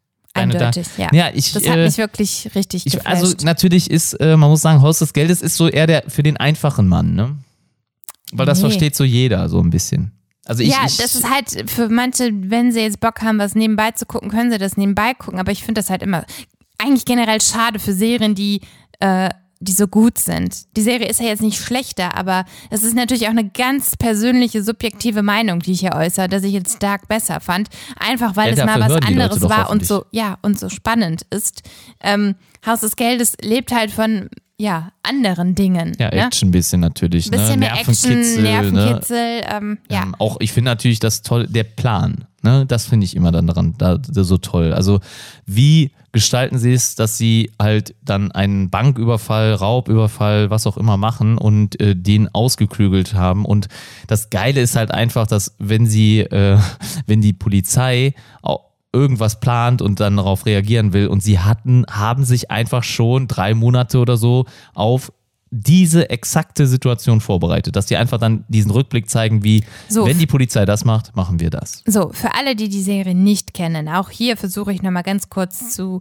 [0.42, 1.12] Eindeutig, Dark.
[1.12, 1.26] ja.
[1.26, 3.22] Ja, ich, das hat äh, mich wirklich richtig ich, geflasht.
[3.22, 6.22] also natürlich ist, äh, man muss sagen, Haus des Geldes ist so eher der für
[6.22, 7.36] den einfachen Mann, ne?
[8.32, 8.68] Weil das Nee.
[8.68, 10.12] versteht so jeder so ein bisschen.
[10.44, 13.54] Also ich, ja, ich, das ist halt für manche, wenn sie jetzt Bock haben, was
[13.54, 15.40] nebenbei zu gucken, können sie das nebenbei gucken.
[15.40, 16.24] Aber ich finde das halt immer
[16.78, 18.60] eigentlich generell schade für Serien, die,
[19.00, 19.28] äh,
[19.60, 20.76] die so gut sind.
[20.76, 24.62] Die Serie ist ja jetzt nicht schlechter, aber es ist natürlich auch eine ganz persönliche,
[24.62, 27.68] subjektive Meinung, die ich hier äußere, dass ich jetzt Dark besser fand.
[27.98, 31.62] Einfach weil Ja, es mal was anderes war und so, ja, und so spannend ist.
[32.00, 32.34] Ähm,
[32.66, 34.28] Haus des Geldes lebt halt von,
[34.58, 35.92] ja, anderen Dingen.
[35.98, 36.26] ja, ne?
[36.26, 37.30] Action ein bisschen natürlich.
[37.30, 37.68] Bisschen ne?
[37.68, 38.50] mehr Action, Nervenkitzel, Ne?
[38.72, 40.02] Nervenkitzel, ähm, ja.
[40.02, 43.46] Ähm, auch ich finde natürlich das toll, der Plan, ne, das finde ich immer dann
[43.46, 44.72] daran da, da so toll.
[44.72, 45.00] Also
[45.44, 51.36] wie gestalten sie es, dass sie halt dann einen Banküberfall, Raubüberfall, was auch immer machen
[51.36, 53.44] und äh, den ausgeklügelt haben.
[53.44, 53.68] Und
[54.06, 56.58] das Geile ist halt einfach, dass wenn sie, äh,
[57.06, 58.14] wenn die Polizei
[58.94, 63.52] irgendwas plant und dann darauf reagieren will und sie hatten, haben sich einfach schon drei
[63.52, 65.12] Monate oder so auf
[65.50, 70.04] diese exakte Situation vorbereitet, dass die einfach dann diesen Rückblick zeigen, wie So.
[70.04, 71.82] wenn die Polizei das macht, machen wir das.
[71.86, 75.72] So, für alle, die die Serie nicht kennen, auch hier versuche ich nochmal ganz kurz
[75.72, 76.00] zu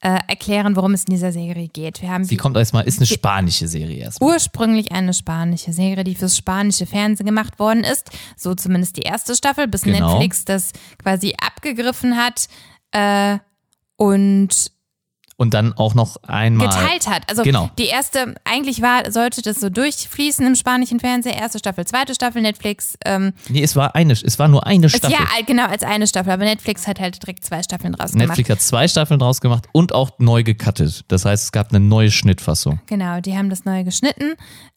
[0.00, 2.02] äh, erklären, worum es in dieser Serie geht.
[2.02, 4.34] Wir haben Sie kommt erstmal, ist eine spanische Serie erstmal.
[4.34, 8.10] ursprünglich eine spanische Serie, die fürs spanische Fernsehen gemacht worden ist.
[8.36, 10.10] So zumindest die erste Staffel, bis Genau.
[10.12, 10.72] Netflix das
[11.02, 12.46] quasi abgegriffen hat
[12.90, 13.38] äh,
[13.96, 14.70] und
[15.42, 16.68] Und dann auch noch einmal.
[16.68, 17.28] geteilt hat.
[17.28, 17.68] Also Genau.
[17.78, 21.34] die erste, eigentlich war, sollte das so durchfließen im spanischen Fernsehen.
[21.34, 22.96] Erste Staffel, zweite Staffel, Netflix.
[23.04, 25.10] Ähm, Nee, es war eine, es war nur eine Staffel.
[25.18, 26.32] ja, genau, als eine Staffel.
[26.32, 28.28] Aber Netflix hat halt direkt zwei Staffeln draus gemacht.
[28.28, 31.04] Netflix hat zwei Staffeln draus gemacht und auch neu gecuttet.
[31.08, 32.80] Das heißt, es gab eine neue Schnittfassung.
[32.86, 34.34] Genau, die haben das neu geschnitten.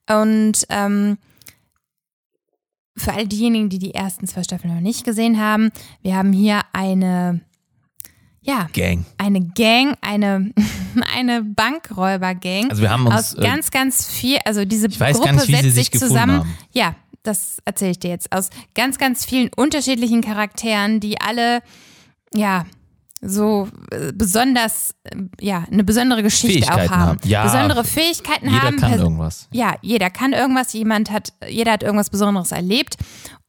[0.09, 1.17] Und ähm,
[2.97, 5.69] für all diejenigen, die die ersten zwei Staffeln noch nicht gesehen haben,
[6.01, 7.41] wir haben hier eine,
[8.45, 9.05] ja, Gang.
[9.17, 10.51] eine Gang, eine,
[11.15, 12.69] eine Bankräuber-Gang.
[12.69, 15.35] Also wir haben uns, aus äh, ganz, ganz viel, also diese Ich weiß Gruppe gar
[15.35, 16.39] nicht, wie sie setzt sich sich zusammen.
[16.39, 16.57] haben.
[16.71, 18.31] Ja, das erzähle ich dir jetzt.
[18.31, 21.61] Aus ganz, ganz vielen unterschiedlichen Charakteren, die alle,
[22.33, 22.65] ja,
[23.21, 26.89] so äh, besonders, äh, ja, eine besondere Geschichte auch haben.
[26.91, 27.19] haben.
[27.23, 28.77] Ja, besondere Fähigkeiten Jeder haben.
[28.77, 29.47] kann Pers- irgendwas.
[29.51, 32.97] ja, jeder kann irgendwas, jemand hat, jeder hat irgendwas Besonderes erlebt.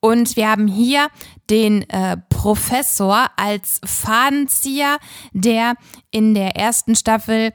[0.07, 1.09] Und wir haben hier
[1.51, 4.99] den äh, Professor als Fadenzieher,
[5.33, 5.75] der
[6.13, 7.53] in der ersten Staffel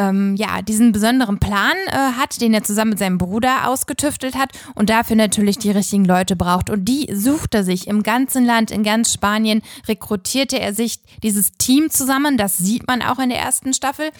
[0.00, 4.50] ähm, ja, diesen besonderen Plan äh, hat, den er zusammen mit seinem Bruder ausgetüftelt hat
[4.74, 6.70] und dafür natürlich die richtigen Leute braucht.
[6.70, 11.52] Und die sucht er sich im ganzen Land, in ganz Spanien, rekrutierte er sich dieses
[11.52, 12.36] Team zusammen.
[12.38, 14.10] Das sieht man auch in der ersten Staffel.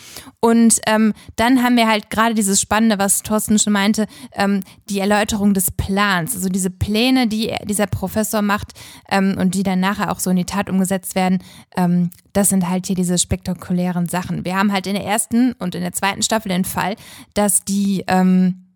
[0.41, 4.61] Und ähm, dann haben wir halt gerade dieses Spannende, was Thorsten schon meinte, ähm,
[4.91, 6.35] die Erläuterung des Plans.
[6.35, 8.73] Also diese Pläne, die er- dieser Professor macht
[9.11, 11.43] ähm, und die dann nachher auch so in die Tat umgesetzt werden,
[11.77, 14.45] ähm, das sind halt hier diese spektakulären Sachen.
[14.45, 16.97] Wir haben halt in der ersten und in der zweiten Staffel den Fall,
[17.35, 18.67] dass die, ähm,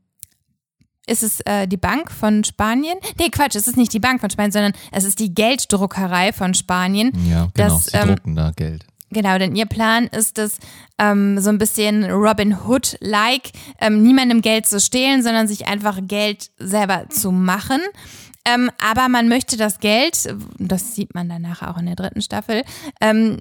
[1.07, 2.99] ist es äh, die Bank von Spanien?
[3.19, 6.55] Nee, Quatsch, es ist nicht die Bank von Spanien, sondern es ist die Gelddruckerei von
[6.55, 7.13] Spanien.
[7.29, 7.69] Ja, genau.
[7.75, 8.87] Das, Sie ähm, drucken da Geld.
[9.15, 10.59] Genau, denn ihr Plan ist es,
[10.99, 16.51] ähm, so ein bisschen Robin Hood-like, ähm, niemandem Geld zu stehlen, sondern sich einfach Geld
[16.59, 17.81] selber zu machen.
[18.47, 22.21] Ähm, aber man möchte das Geld, das sieht man dann nachher auch in der dritten
[22.23, 22.63] Staffel,
[23.01, 23.39] ähm,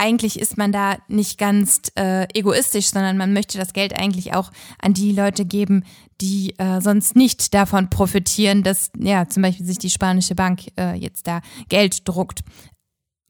[0.00, 4.50] eigentlich ist man da nicht ganz äh, egoistisch, sondern man möchte das Geld eigentlich auch
[4.80, 5.84] an die Leute geben,
[6.22, 10.94] die äh, sonst nicht davon profitieren, dass ja zum Beispiel sich die spanische Bank äh,
[10.94, 12.40] jetzt da Geld druckt.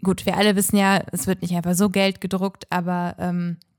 [0.03, 3.70] Gut, wir alle wissen ja, es wird nicht einfach so Geld gedruckt, aber ähm, äh,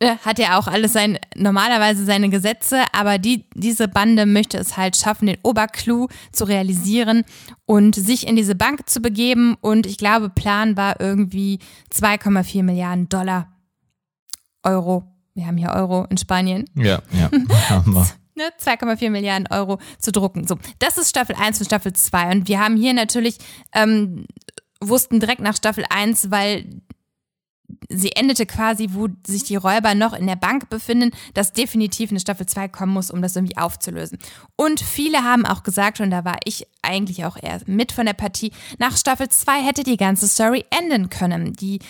[0.00, 4.96] hat ja auch alles sein, normalerweise seine Gesetze, aber die, diese Bande möchte es halt
[4.96, 7.24] schaffen, den Oberclou zu realisieren
[7.64, 9.56] und sich in diese Bank zu begeben.
[9.60, 11.60] Und ich glaube, Plan war irgendwie
[11.94, 13.48] 2,4 Milliarden Dollar,
[14.62, 15.04] Euro.
[15.34, 16.68] Wir haben hier Euro in Spanien.
[16.74, 17.30] Ja, ja.
[17.70, 18.06] haben wir.
[18.34, 20.46] Ne, 2,4 Milliarden Euro zu drucken.
[20.46, 22.32] So, das ist Staffel 1 und Staffel 2.
[22.32, 23.38] Und wir haben hier natürlich,
[23.72, 24.26] ähm,
[24.80, 26.66] wussten direkt nach Staffel 1, weil
[27.88, 32.20] sie endete quasi, wo sich die Räuber noch in der Bank befinden, dass definitiv eine
[32.20, 34.18] Staffel 2 kommen muss, um das irgendwie aufzulösen.
[34.56, 38.12] Und viele haben auch gesagt, und da war ich eigentlich auch eher mit von der
[38.12, 41.52] Partie, nach Staffel 2 hätte die ganze Story enden können.
[41.54, 41.80] Die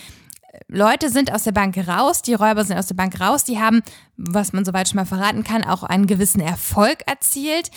[0.69, 3.83] Leute sind aus der Bank raus, die Räuber sind aus der Bank raus, die haben,
[4.17, 7.71] was man soweit schon mal verraten kann, auch einen gewissen Erfolg erzielt.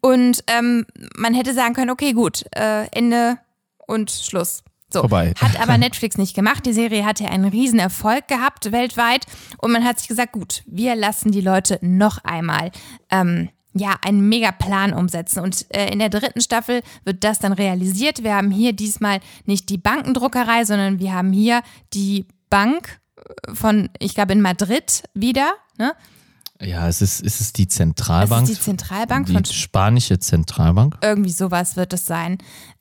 [0.00, 0.86] Und ähm,
[1.16, 3.38] man hätte sagen können, okay, gut, äh, Ende
[3.86, 4.62] und Schluss.
[4.96, 5.00] So.
[5.02, 5.34] Vorbei.
[5.40, 6.64] Hat aber Netflix nicht gemacht.
[6.66, 9.26] Die Serie hatte einen riesen Erfolg gehabt weltweit
[9.58, 12.70] und man hat sich gesagt, gut, wir lassen die Leute noch einmal
[13.10, 15.40] ähm, ja, einen Megaplan umsetzen.
[15.40, 18.22] Und äh, in der dritten Staffel wird das dann realisiert.
[18.22, 23.00] Wir haben hier diesmal nicht die Bankendruckerei, sondern wir haben hier die Bank
[23.52, 25.52] von, ich glaube, in Madrid wieder.
[25.78, 25.92] Ne?
[26.60, 28.42] Ja, es ist, es ist die Zentralbank.
[28.42, 30.96] Das ist die Zentralbank die von spanische Zentralbank.
[31.02, 32.38] irgendwie sowas wird es sein.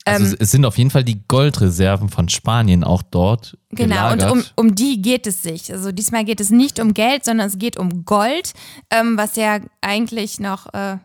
[0.08, 4.20] Also Ähm, es- sind auf jeden Fall die Goldreserven von Spanien auch dort Genau, und
[4.20, 4.32] gelagert.
[4.32, 5.72] um, um die geht es sich.
[5.74, 8.54] Also diesmal geht es nicht um Geld, sondern es geht um Gold,
[8.92, 10.98] ähm, was ja eigentlich noch äh,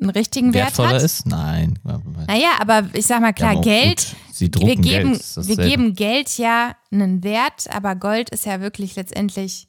[0.00, 1.02] einen richtigen Wert hat.
[1.02, 1.26] ist?
[1.26, 1.78] Nein.
[2.28, 5.56] Naja, aber ich sag mal klar, Ja, Geld, gut, sie drucken wir geben, Geld, wir
[5.56, 9.68] geben Geld ja einen Wert, aber Gold ist ja wirklich letztendlich,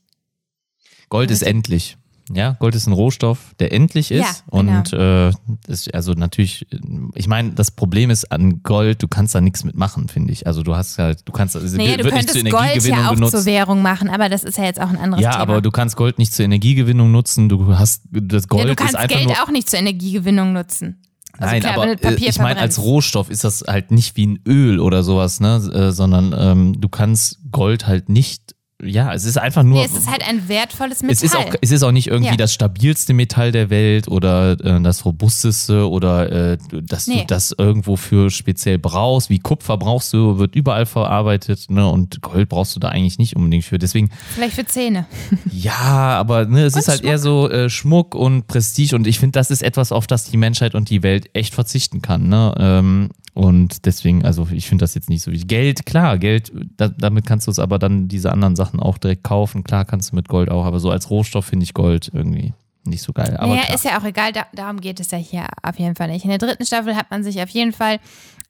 [1.10, 1.98] Gold ist endlich.
[2.34, 4.22] Ja, Gold ist ein Rohstoff, der endlich ist.
[4.22, 4.80] Ja, genau.
[4.80, 5.32] Und äh,
[5.68, 6.68] ist also natürlich,
[7.16, 10.46] ich meine, das Problem ist an Gold, du kannst da nichts mitmachen, finde ich.
[10.46, 13.32] Also du hast halt, du kannst, es naja, du könntest Gold ja auch benutzt.
[13.32, 15.44] zur Währung machen, aber das ist ja jetzt auch ein anderes ja, Thema.
[15.44, 17.48] aber du kannst Gold nicht zur Energiegewinnung nutzen.
[17.50, 20.54] Du hast das Gold ja, du ist kannst einfach Geld nur auch nicht zur Energiegewinnung
[20.54, 21.02] nutzen.
[21.40, 22.80] Also Nein, klar, aber äh, Papier ich meine, als.
[22.80, 25.58] Rohstoff ist das halt nicht wie ein Öl oder sowas, ne?
[25.74, 29.80] Äh, sondern ähm, du kannst Gold halt nicht, ja, es ist einfach nur.
[29.80, 31.14] Nee, es ist halt ein wertvolles Metall.
[31.16, 32.36] es ist, auch, es ist auch nicht irgendwie Ja.
[32.38, 37.22] das stabilste Metall der Welt oder äh, das robusteste oder äh, dass Nee.
[37.22, 39.30] du das irgendwo für speziell brauchst.
[39.32, 41.88] Wie Kupfer brauchst du, wird überall verarbeitet, ne?
[41.90, 43.80] Und Gold brauchst du da eigentlich nicht unbedingt für.
[43.80, 45.08] Deswegen, Vielleicht für Zähne.
[45.52, 49.32] ja, aber ne, es ist halt eher so äh, Schmuck und Prestige und ich finde,
[49.40, 52.28] das ist etwas, auf das die Menschheit und die Welt echt verzichten kann.
[52.30, 52.54] Ne?
[52.60, 56.88] Ähm, und deswegen, also ich finde das jetzt nicht so wie Geld, klar, Geld, da,
[56.90, 59.64] damit kannst du es aber dann diese anderen Sachen auch direkt kaufen.
[59.64, 62.54] Klar kannst du mit Gold auch, aber so als Rohstoff finde ich Gold irgendwie
[62.88, 63.36] nicht so geil.
[63.38, 63.76] Aber naja, klar.
[63.76, 66.24] ist ja auch egal, da, darum geht es ja hier auf jeden Fall nicht.
[66.24, 68.00] In der dritten Staffel hat man sich auf jeden Fall,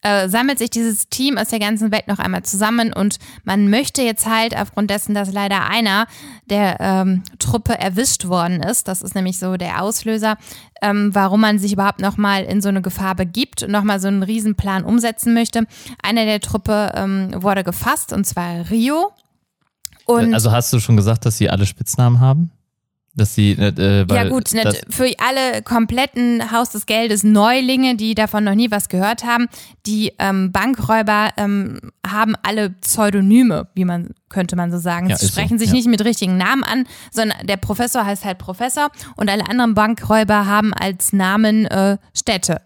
[0.02, 4.04] äh, sammelt sich dieses Team aus der ganzen Welt noch einmal zusammen und man möchte
[4.04, 6.06] jetzt halt aufgrund dessen, dass leider einer
[6.50, 10.38] der ähm, Truppe erwischt worden ist, das ist nämlich so der Auslöser,
[10.82, 14.24] ähm, warum man sich überhaupt nochmal in so eine Gefahr begibt und nochmal so einen
[14.24, 15.66] Riesenplan umsetzen möchte.
[16.04, 19.12] Einer der Truppe ähm, wurde gefasst und zwar Rio.
[20.08, 22.52] Und also hast du schon gesagt, dass sie alle Spitznamen haben?
[23.14, 27.96] Dass sie, äh, äh, weil ja gut, nicht für alle kompletten Haus des Geldes Neulinge,
[27.96, 29.48] die davon noch nie was gehört haben,
[29.88, 35.10] die ähm, Bankräuber ähm, haben alle Pseudonyme, wie man könnte man so sagen.
[35.10, 35.74] Ja, Sie ist so, sprechen sich ja.
[35.74, 40.46] nicht mit richtigen Namen an, sondern der Professor heißt halt Professor und alle anderen Bankräuber
[40.46, 42.62] haben als Namen äh, Städte.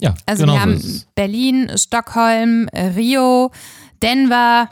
[0.00, 1.06] ja, Also genau wir so haben es.
[1.14, 3.52] Berlin, Stockholm, äh, Rio,
[4.02, 4.68] Denver,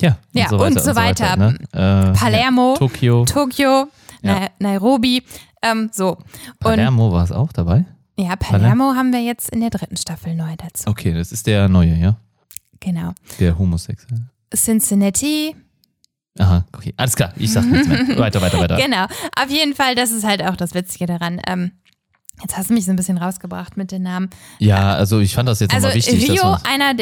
[0.00, 1.36] Ja, Ja, und so weiter.
[1.36, 1.58] ne?
[1.72, 3.24] äh, Palermo, ja, Tokio.
[3.24, 3.88] Tokio,
[4.22, 4.40] Ja.
[4.40, 5.22] Na Nairobi,
[5.62, 6.16] ähm, so.
[6.16, 6.24] Und
[6.60, 7.84] Palermo war es auch dabei?
[8.16, 10.88] Ja, Palermo haben wir jetzt in der dritten Staffel neu dazu.
[10.90, 12.16] Okay, das ist der neue, ja?
[12.80, 13.12] Genau.
[13.38, 14.28] Der Homosexuelle.
[14.54, 15.54] Cincinnati.
[16.38, 16.94] Aha, okay.
[16.96, 18.06] Alles klar, ich sag nichts mehr.
[18.18, 18.76] Weiter, weiter, weiter.
[18.76, 19.04] Genau.
[19.04, 21.40] Auf jeden Fall, das ist halt auch das Witzige daran.
[21.46, 21.72] Ähm,
[22.40, 24.30] jetzt hast du mich so ein bisschen rausgebracht mit den Namen.
[24.60, 26.30] Ja, also ich fand das jetzt Also nochmal wichtig.
[26.30, 26.94] Rio, einer,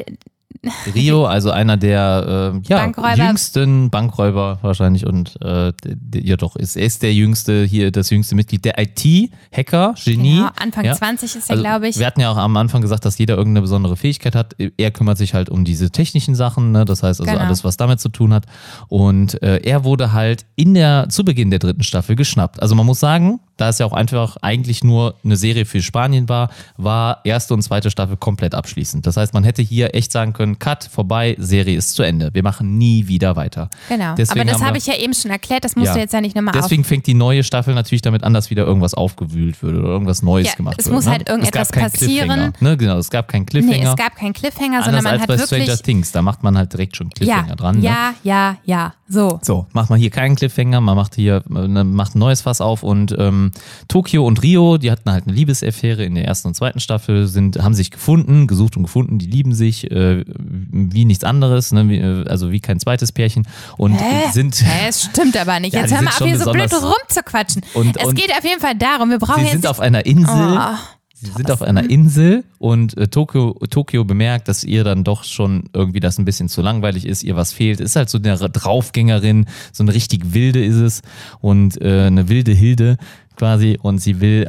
[0.94, 3.14] Rio, also einer der äh, ja, Bankräuber.
[3.16, 5.72] jüngsten Bankräuber wahrscheinlich und äh,
[6.14, 10.36] ja doch, ist, er ist der jüngste, hier das jüngste Mitglied der IT-Hacker, Genie.
[10.36, 10.94] genau, Anfang ja.
[10.94, 11.98] 20 ist er, Also, glaube ich.
[11.98, 14.57] Wir hatten ja auch am Anfang gesagt, dass jeder irgendeine besondere Fähigkeit hat.
[14.76, 16.84] Er kümmert sich halt um diese technischen Sachen, ne?
[16.84, 17.44] das heißt also Genau.
[17.44, 18.46] alles, was damit zu tun hat.
[18.88, 22.61] Und äh, er wurde halt in der, zu Beginn der dritten Staffel geschnappt.
[22.62, 26.28] Also man muss sagen, da es ja auch einfach eigentlich nur eine Serie für Spanien
[26.28, 29.07] war, war erste und zweite Staffel komplett abschließend.
[29.07, 32.32] Das heißt, man hätte hier echt sagen können, Cut, vorbei, Serie ist zu Ende.
[32.34, 33.70] Wir machen nie wieder weiter.
[33.88, 34.14] Genau.
[34.14, 35.94] Deswegen Aber das habe ich ja eben schon erklärt, das musst Ja.
[35.94, 36.62] du jetzt ja nicht nochmal auf.
[36.62, 40.22] Deswegen fängt die neue Staffel natürlich damit an, dass wieder irgendwas aufgewühlt wird oder irgendwas
[40.22, 40.94] Neues Ja, gemacht es wird.
[40.94, 41.12] muss ne?
[41.12, 42.52] halt es irgendetwas passieren.
[42.61, 42.76] Ne?
[42.76, 43.90] Genau, es gab keinen Nee, Cliffhanger.
[43.90, 45.62] es gab keinen Cliffhanger, Anders sondern man als hat bei wirklich.
[45.64, 47.76] Stranger Things, da macht man halt direkt schon Cliffhanger ja, dran.
[47.76, 47.84] Ne?
[47.84, 48.94] ja, ja, ja.
[49.09, 49.38] So.
[49.42, 52.82] So, macht man hier keinen Cliffhanger, man macht hier, man macht ein neues Fass auf
[52.82, 53.52] und ähm,
[53.86, 57.62] Tokio und Rio, die hatten halt eine Liebesaffäre in der ersten und zweiten Staffel, sind,
[57.62, 61.88] haben sich gefunden, gesucht und gefunden, die lieben sich äh, wie nichts anderes, ne?
[61.88, 63.46] wie, äh, also wie kein zweites Pärchen
[63.76, 64.30] und Hä?
[64.32, 65.74] sind, Hä, es stimmt aber nicht.
[65.74, 67.62] Ja, Jetzt hör mal auf, hier so blöd rumzuquatschen.
[67.74, 69.52] Und- es und- geht auf jeden Fall darum, wir brauchen sie jetzt.
[69.52, 70.59] sind auf einer Insel.
[70.59, 70.95] Oh.
[71.18, 75.64] Sie sind auf einer Insel und äh, Tokio, Tokio bemerkt, dass ihr dann doch schon
[75.72, 77.80] irgendwie das ein bisschen zu langweilig ist, ihr was fehlt.
[77.80, 81.02] Ist halt so eine Draufgängerin, so eine richtig wilde ist es
[81.40, 82.98] und äh, eine wilde Hilde
[83.34, 84.48] quasi und sie will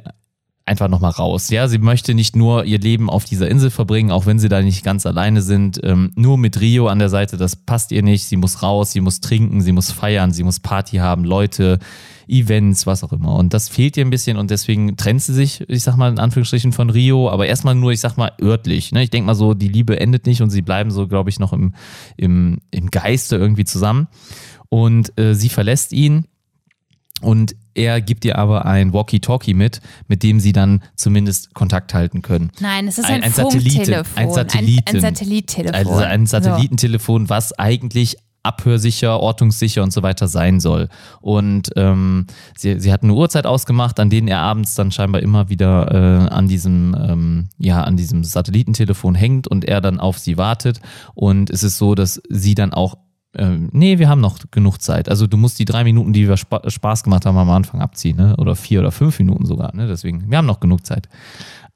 [0.68, 1.50] einfach nochmal raus.
[1.50, 4.62] Ja, sie möchte nicht nur ihr Leben auf dieser Insel verbringen, auch wenn sie da
[4.62, 5.80] nicht ganz alleine sind.
[5.84, 8.26] Ähm, nur mit Rio an der Seite, das passt ihr nicht.
[8.26, 11.80] Sie muss raus, sie muss trinken, sie muss feiern, sie muss Party haben, Leute,
[12.28, 13.36] Events, was auch immer.
[13.36, 16.20] Und das fehlt ihr ein bisschen und deswegen trennt sie sich, ich sag mal in
[16.20, 18.92] Anführungsstrichen, von Rio, aber erstmal nur, ich sag mal, örtlich.
[18.92, 19.04] Ne?
[19.04, 21.54] Ich denke mal so, die Liebe endet nicht und sie bleiben so, glaube ich, noch
[21.54, 21.74] im,
[22.18, 24.08] im, im Geiste irgendwie zusammen.
[24.70, 26.26] Und äh, sie verlässt ihn
[27.22, 32.22] und er gibt ihr aber ein Walkie-Talkie mit, mit dem sie dann zumindest Kontakt halten
[32.22, 32.52] können.
[32.60, 34.18] Nein, es ist Ein- ein, ein Satelliten- Funktelefon.
[34.18, 34.84] ein Satelliten.
[34.90, 35.76] Ein, ein Satellittelefon.
[35.76, 40.88] Also ein Satellitentelefon, was eigentlich abhörsicher, ortungssicher und so weiter sein soll.
[41.20, 45.50] Und ähm, sie, sie hat eine Uhrzeit ausgemacht, an denen er abends dann scheinbar immer
[45.50, 45.92] wieder
[46.30, 50.80] äh, an diesem, ähm, ja, an diesem Satellitentelefon hängt und er dann auf sie wartet.
[51.14, 52.96] Und es ist so, dass sie dann auch
[53.38, 55.10] ähm, nee, wir haben noch genug Zeit.
[55.10, 58.18] Also du musst die drei Minuten, die wir Spa Spaß gemacht haben, am Anfang abziehen,
[58.18, 58.36] ne?
[58.38, 59.88] Oder vier oder fünf Minuten sogar, ne?
[59.88, 61.08] Deswegen, wir haben noch genug Zeit.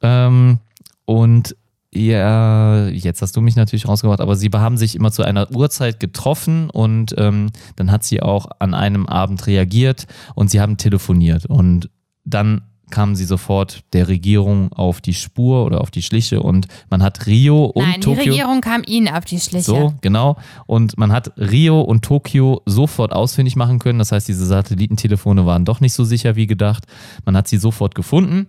[0.02, 0.60] Ähm,
[1.06, 1.56] und
[1.94, 6.00] ja, jetzt hast du mich natürlich rausgebracht, aber sie haben sich immer zu einer Uhrzeit
[6.00, 11.46] getroffen und ähm, dann hat sie auch an einem Abend reagiert und sie haben telefoniert.
[11.46, 11.90] Und
[12.24, 17.02] dann kamen sie sofort der Regierung auf die Spur oder auf die Schliche und man
[17.02, 18.24] hat Rio und Nein, Tokio.
[18.24, 19.64] die Regierung kam ihnen auf die Schliche.
[19.64, 20.38] So, genau.
[20.68, 24.00] Und man hat Rio und Tokio sofort ausfindig machen können.
[24.00, 26.86] Das heißt, diese Satellitentelefone waren doch nicht so sicher wie gedacht.
[27.26, 28.48] Man hat sie sofort gefunden.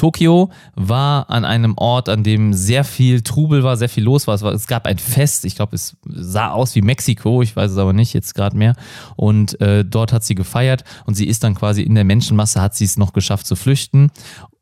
[0.00, 4.34] Tokio war an einem Ort, an dem sehr viel Trubel war, sehr viel los war.
[4.34, 7.72] Es, war, es gab ein Fest, ich glaube, es sah aus wie Mexiko, ich weiß
[7.72, 8.76] es aber nicht jetzt gerade mehr.
[9.16, 12.74] Und äh, dort hat sie gefeiert und sie ist dann quasi in der Menschenmasse, hat
[12.74, 14.10] sie es noch geschafft zu flüchten.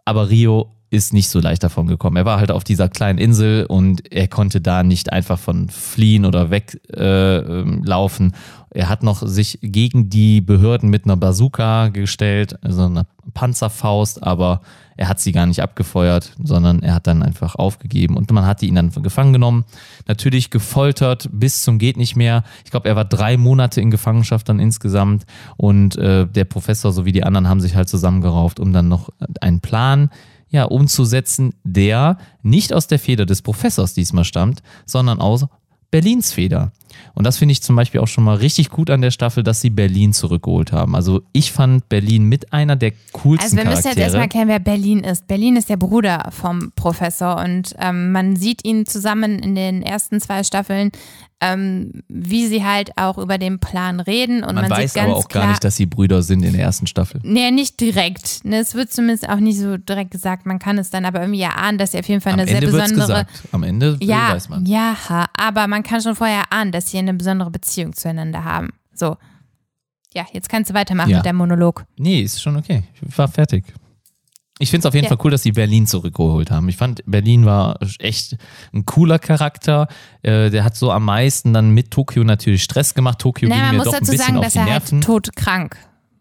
[0.04, 2.16] Aber Rio ist nicht so leicht davon gekommen.
[2.16, 6.24] Er war halt auf dieser kleinen Insel und er konnte da nicht einfach von fliehen
[6.24, 8.32] oder weglaufen.
[8.32, 8.36] Äh,
[8.70, 14.60] er hat noch sich gegen die Behörden mit einer Bazooka gestellt, also einer Panzerfaust, aber
[14.96, 18.66] er hat sie gar nicht abgefeuert, sondern er hat dann einfach aufgegeben und man hatte
[18.66, 19.64] ihn dann gefangen genommen,
[20.06, 22.42] natürlich gefoltert bis zum geht nicht mehr.
[22.64, 25.24] Ich glaube, er war drei Monate in Gefangenschaft dann insgesamt
[25.56, 29.10] und äh, der Professor sowie die anderen haben sich halt zusammengerauft, um dann noch
[29.40, 30.10] einen Plan
[30.50, 35.46] ja, umzusetzen, der nicht aus der Feder des Professors diesmal stammt, sondern aus
[35.90, 36.72] Berlins Feder.
[37.14, 39.60] Und das finde ich zum Beispiel auch schon mal richtig gut an der Staffel, dass
[39.60, 40.94] sie Berlin zurückgeholt haben.
[40.94, 43.94] Also ich fand Berlin mit einer der coolsten Also wir müssen Charaktere.
[43.94, 45.26] jetzt erstmal erklären, wer Berlin ist.
[45.26, 50.20] Berlin ist der Bruder vom Professor und ähm, man sieht ihn zusammen in den ersten
[50.20, 50.90] zwei Staffeln,
[51.40, 55.28] ähm, wie sie halt auch über den Plan reden und man, Man weiß aber auch
[55.28, 57.20] klar, gar nicht, dass sie Brüder sind in der ersten Staffel.
[57.22, 58.44] Nee, nicht direkt.
[58.44, 60.46] Ne, es wird zumindest auch nicht so direkt gesagt.
[60.46, 62.58] Man kann es dann aber irgendwie erahnen, dass sie auf jeden Fall Am eine sehr
[62.58, 63.24] Ende wird's besondere.
[63.24, 63.42] gesagt.
[63.52, 64.66] Am Ende äh, Ja, weiß man.
[64.66, 64.96] ja,
[65.36, 68.70] aber man kann schon vorher ahnen, dass sie eine besondere Beziehung zueinander haben.
[68.92, 69.16] So.
[70.14, 71.18] Ja, jetzt kannst du weitermachen Ja.
[71.18, 71.84] mit dem Monolog.
[71.98, 72.82] Nee, ist schon okay.
[73.06, 73.62] Ich war fertig.
[74.58, 75.08] Ich finde es auf jeden Ja.
[75.08, 76.68] Fall cool, dass sie Berlin zurückgeholt haben.
[76.68, 78.36] Ich fand, Berlin war echt
[78.72, 79.88] ein cooler Charakter.
[80.22, 83.18] Äh, der hat so am meisten dann mit Tokio natürlich Stress gemacht.
[83.20, 84.64] Tokio Naja, ging man mir muss doch ein dazu bisschen sagen, auf dass die er
[84.64, 84.98] Nerven.
[84.98, 85.76] halt todkrank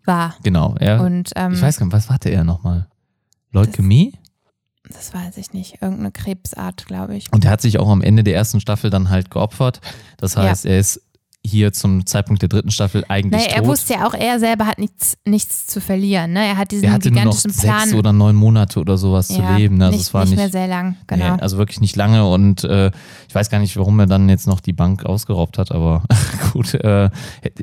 [0.06, 0.36] war.
[0.44, 2.88] genau, er, Und ähm, ich weiß gar nicht, was hatte er nochmal?
[3.52, 4.14] Leukämie?
[4.90, 7.26] das weiß ich nicht, irgendeine Krebsart, glaube ich.
[7.34, 9.82] Und er hat sich auch am Ende der ersten Staffel dann halt geopfert.
[10.16, 11.02] Das heißt, er ist
[11.48, 13.68] hier zum Zeitpunkt der dritten Staffel eigentlich Naja, er tot.
[13.68, 16.34] wusste ja auch, er selber hat nichts, nichts zu verlieren.
[16.34, 16.46] Ne?
[16.46, 17.94] Er hat diesen er hatte nur noch gigantischen sechs Plan.
[17.94, 19.82] oder neun Monate oder sowas zu ja, leben.
[19.82, 21.36] Also nicht, es war nicht nicht, mehr sehr lang, genau.
[21.36, 22.92] Nee, also wirklich nicht lange und äh,
[23.28, 26.04] ich weiß gar nicht, warum er dann jetzt noch die Bank ausgeraubt hat, aber
[26.54, 27.10] gut, äh,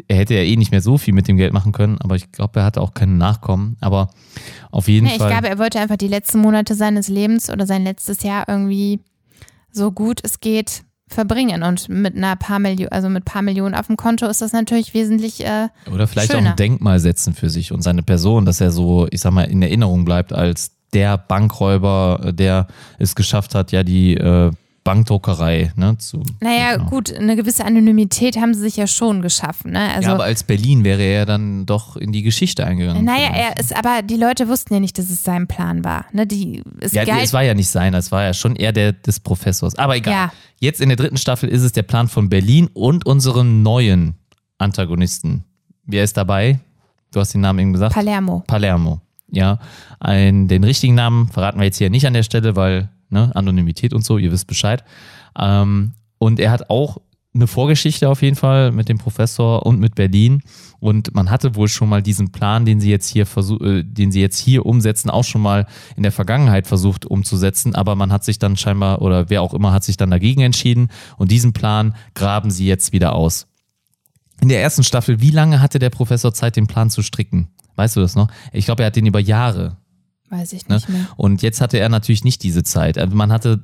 [0.09, 2.33] er hätte ja eh nicht mehr so viel mit dem Geld machen können, aber ich
[2.33, 4.09] glaube, er hatte auch keine Nachkommen, aber
[4.71, 5.31] auf jeden ich Fall.
[5.31, 9.01] glaube, er wollte einfach die letzten Monate seines Lebens oder sein letztes Jahr irgendwie
[9.71, 11.63] so gut es geht verbringen.
[11.63, 14.95] Und mit einer paar Millionen, also mit paar Millionen auf dem Konto ist das natürlich
[14.95, 16.51] wesentlich äh, oder vielleicht auch schöner.
[16.51, 19.63] ein Denkmal setzen für sich und seine Person, dass er so, ich sag mal, in
[19.63, 22.67] Erinnerung bleibt als der Bankräuber, äh, der
[22.99, 24.51] es geschafft hat, ja die äh,
[24.85, 26.23] Bankdruckerei ne, zu.
[26.41, 26.91] Naja, genau.
[26.91, 29.73] gut, eine gewisse Anonymität haben sie sich ja schon geschaffen.
[29.73, 29.95] Ne?
[29.95, 33.03] Also, ja, aber als Berlin wäre er dann doch in die Geschichte eingegangen.
[33.03, 33.57] naja, vielleicht.
[33.57, 36.05] er ist, aber die Leute wussten ja nicht, dass es sein Plan war.
[36.13, 36.27] Ne?
[36.27, 38.93] Die, es Ja, galt, es war ja nicht sein, es war ja schon eher der
[38.93, 39.75] des Professors.
[39.77, 40.13] Aber egal.
[40.13, 40.33] Ja.
[40.61, 44.15] Jetzt in der dritten Staffel ist es der Plan von Berlin und unseren neuen
[44.59, 45.45] Antagonisten.
[45.87, 46.61] Wer ist dabei?
[47.13, 47.95] Du hast den Namen eben gesagt.
[47.95, 48.45] Palermo.
[48.47, 49.01] Palermo.
[49.31, 49.59] Ja,
[49.99, 53.95] ein, den richtigen Namen verraten wir jetzt hier nicht an der Stelle, weil ne, Anonymität
[53.95, 54.85] und so, ihr wisst Bescheid.
[55.39, 56.99] Ähm, und er hat auch
[57.35, 60.43] eine Vorgeschichte auf jeden Fall mit dem Professor und mit Berlin.
[60.79, 64.21] Und man hatte wohl schon mal diesen Plan, den sie jetzt hier äh, den sie
[64.21, 67.75] jetzt hier umsetzen, auch schon mal in der Vergangenheit versucht umzusetzen.
[67.75, 70.89] Aber man hat sich dann scheinbar, oder wer auch immer, hat sich dann dagegen entschieden.
[71.17, 73.47] Und diesen Plan graben sie jetzt wieder aus.
[74.41, 77.49] In der ersten Staffel, wie lange hatte der Professor Zeit, den Plan zu stricken?
[77.77, 78.29] Weißt du das noch?
[78.53, 79.79] Ich glaube, er hat den über Jahre.
[80.35, 80.77] Weiß ich Ne?
[80.77, 81.07] nicht mehr.
[81.17, 82.99] Und jetzt hatte er natürlich nicht diese Zeit.
[82.99, 83.63] Also man hatte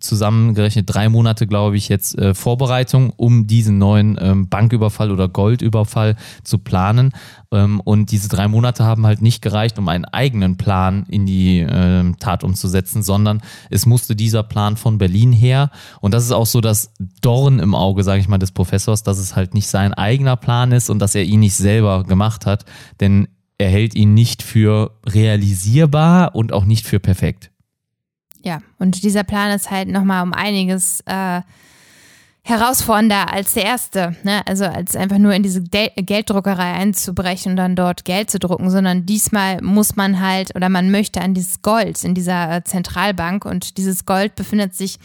[0.00, 6.16] zusammengerechnet drei Monate, glaube ich, jetzt äh, Vorbereitung, um diesen neuen ähm, Banküberfall oder Goldüberfall
[6.42, 7.12] zu planen.
[7.52, 11.66] Ähm, und diese drei Monate haben halt nicht gereicht, um einen eigenen Plan in die
[11.68, 15.70] ähm, Tat umzusetzen, sondern es musste dieser Plan von Berlin her.
[16.00, 19.18] Und das ist auch so das Dorn im Auge, sage ich mal, des Professors, dass
[19.18, 22.64] es halt nicht sein eigener Plan ist und dass er ihn nicht selber gemacht hat.
[23.00, 23.28] Denn
[23.60, 27.50] er hält ihn nicht für realisierbar und auch nicht für perfekt.
[28.42, 31.42] Ja, und dieser Plan ist halt nochmal um einiges äh,
[32.42, 34.40] herausfordernder als der erste, ne?
[34.46, 38.70] Also als einfach nur in diese Del Gelddruckerei einzubrechen und dann dort Geld zu drucken,
[38.70, 43.44] sondern diesmal muss man halt oder man möchte an dieses Gold in dieser äh, Zentralbank
[43.44, 44.98] und dieses Gold befindet sich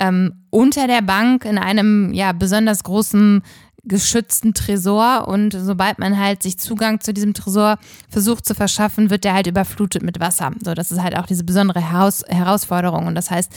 [0.00, 3.42] ähm, unter der Bank in einem ja besonders großen
[3.84, 7.78] geschützten Tresor und sobald man halt sich Zugang zu diesem Tresor
[8.08, 10.50] versucht zu verschaffen, wird der halt überflutet mit Wasser.
[10.62, 13.52] So, das ist halt auch diese besondere Heraus Herausforderung und das heißt,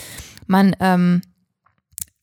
[0.46, 1.22] man ähm,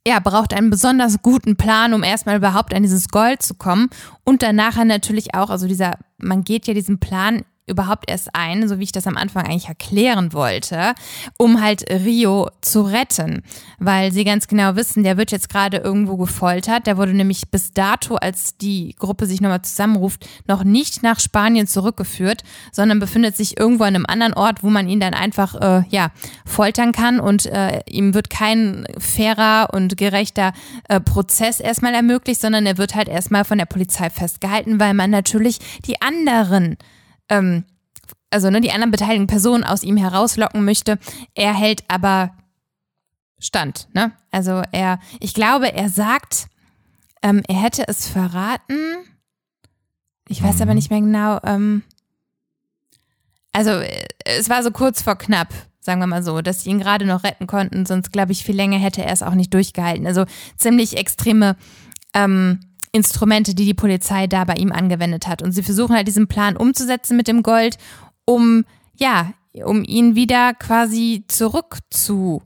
[0.05, 3.89] ja, braucht einen besonders guten Plan, um erstmal überhaupt an dieses Gold zu kommen.
[4.23, 8.77] Und danach natürlich auch, also dieser, man geht ja diesen Plan überhaupt erst ein, so
[8.77, 10.93] wie ich das am Anfang eigentlich erklären wollte,
[11.37, 13.41] um halt Rio zu retten,
[13.79, 16.85] weil sie ganz genau wissen, der wird jetzt gerade irgendwo gefoltert.
[16.85, 21.65] Der wurde nämlich bis dato, als die Gruppe sich nochmal zusammenruft, noch nicht nach Spanien
[21.65, 25.83] zurückgeführt, sondern befindet sich irgendwo an einem anderen Ort, wo man ihn dann einfach äh,
[25.89, 26.11] ja
[26.45, 30.53] foltern kann und äh, ihm wird kein fairer und gerechter
[30.89, 35.09] äh, Prozess erstmal ermöglicht, sondern er wird halt erstmal von der Polizei festgehalten, weil man
[35.09, 36.77] natürlich die anderen
[37.31, 37.63] ähm,
[38.29, 40.99] also ne, die anderen beteiligten Personen aus ihm herauslocken möchte.
[41.33, 42.31] Er hält aber
[43.39, 43.87] stand.
[43.93, 44.11] Ne?
[44.29, 46.47] Also er, ich glaube, er sagt,
[47.23, 48.97] ähm, er hätte es verraten.
[50.27, 50.61] Ich weiß mhm.
[50.61, 51.39] aber nicht mehr genau.
[51.43, 51.83] Ähm,
[53.53, 53.71] also
[54.23, 57.23] es war so kurz vor knapp, sagen wir mal so, dass sie ihn gerade noch
[57.23, 57.85] retten konnten.
[57.85, 60.07] Sonst glaube ich, viel länger hätte er es auch nicht durchgehalten.
[60.07, 60.25] Also
[60.55, 61.57] ziemlich extreme
[62.13, 62.59] ähm,
[62.91, 65.41] Instrumente, die die Polizei da bei ihm angewendet hat.
[65.41, 67.77] Und sie versuchen halt diesen Plan umzusetzen mit dem Gold,
[68.25, 68.65] um,
[68.95, 72.43] ja, um ihn wieder quasi zurückzuwerben.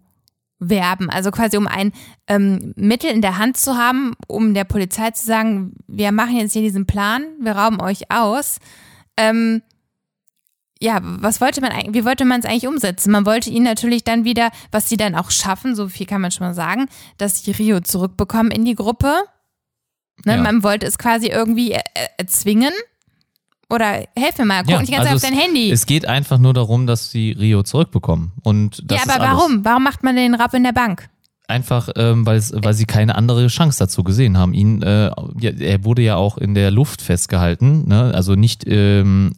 [1.10, 1.92] Also quasi um ein
[2.28, 6.54] ähm, Mittel in der Hand zu haben, um der Polizei zu sagen, wir machen jetzt
[6.54, 8.60] hier diesen Plan, wir rauben euch aus.
[9.18, 9.64] Ähm,
[10.80, 13.12] ja, was wollte man eigentlich, wie wollte man es eigentlich umsetzen?
[13.12, 16.32] Man wollte ihn natürlich dann wieder, was sie dann auch schaffen, so viel kann man
[16.32, 19.24] schon mal sagen, dass sie Rio zurückbekommen in die Gruppe
[20.26, 20.36] Ne?
[20.36, 20.42] Ja.
[20.42, 21.82] Man wollte es quasi irgendwie äh,
[22.18, 22.74] erzwingen.
[23.70, 25.72] Oder helf mir mal, guck ja, nicht ganz also auf dein Handy.
[25.72, 28.32] Es geht einfach nur darum, dass sie Rio zurückbekommen.
[28.44, 29.66] Und ja, aber warum?
[29.66, 31.10] Warum macht man den Rapp in der Bank?
[31.48, 34.54] Einfach, ähm, weil, weil sie keine andere Chance dazu gesehen haben.
[34.54, 35.12] Ihn, äh,
[35.42, 38.12] er wurde ja auch in der Luft festgehalten, ne?
[38.14, 39.34] also nicht ähm,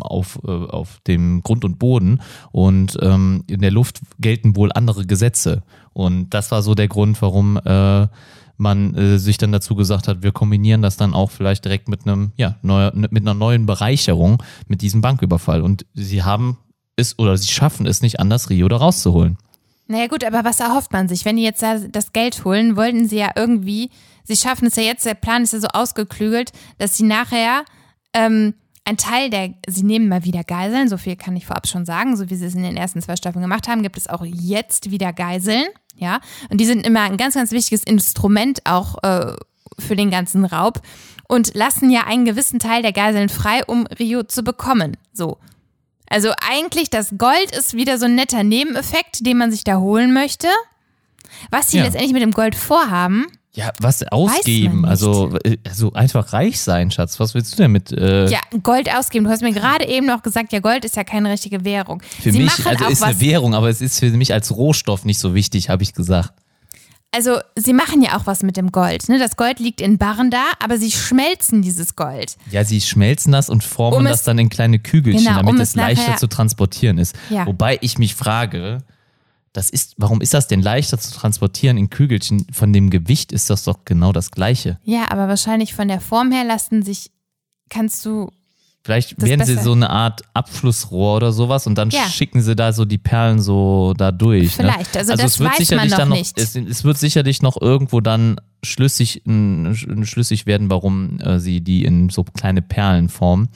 [0.00, 2.20] auf, äh, auf dem Grund und Boden.
[2.52, 5.62] Und ähm, in der Luft gelten wohl andere Gesetze.
[5.92, 8.08] Und das war so der Grund, warum äh,
[8.58, 12.06] man äh, sich dann dazu gesagt hat, wir kombinieren das dann auch vielleicht direkt mit
[12.06, 15.62] einem, ja, neuer, mit einer neuen Bereicherung mit diesem Banküberfall.
[15.62, 16.58] Und sie haben
[16.96, 19.38] es oder sie schaffen es nicht anders, Rio da rauszuholen.
[19.86, 21.24] Naja gut, aber was erhofft man sich?
[21.24, 23.90] Wenn die jetzt das Geld holen, wollten sie ja irgendwie,
[24.24, 27.64] sie schaffen es ja jetzt, der Plan ist ja so ausgeklügelt, dass sie nachher
[28.12, 28.52] ähm,
[28.84, 32.16] ein Teil der, sie nehmen mal wieder Geiseln, so viel kann ich vorab schon sagen,
[32.16, 34.90] so wie sie es in den ersten zwei Staffeln gemacht haben, gibt es auch jetzt
[34.90, 35.66] wieder Geiseln
[35.98, 36.20] ja.
[36.48, 39.34] Und die sind immer ein ganz, ganz wichtiges Instrument auch äh,
[39.78, 40.80] für den ganzen Raub
[41.28, 44.96] und lassen ja einen gewissen Teil der Geiseln frei, um Rio zu bekommen.
[45.12, 45.38] So.
[46.08, 50.12] Also eigentlich das Gold ist wieder so ein netter Nebeneffekt, den man sich da holen
[50.12, 50.48] möchte.
[51.50, 51.84] Was sie ja.
[51.84, 53.26] letztendlich mit dem Gold vorhaben,
[53.58, 54.84] ja, was ausgeben?
[54.84, 55.36] Also,
[55.66, 57.18] also einfach reich sein, Schatz.
[57.18, 57.90] Was willst du denn mit?
[57.90, 59.24] Äh ja, Gold ausgeben.
[59.24, 62.00] Du hast mir gerade eben noch gesagt, ja, Gold ist ja keine richtige Währung.
[62.20, 65.18] Für Sie mich also ist eine Währung, aber es ist für mich als Rohstoff nicht
[65.18, 66.32] so wichtig, habe ich gesagt.
[67.10, 69.08] Also, sie machen ja auch was mit dem Gold.
[69.08, 69.18] Ne?
[69.18, 72.36] Das Gold liegt in Barren da, aber sie schmelzen dieses Gold.
[72.52, 75.60] Ja, sie schmelzen das und formen um das dann in kleine Kügelchen, genau, damit um
[75.60, 77.16] es leichter zu transportieren ist.
[77.28, 77.44] Ja.
[77.44, 78.84] Wobei ich mich frage,
[79.58, 82.46] das ist, warum ist das denn leichter zu transportieren in Kügelchen?
[82.52, 84.78] Von dem Gewicht ist das doch genau das Gleiche.
[84.84, 87.10] Ja, aber wahrscheinlich von der Form her lassen sich,
[87.68, 88.30] kannst du.
[88.84, 92.04] Vielleicht werden sie so eine Art Abflussrohr oder sowas und dann ja.
[92.08, 94.56] schicken sie da so die Perlen so da durch.
[94.58, 94.64] Ne?
[94.64, 95.00] Vielleicht, ne?
[95.00, 96.38] also, also, das es wird weiß sicherlich man noch, noch nicht.
[96.38, 99.22] Es, es, wird sicherlich noch irgendwo dann schlüssig,
[100.04, 103.48] schlüssig werden, warum äh, sie die in so kleine Perlen formen.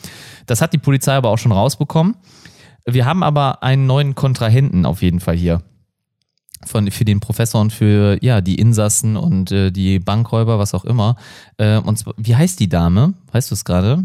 [0.46, 2.16] Das hat die Polizei aber auch schon rausbekommen.
[2.86, 5.62] Wir haben aber einen neuen Kontrahenten auf jeden Fall hier
[6.66, 10.84] von, für den Professor und für ja, die Insassen und äh, die Bankräuber, was auch
[10.84, 11.16] immer.
[11.56, 13.14] Äh, und zwar, wie heißt die Dame?
[13.32, 14.04] Weißt du es gerade?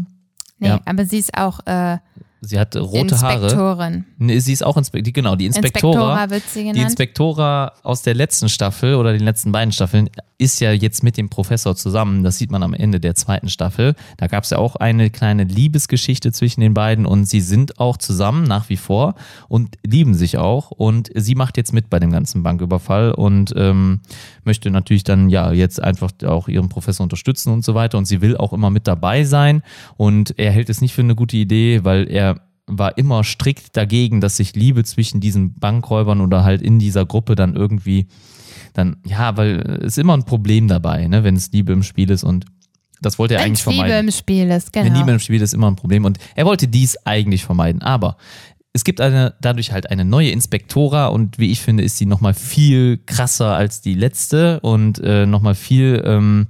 [0.58, 0.80] Nee, ja.
[0.84, 1.98] aber sie ist auch äh,
[2.40, 3.60] Sie hat rote Inspektorin.
[3.60, 4.04] Haare.
[4.18, 5.12] Nee, sie ist auch Inspektorin.
[5.12, 6.22] Genau, die Inspektora.
[6.22, 6.76] Inspektora wird sie genannt.
[6.78, 10.08] Die Inspektora aus der letzten Staffel oder den letzten beiden Staffeln
[10.38, 12.22] ist ja jetzt mit dem Professor zusammen.
[12.22, 13.94] Das sieht man am Ende der zweiten Staffel.
[14.16, 17.96] Da gab es ja auch eine kleine Liebesgeschichte zwischen den beiden und sie sind auch
[17.96, 19.14] zusammen nach wie vor
[19.48, 20.70] und lieben sich auch.
[20.70, 24.00] Und sie macht jetzt mit bei dem ganzen Banküberfall und ähm,
[24.44, 27.98] möchte natürlich dann ja jetzt einfach auch ihren Professor unterstützen und so weiter.
[27.98, 29.62] Und sie will auch immer mit dabei sein.
[29.96, 32.37] Und er hält es nicht für eine gute Idee, weil er
[32.68, 37.34] war immer strikt dagegen, dass sich Liebe zwischen diesen Bankräubern oder halt in dieser Gruppe
[37.34, 38.06] dann irgendwie
[38.74, 42.10] dann, ja, weil es ist immer ein Problem dabei, ne, wenn es Liebe im Spiel
[42.10, 42.44] ist und
[43.00, 43.86] das wollte er eigentlich vermeiden.
[43.86, 44.86] Liebe im Spiel ist, genau.
[44.86, 46.04] Wenn Liebe im Spiel ist, immer ein Problem.
[46.04, 47.80] Und er wollte dies eigentlich vermeiden.
[47.80, 48.16] Aber
[48.72, 52.34] es gibt eine, dadurch halt eine neue Inspektora und wie ich finde, ist sie nochmal
[52.34, 56.48] viel krasser als die letzte und äh, nochmal viel ähm,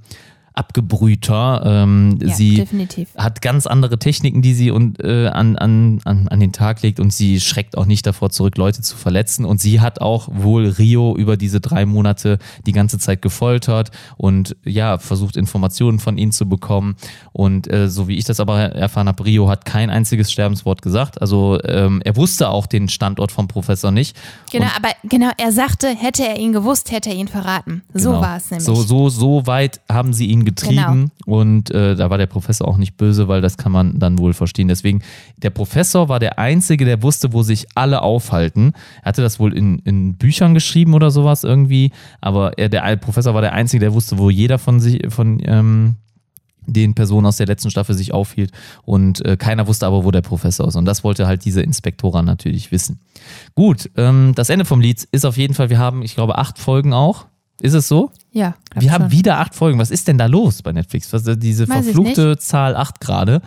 [0.59, 1.61] abgebrühter.
[1.65, 3.09] Ähm, ja, sie definitiv.
[3.15, 6.99] hat ganz andere Techniken, die sie und, äh, an, an, an, an den Tag legt
[6.99, 9.45] und sie schreckt auch nicht davor zurück, Leute zu verletzen.
[9.45, 14.55] Und sie hat auch wohl Rio über diese drei Monate die ganze Zeit gefoltert und
[14.65, 16.95] ja, versucht Informationen von ihnen zu bekommen.
[17.31, 21.21] Und äh, so wie ich das aber erfahren habe, Rio hat kein einziges Sterbenswort gesagt.
[21.21, 24.15] Also ähm, er wusste auch den Standort vom Professor nicht.
[24.51, 27.83] Genau, Und aber genau, er sagte, hätte er ihn gewusst, hätte er ihn verraten.
[27.93, 28.21] So Genau.
[28.21, 28.65] war es nämlich.
[28.65, 32.77] So, so, so weit haben sie ihn getrieben und äh, da war der Professor auch
[32.77, 34.67] nicht böse, weil das kann man dann wohl verstehen.
[34.67, 35.01] Deswegen,
[35.37, 38.73] der Professor war der Einzige, der wusste, wo sich alle aufhalten.
[39.01, 43.33] Er hatte das wohl in, in Büchern geschrieben oder sowas irgendwie, aber er, der Professor
[43.33, 45.95] war der Einzige, der wusste, wo jeder von sich, von ähm,
[46.65, 48.51] den Personen aus der letzten Staffel sich aufhielt
[48.83, 50.75] und äh, keiner wusste aber, wo der Professor ist.
[50.75, 52.99] Und das wollte halt diese Inspektora natürlich wissen.
[53.55, 56.59] Gut, ähm, das Ende vom Lied ist auf jeden Fall, wir haben, ich glaube, acht
[56.59, 57.25] Folgen auch.
[57.61, 58.11] Ist es so?
[58.31, 59.11] ja, Wir haben schon.
[59.11, 59.79] wieder acht Folgen.
[59.79, 61.11] Was ist denn da los bei Netflix?
[61.13, 63.41] Was, diese Weiß verfluchte Zahl acht gerade.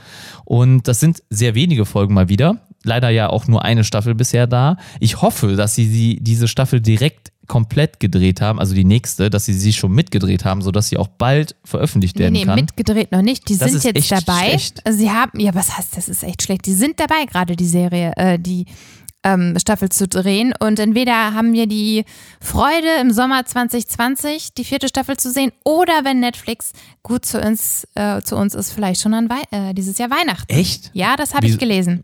[0.44, 2.58] Und das sind sehr wenige Folgen mal wieder.
[2.84, 4.76] Leider ja auch nur eine Staffel bisher da.
[4.98, 9.44] Ich hoffe, dass sie die, diese Staffel direkt komplett gedreht haben, also die nächste, dass
[9.44, 12.54] sie sie schon mitgedreht haben, sodass sie auch bald veröffentlicht Nee, werden nee, kann.
[12.54, 13.48] mitgedreht noch nicht.
[13.48, 14.48] Die Das sind ist jetzt echt dabei.
[14.48, 14.82] schlecht.
[14.88, 16.66] Sie haben, ja, was heißt, das ist echt schlecht.
[16.66, 18.66] Die sind dabei, gerade die Serie, äh, die
[19.24, 20.52] ähm, Staffel zu drehen.
[20.58, 22.04] Und entweder haben wir die
[22.40, 26.72] Freude im Sommer 2020, die vierte Staffel zu sehen, oder wenn Netflix
[27.02, 30.52] gut zu uns, äh, zu uns ist, vielleicht schon an Wei äh, dieses Jahr Weihnachten.
[30.52, 30.90] Echt?
[30.92, 32.02] Ja, das habe ich gelesen.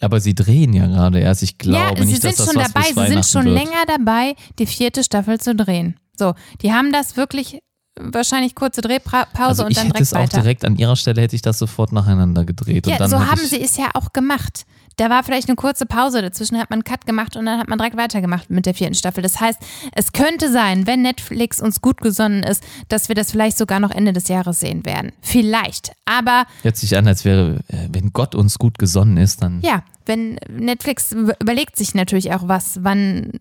[0.00, 1.42] Aber sie drehen ja gerade erst.
[1.42, 2.92] Ich glaube ja, sie nicht, dass sind das schon was dabei.
[2.92, 3.54] bis Sie sind schon wird.
[3.54, 5.98] länger dabei, die vierte Staffel zu drehen.
[6.18, 7.60] So, die haben das wirklich
[7.98, 10.40] wahrscheinlich kurze Drehpause Also und ich dann hätte direkt es auch weiter.
[10.42, 12.86] direkt an ihrer Stelle hätte ich das sofort nacheinander gedreht.
[12.86, 14.66] Ja, so hätte haben ich, sie es ja auch gemacht.
[14.98, 17.68] Da war vielleicht eine kurze Pause, dazwischen hat man einen Cut gemacht und dann hat
[17.68, 19.22] man direkt weitergemacht mit der vierten Staffel.
[19.22, 19.58] Das heißt,
[19.92, 23.90] es könnte sein, wenn Netflix uns gut gesonnen ist, dass wir das vielleicht sogar noch
[23.90, 25.12] Ende des Jahres sehen werden.
[25.20, 25.92] Vielleicht.
[26.06, 29.60] Aber Hört sich an, als wäre, äh, wenn Gott uns gut gesonnen ist, dann.
[29.60, 33.32] ja, wenn Netflix über- überlegt sich natürlich auch was, wann,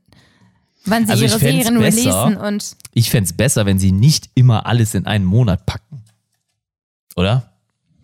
[0.86, 2.26] wann sie Also ihre Serien besser.
[2.26, 6.02] releasen und Ich fände es besser, wenn sie nicht immer alles in einen Monat packen.
[7.16, 7.52] Oder?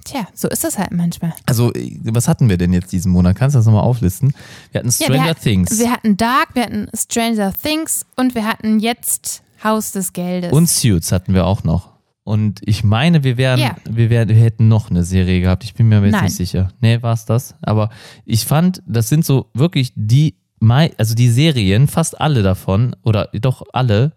[0.03, 1.31] tja, so ist das halt manchmal.
[1.45, 3.35] Also, äh, was hatten wir denn jetzt diesen Monat?
[3.37, 4.33] Kannst du das nochmal auflisten?
[4.71, 8.33] Wir hatten Ja, Stranger wir, hat- Things Wir hatten Dark, wir hatten Stranger Things und
[8.35, 10.51] wir hatten jetzt Haus des Geldes.
[10.51, 11.91] und Suits hatten wir auch noch.
[12.23, 13.75] Und ich meine, wir wären, Ja.
[13.89, 15.63] wir wären, wir hätten noch eine Serie gehabt.
[15.63, 16.23] Ich bin mir aber jetzt Nein.
[16.25, 16.71] nicht sicher.
[16.81, 17.53] Nee, war es das?
[17.61, 17.89] Aber
[18.25, 20.35] ich fand, das sind so wirklich die,
[20.69, 24.13] also die Serien, fast alle davon, oder doch alle,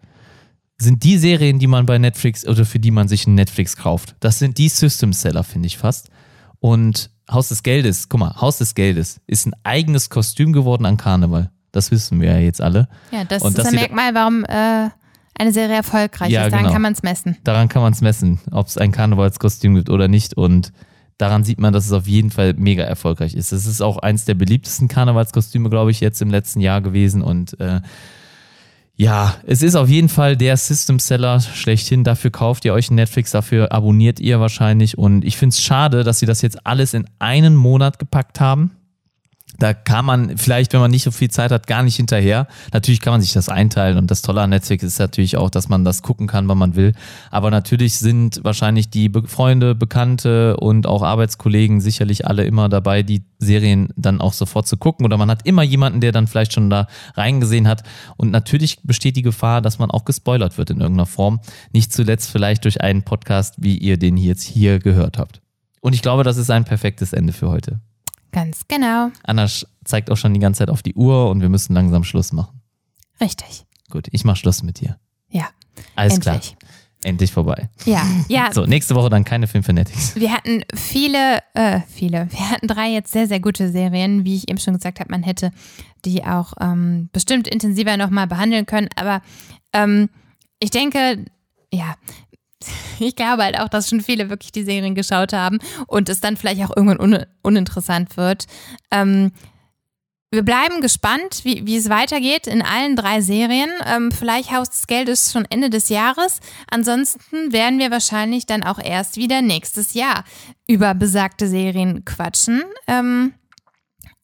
[0.77, 4.17] sind die Serien, die man bei Netflix oder für die man sich einen Netflix kauft.
[4.21, 6.11] Das sind die System-Seller, finde ich fast.
[6.61, 10.97] Und Haus des Geldes, guck mal, Haus des Geldes ist ein eigenes Kostüm geworden an
[10.97, 11.51] Karneval.
[11.73, 12.89] Das wissen wir ja jetzt alle.
[13.11, 14.91] Ja, das Und ist dass ein Merkmal, warum äh,
[15.37, 16.53] eine Serie erfolgreich Ja, ist.
[16.53, 16.73] Daran genau.
[16.73, 17.37] kann man es messen.
[17.45, 20.35] Daran kann man es messen, ob es ein Karnevalskostüm gibt oder nicht.
[20.35, 20.73] Und
[21.19, 23.53] daran sieht man, dass es auf jeden Fall mega erfolgreich ist.
[23.53, 27.23] Es ist auch eins der beliebtesten Karnevalskostüme, glaube ich, jetzt im letzten Jahr gewesen.
[27.23, 27.81] Und äh,
[28.97, 32.05] ja, es ist auf jeden Fall der System Seller schlechthin.
[32.05, 34.99] Dafür kauft ihr euch Netflix, dafür abonniert ihr wahrscheinlich.
[34.99, 38.73] Und ich finde es schade, dass sie das jetzt alles in einen Monat gepackt haben.
[39.59, 42.47] Da kann man vielleicht, wenn man nicht so viel Zeit hat, gar nicht hinterher.
[42.73, 45.69] Natürlich kann man sich das einteilen und das Tolle an Netflix ist natürlich auch, dass
[45.69, 46.93] man das gucken kann, wann man will.
[47.31, 53.03] Aber natürlich sind wahrscheinlich die Be Freunde, Bekannte und auch Arbeitskollegen sicherlich alle immer dabei,
[53.03, 55.05] die Serien dann auch sofort zu gucken.
[55.07, 57.83] Oder man hat immer jemanden, der dann vielleicht schon da reingesehen hat.
[58.17, 61.41] Und natürlich besteht die Gefahr, dass man auch gespoilert wird in irgendeiner Form.
[61.73, 65.41] Nicht zuletzt vielleicht durch einen Podcast, wie ihr den jetzt hier gehört habt.
[65.81, 67.81] Und ich glaube, das ist ein perfektes Ende für heute.
[68.35, 69.11] Ganz genau.
[69.23, 69.49] Anna
[69.85, 72.61] zeigt auch schon die ganze Zeit auf die Uhr und wir müssen langsam Schluss machen.
[73.21, 73.65] Richtig.
[73.91, 74.99] Gut, ich mach Schluss mit dir.
[75.31, 75.49] Ja.
[75.95, 76.57] Alles endlich.
[76.57, 76.71] klar.
[77.05, 77.69] Endlich vorbei.
[77.85, 78.51] Ja, ja.
[78.53, 80.17] So, nächste Woche dann keine Filmfanatics.
[80.17, 84.49] Wir hatten viele, äh, viele, wir hatten drei jetzt sehr, sehr gute Serien, wie ich
[84.49, 85.53] eben schon gesagt habe, man hätte
[86.07, 89.21] die auch ähm, bestimmt intensiver nochmal behandeln können, aber
[89.75, 90.09] ähm,
[90.61, 91.27] ich denke,
[91.71, 91.95] ja,
[92.99, 96.37] ich glaube halt auch, dass schon viele wirklich die Serien geschaut haben und es dann
[96.37, 98.47] vielleicht auch irgendwann un uninteressant wird.
[98.91, 99.33] Ähm,
[100.35, 103.71] wir bleiben gespannt, wie, wie es weitergeht in allen drei Serien.
[103.87, 106.41] Ähm, vielleicht Haus des Geldes schon Ende des Jahres.
[106.69, 110.25] Ansonsten werden wir wahrscheinlich dann auch erst wieder nächstes Jahr
[110.67, 112.65] über besagte Serien quatschen.
[112.89, 113.35] Ähm,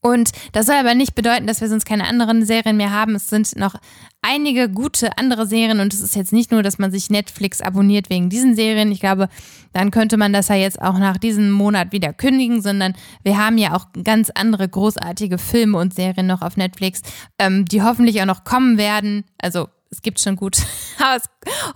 [0.03, 3.15] Und das soll aber nicht bedeuten, dass wir sonst keine anderen Serien mehr haben.
[3.15, 3.75] Es sind noch
[4.23, 8.09] einige gute andere Serien und es ist jetzt nicht nur, dass man sich Netflix abonniert
[8.09, 8.93] wegen diesen Serien.
[8.93, 9.29] Ich glaube,
[9.73, 13.59] dann könnte man das ja jetzt auch nach diesem Monat wieder kündigen, sondern wir haben
[13.59, 17.03] ja auch ganz andere großartige Filme und Serien noch auf Netflix,
[17.39, 19.25] ähm, die hoffentlich auch noch kommen werden.
[19.39, 20.59] Also es gibt schon gut,
[20.99, 21.25] aber es,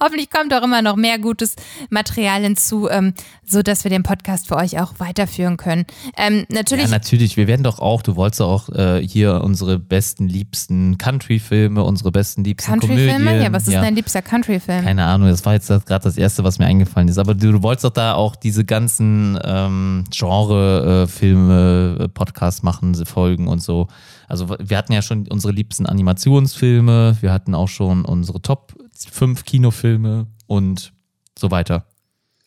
[0.00, 1.56] hoffentlich kommt auch immer noch mehr gutes
[1.90, 3.12] Material hinzu, ähm,
[3.44, 5.84] so dass wir den Podcast für euch auch weiterführen können.
[6.16, 6.84] Ähm, natürlich.
[6.84, 7.36] Ja, natürlich.
[7.36, 12.44] Wir werden doch auch, du wolltest auch äh, hier unsere besten, liebsten Country-Filme, unsere besten,
[12.44, 13.42] liebsten Country-Filme?
[13.42, 14.84] Ja, was ist dein liebster Country-Film?
[14.84, 17.18] Keine Ahnung, das war jetzt gerade das Erste, was mir eingefallen ist.
[17.18, 23.48] Aber du, du wolltest doch da auch diese ganzen ähm, Genre-Filme, äh, Podcasts machen, Folgen
[23.48, 23.88] und so.
[24.28, 28.74] Also wir hatten ja schon unsere liebsten Animationsfilme, wir hatten auch schon unsere Top
[29.10, 30.92] 5 Kinofilme und
[31.38, 31.86] so weiter.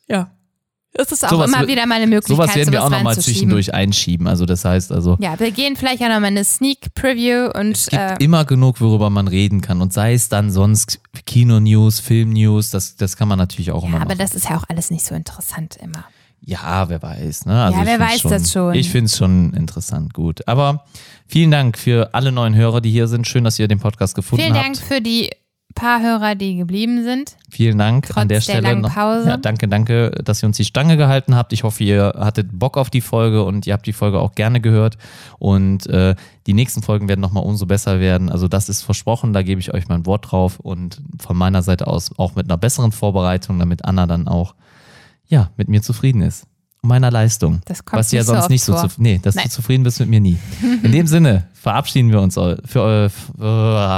[0.08, 0.32] Ja.
[1.00, 3.16] Es ist auch Sowas immer wi- wieder mal eine Möglichkeit, Sowas werden wir auch nochmal
[3.20, 4.26] zwischendurch einschieben.
[4.28, 7.86] Also das heißt also, Ja, wir gehen vielleicht auch nochmal eine Sneak Preview und es
[7.88, 9.82] gibt äh, immer genug, worüber man reden kann.
[9.82, 13.98] Und sei es dann sonst Kino-News, Film-News, das, das kann man natürlich auch ja, immer
[13.98, 14.18] aber machen.
[14.18, 16.04] das ist ja auch alles nicht so interessant immer.
[16.40, 17.46] Ja, wer weiß.
[17.46, 17.62] Ne?
[17.64, 18.74] Also Ja, wer weiß das schon.
[18.74, 20.48] Ich finde es schon interessant, gut.
[20.48, 20.86] Aber
[21.28, 23.28] vielen Dank für alle neuen Hörer, die hier sind.
[23.28, 24.66] Schön, dass ihr den Podcast gefunden Vielen habt.
[24.66, 25.30] Dank für die
[25.78, 27.38] paar Hörer, die geblieben sind.
[27.52, 28.62] Vielen Dank Trotz an der der Stelle.
[28.62, 28.92] langen.
[28.92, 29.30] Pause.
[29.30, 31.54] Ja, danke, danke, dass ihr uns die Stange gehalten habt.
[31.54, 34.60] Ich hoffe, ihr hattet Bock auf die Folge und ihr habt die Folge auch gerne
[34.60, 34.98] gehört.
[35.38, 36.16] Und äh,
[36.48, 38.32] die nächsten Folgen werden nochmal umso besser werden.
[38.32, 40.60] Also das ist versprochen, da gebe ich euch mein Wort drauf.
[40.60, 44.56] Und von meiner Seite aus auch mit einer besseren Vorbereitung, damit Anna dann auch
[45.28, 46.48] ja, mit mir zufrieden ist.
[46.84, 47.60] Meiner Leistung.
[47.66, 48.88] Das kommt was ja so sonst oft nicht so vor.
[48.88, 49.46] zu, nee, dass Nein.
[49.46, 50.38] du zufrieden bist mit mir nie.
[50.84, 53.10] In dem Sinne verabschieden wir uns für, für,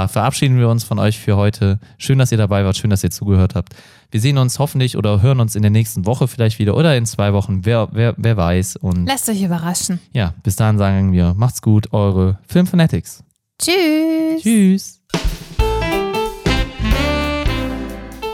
[0.08, 1.78] verabschieden wir uns von euch für heute.
[1.98, 3.74] Schön, dass ihr dabei wart, schön, dass ihr zugehört habt.
[4.10, 7.06] Wir sehen uns hoffentlich oder hören uns in der nächsten Woche vielleicht wieder oder in
[7.06, 8.76] zwei Wochen, wer, wer, wer weiß.
[8.76, 10.00] Und Lasst euch überraschen.
[10.12, 13.22] ja, bis dahin sagen wir, macht's gut, eure Filmfanatics.
[13.62, 14.42] Tschüss.
[14.42, 15.00] Tschüss.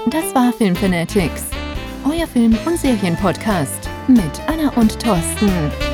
[0.09, 1.43] Das war Film Fanatics,
[2.09, 5.86] euer Film- und Serienpodcast mit Anna und Thorsten.